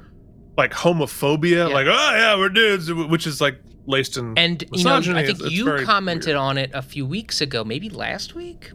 [0.57, 1.73] like homophobia, Yeah.
[1.73, 4.95] like oh yeah, we're dudes, which is like laced in And you know.
[4.95, 6.37] I think it's you commented weird.
[6.37, 8.71] on it a few weeks ago, maybe last week,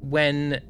[0.00, 0.60] when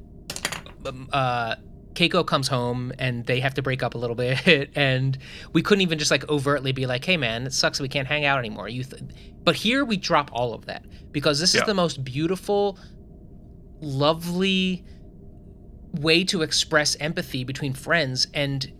[0.87, 1.57] um, uh,
[1.95, 5.19] Keiko comes home and they have to break up a little bit, and
[5.53, 8.09] we couldn't even just like overtly be like, "Hey, man, it sucks that we can't
[8.09, 9.03] hang out anymore." You, th-.
[9.45, 12.79] but here we drop all of that because this is the most beautiful,
[13.81, 14.85] lovely
[15.93, 18.73] way to express empathy between friends and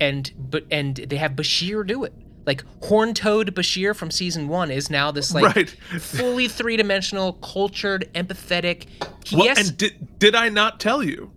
[0.00, 2.14] and but and they have Bashir do it.
[2.44, 5.70] Like horn-toed Bashir from season one is now this like right.
[6.00, 8.86] fully three-dimensional, cultured, empathetic.
[9.32, 11.30] Well, yes, and did did I not tell you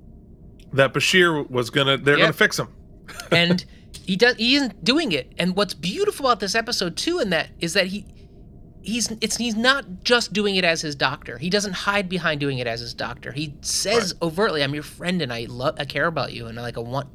[0.73, 1.97] that Bashir was gonna?
[1.97, 2.23] They're Yeah.
[2.25, 2.69] gonna fix him.
[3.31, 3.63] and
[4.05, 5.31] he does he isn't doing it.
[5.37, 8.05] And what's beautiful about this episode too, in that is that he
[8.81, 11.37] he's it's he's not just doing it as his doctor.
[11.37, 13.31] He doesn't hide behind doing it as his doctor.
[13.31, 16.63] He says overtly, "I'm your friend, and I love I care about you, and I
[16.63, 17.09] like I want."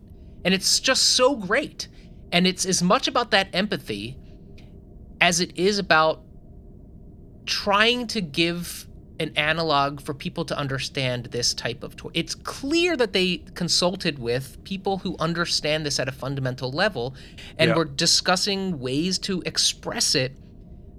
[0.45, 1.89] And it's just so great.
[2.33, 4.17] And it's as much about that empathy
[5.21, 6.23] as it is about
[7.47, 8.87] trying to give
[9.19, 12.11] an analog for people to understand this type of tour.
[12.15, 17.15] It's clear that they consulted with people who understand this at a fundamental level
[17.59, 17.77] and Yeah.
[17.77, 20.39] were discussing ways to express it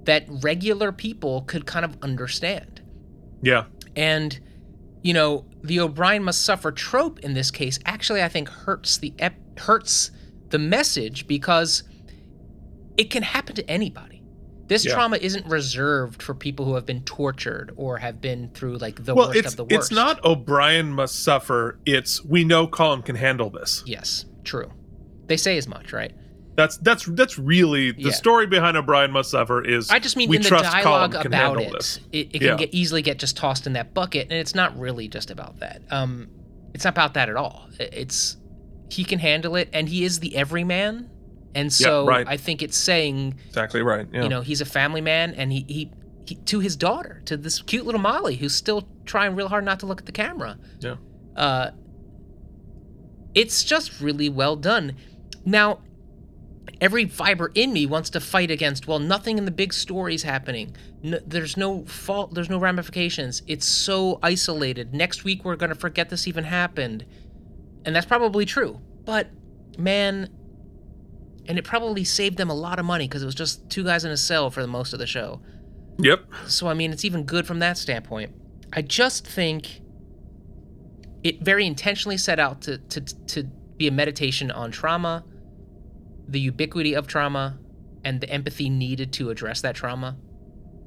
[0.03, 2.81] that regular people could kind of understand.
[3.41, 3.65] Yeah.
[3.95, 4.39] And
[5.03, 9.13] you know, the O'Brien must suffer trope in this case actually I think hurts the
[9.17, 10.11] ep- hurts
[10.51, 11.83] the message because
[12.97, 14.23] it can happen to anybody.
[14.67, 14.93] This Yeah.
[14.93, 19.13] trauma isn't reserved for people who have been tortured or have been through like the
[19.13, 19.75] well, worst it's of the worst.
[19.75, 21.77] it's not O'Brien must suffer.
[21.85, 23.83] It's we know Colm can handle this.
[23.85, 24.71] Yes, true.
[25.27, 26.13] They say as much, right?
[26.55, 28.11] That's that's that's really the Yeah.
[28.11, 31.61] story behind O'Brien must suffer is I just mean we in the dialogue Colm about
[31.61, 31.99] it, this.
[32.11, 32.55] it, it can Yeah.
[32.55, 35.81] get easily get just tossed in that bucket, and it's not really just about that.
[35.91, 36.27] Um,
[36.73, 37.67] it's not about that at all.
[37.79, 38.37] It's
[38.91, 41.09] he can handle it, and he is the everyman,
[41.55, 42.27] and so right.
[42.27, 44.07] I think it's saying, Exactly right.
[44.11, 44.23] Yeah.
[44.23, 45.91] you know, he's a family man, and he, he
[46.25, 49.79] he to his daughter, to this cute little Molly, who's still trying real hard not
[49.79, 50.57] to look at the camera.
[50.79, 50.95] Yeah.
[51.35, 51.71] Uh,
[53.33, 54.95] it's just really well done.
[55.45, 55.79] Now,
[56.79, 60.23] every fiber in me wants to fight against well nothing in the big story is
[60.23, 65.69] happening no, there's no fault there's no ramifications it's so isolated next week we're going
[65.69, 67.05] to forget this even happened
[67.85, 69.27] and that's probably true but
[69.77, 70.29] man
[71.47, 74.05] and it probably saved them a lot of money because it was just two guys
[74.05, 75.41] in a cell for the most of the show
[75.99, 76.25] Yep.
[76.47, 78.31] so I mean, it's even good from that standpoint.
[78.73, 79.81] I just think
[81.23, 83.43] it very intentionally set out to to to
[83.77, 85.23] be a meditation on trauma,
[86.27, 87.59] the ubiquity of trauma,
[88.03, 90.17] and the empathy needed to address that trauma.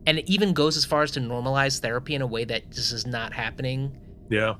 [0.06, 2.90] And it even goes as far as to normalize therapy in a way that this
[2.90, 3.96] is not happening
[4.30, 4.54] Yeah.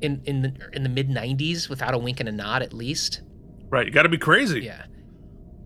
[0.00, 3.22] In in the in the mid '90s without a wink and a nod, at least.
[3.70, 3.86] Right.
[3.86, 4.60] You got to be crazy.
[4.60, 4.84] Yeah.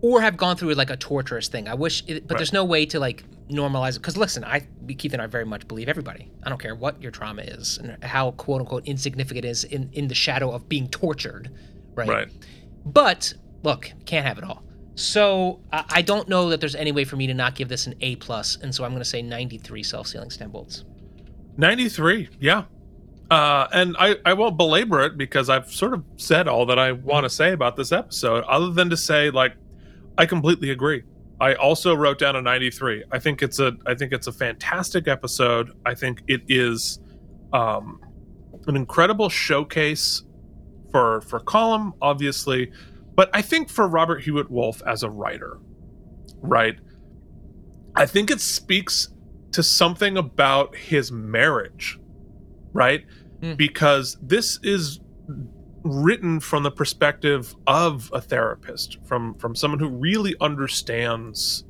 [0.01, 1.67] Or have gone through like a torturous thing.
[1.67, 2.39] I wish, it, but Right.
[2.39, 3.99] there's no way to like normalize it.
[3.99, 4.65] Because listen, I,
[4.97, 6.31] Keith and I very much believe everybody.
[6.43, 9.89] I don't care what your trauma is and how quote unquote insignificant it is in,
[9.93, 11.51] in the shadow of being tortured.
[11.95, 12.07] Right.
[12.07, 12.27] Right.
[12.85, 13.33] But
[13.63, 14.63] look, can't have it all.
[14.95, 17.85] So I I don't know that there's any way for me to not give this
[17.85, 20.85] an A plus, and so I'm going to say 93 self-sealing stem bolts.
[21.57, 22.63] 93 yeah
[23.31, 26.91] uh, and I, I won't belabor it because i've sort of said all that i
[26.91, 29.55] want to say about this episode other than to say like
[30.17, 31.03] i completely agree.
[31.41, 35.07] I also wrote down a 93 i think it's a i think it's a fantastic
[35.07, 35.71] episode.
[35.85, 36.99] I think it is
[37.53, 38.01] um,
[38.67, 40.23] an incredible showcase
[40.91, 42.71] for for Colm obviously
[43.15, 45.59] but i think for robert hewitt wolfe as a writer
[46.41, 46.79] right?
[47.95, 49.09] I think it speaks
[49.51, 51.98] to something about his marriage,
[52.73, 53.05] right?
[53.41, 53.53] Hmm.
[53.53, 54.99] Because this is
[55.83, 61.65] written from the perspective of a therapist, from from someone who really understands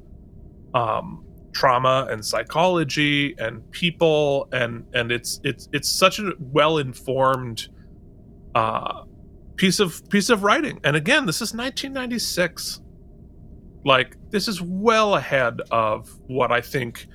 [0.73, 1.23] um,
[1.53, 7.67] trauma and psychology and people, and and it's it's it's such a well informed
[8.55, 9.03] uh,
[9.55, 10.79] piece of piece of writing.
[10.83, 12.81] And again, this is 1996.
[13.85, 17.07] Like this is well ahead of what I think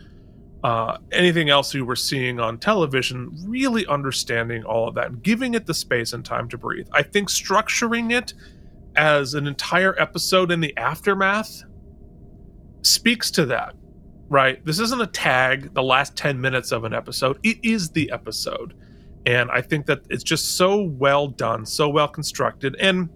[0.64, 5.54] uh, anything else you were seeing on television, really understanding all of that and giving
[5.54, 6.88] it the space and time to breathe.
[6.92, 8.34] I think structuring it
[8.96, 11.64] as an entire episode in the aftermath
[12.82, 13.74] speaks to that.
[14.28, 14.64] right?
[14.64, 17.38] This isn't a tag, the last 10 minutes of an episode.
[17.44, 18.74] It is the episode.
[19.26, 22.76] And I think that it's just so well done, so well constructed.
[22.80, 23.10] And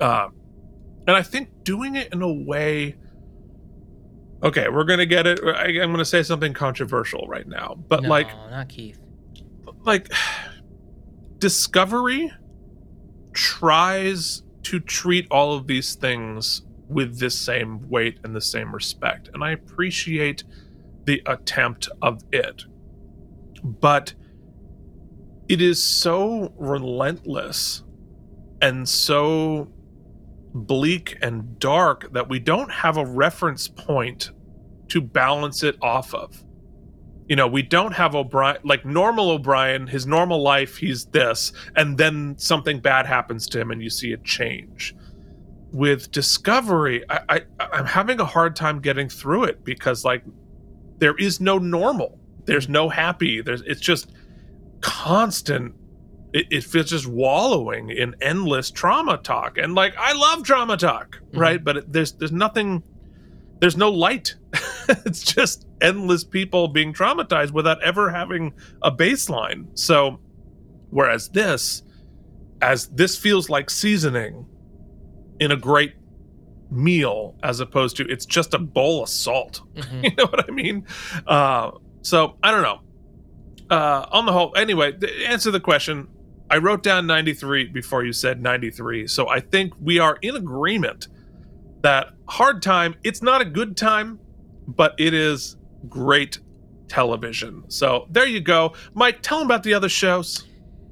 [0.00, 0.28] uh
[1.06, 2.96] and I think doing it in a way
[4.42, 7.76] Okay, we're going to get it I, I'm going to say something controversial right now.
[7.88, 9.00] But no, like not Keith.
[9.84, 10.12] like
[11.38, 12.32] discovery
[13.32, 19.30] tries to treat all of these things with this same weight and the same respect
[19.32, 20.44] and i appreciate
[21.04, 22.64] the attempt of it
[23.64, 24.12] but
[25.48, 27.82] it is so relentless
[28.60, 29.71] and so
[30.54, 34.30] bleak and dark that we don't have a reference point
[34.88, 36.44] to balance it off of
[37.32, 41.96] you know, we don't have O'Brien like normal O'Brien, his normal life, he's this, and
[41.96, 44.94] then something bad happens to him and you see a change.
[45.72, 50.24] With Discovery, I, I I'm having a hard time getting through it because like
[50.98, 52.18] there is no normal.
[52.44, 52.72] There's hmm.
[52.72, 53.40] no happy.
[53.40, 54.10] There's it's just
[54.82, 55.74] constant
[56.32, 59.58] it, it feels just wallowing in endless trauma talk.
[59.58, 61.62] And like I love trauma talk, right?
[61.62, 62.82] But it, there's there's nothing
[63.60, 64.34] there's no light.
[65.06, 68.52] it's just endless people being traumatized without ever having
[68.82, 69.66] a baseline.
[69.78, 70.18] So,
[70.90, 71.82] whereas this,
[72.60, 74.46] as this feels like seasoning
[75.38, 75.94] in a great
[76.70, 79.60] meal, as opposed to it's just a bowl of salt.
[79.76, 80.04] Mhm.
[80.04, 80.86] you know what I mean?
[81.26, 81.70] Uh,
[82.02, 82.80] so I don't know.
[83.70, 84.92] Uh, on the whole, anyway,
[85.26, 86.08] answer the question.
[86.52, 89.06] I wrote down 93 before you said 93.
[89.06, 91.08] So I think we are in agreement
[91.80, 94.20] that hard time, it's not a good time,
[94.68, 95.56] but it is
[95.88, 96.40] great
[96.88, 97.64] television.
[97.68, 98.74] So there you go.
[98.92, 100.46] Mike, tell them about the other shows.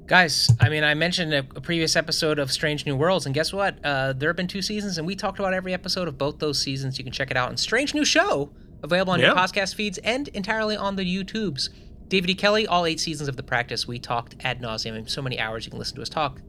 [0.07, 3.53] Guys, I mean, I mentioned a, a previous episode of Strange New Worlds, and guess
[3.53, 3.77] what?
[3.85, 6.59] Uh, there have been two seasons, and we talked about every episode of both those
[6.59, 6.97] seasons.
[6.97, 8.51] You can check it out on Strange New Show,
[8.81, 11.69] available on your podcast feeds and entirely on the YouTubes.
[12.11, 12.35] David E.
[12.35, 15.63] Kelley, all eight seasons of The Practice, we talked ad nauseum in so many hours
[15.63, 16.41] you can listen to us talk.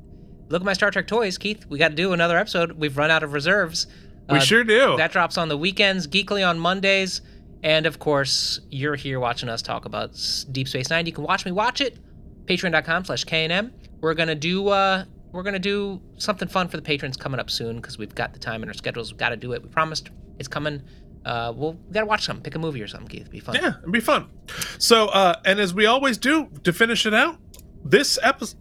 [0.49, 1.65] Look at my Star Trek toys, Keith.
[1.69, 2.73] We got to do another episode.
[2.73, 3.87] We've run out of reserves.
[4.29, 4.97] We Uh, sure do.
[4.97, 7.21] That drops on the weekends, Geekly on Mondays,
[7.63, 10.19] and of course, you're here watching us talk about
[10.51, 11.07] Deep Space Nine.
[11.07, 11.97] You can watch me watch it.
[12.47, 13.71] Patreon.com slash KNM.
[14.01, 17.77] We're gonna do uh we're gonna do something fun for the patrons coming up soon
[17.77, 19.13] because we've got the time in our schedules.
[19.13, 19.63] We've got to do it.
[19.63, 20.11] We promised
[20.41, 20.83] it's coming.
[21.25, 22.43] Uh, we'll we gotta watch something.
[22.43, 23.21] Pick a movie or something, Keith.
[23.23, 23.55] It'd be fun.
[23.55, 24.29] Yeah, it'd be fun.
[24.79, 27.39] So, uh, and as we always do to finish it out,
[27.85, 28.59] this episode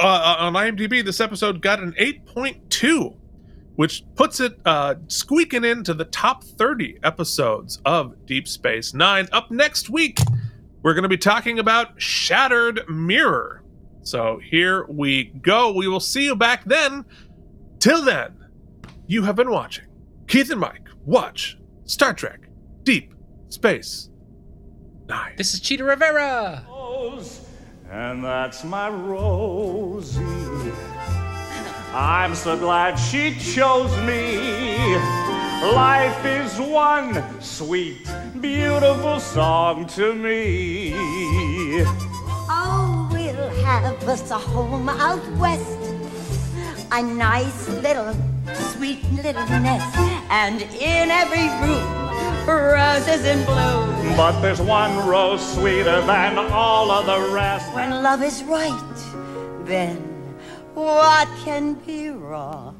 [0.00, 3.16] uh, on IMDb, this episode got an 8.2,
[3.76, 9.28] which puts it uh, squeaking into the top 30 episodes of Deep Space Nine.
[9.32, 10.18] Up next week,
[10.82, 13.62] we're going to be talking about Shattered Mirror.
[14.02, 15.72] So here we go.
[15.72, 17.04] We will see you back then.
[17.78, 18.36] Till then,
[19.06, 19.84] you have been watching
[20.26, 21.57] Keith and Mike watch
[21.88, 22.50] Star Trek
[22.82, 23.14] Deep
[23.48, 24.10] Space
[25.08, 25.32] Nine.
[25.38, 26.66] This is Chita Rivera.
[27.90, 30.20] And that's my Rosie.
[31.94, 34.36] I'm so glad she chose me.
[35.72, 38.06] Life is one sweet,
[38.38, 40.92] beautiful song to me.
[42.50, 45.87] Oh, we'll have us a home out west
[46.90, 48.14] a nice little,
[48.54, 49.96] sweet little nest,
[50.30, 54.16] and in every room, roses in bloom.
[54.16, 57.72] But there's one rose sweeter than all of the rest.
[57.74, 58.94] When love is right,
[59.64, 59.96] then
[60.74, 62.76] what can be wrong?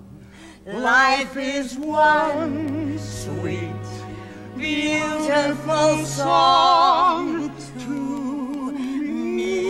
[0.66, 3.72] Life is one sweet,
[4.56, 9.67] beautiful song to me.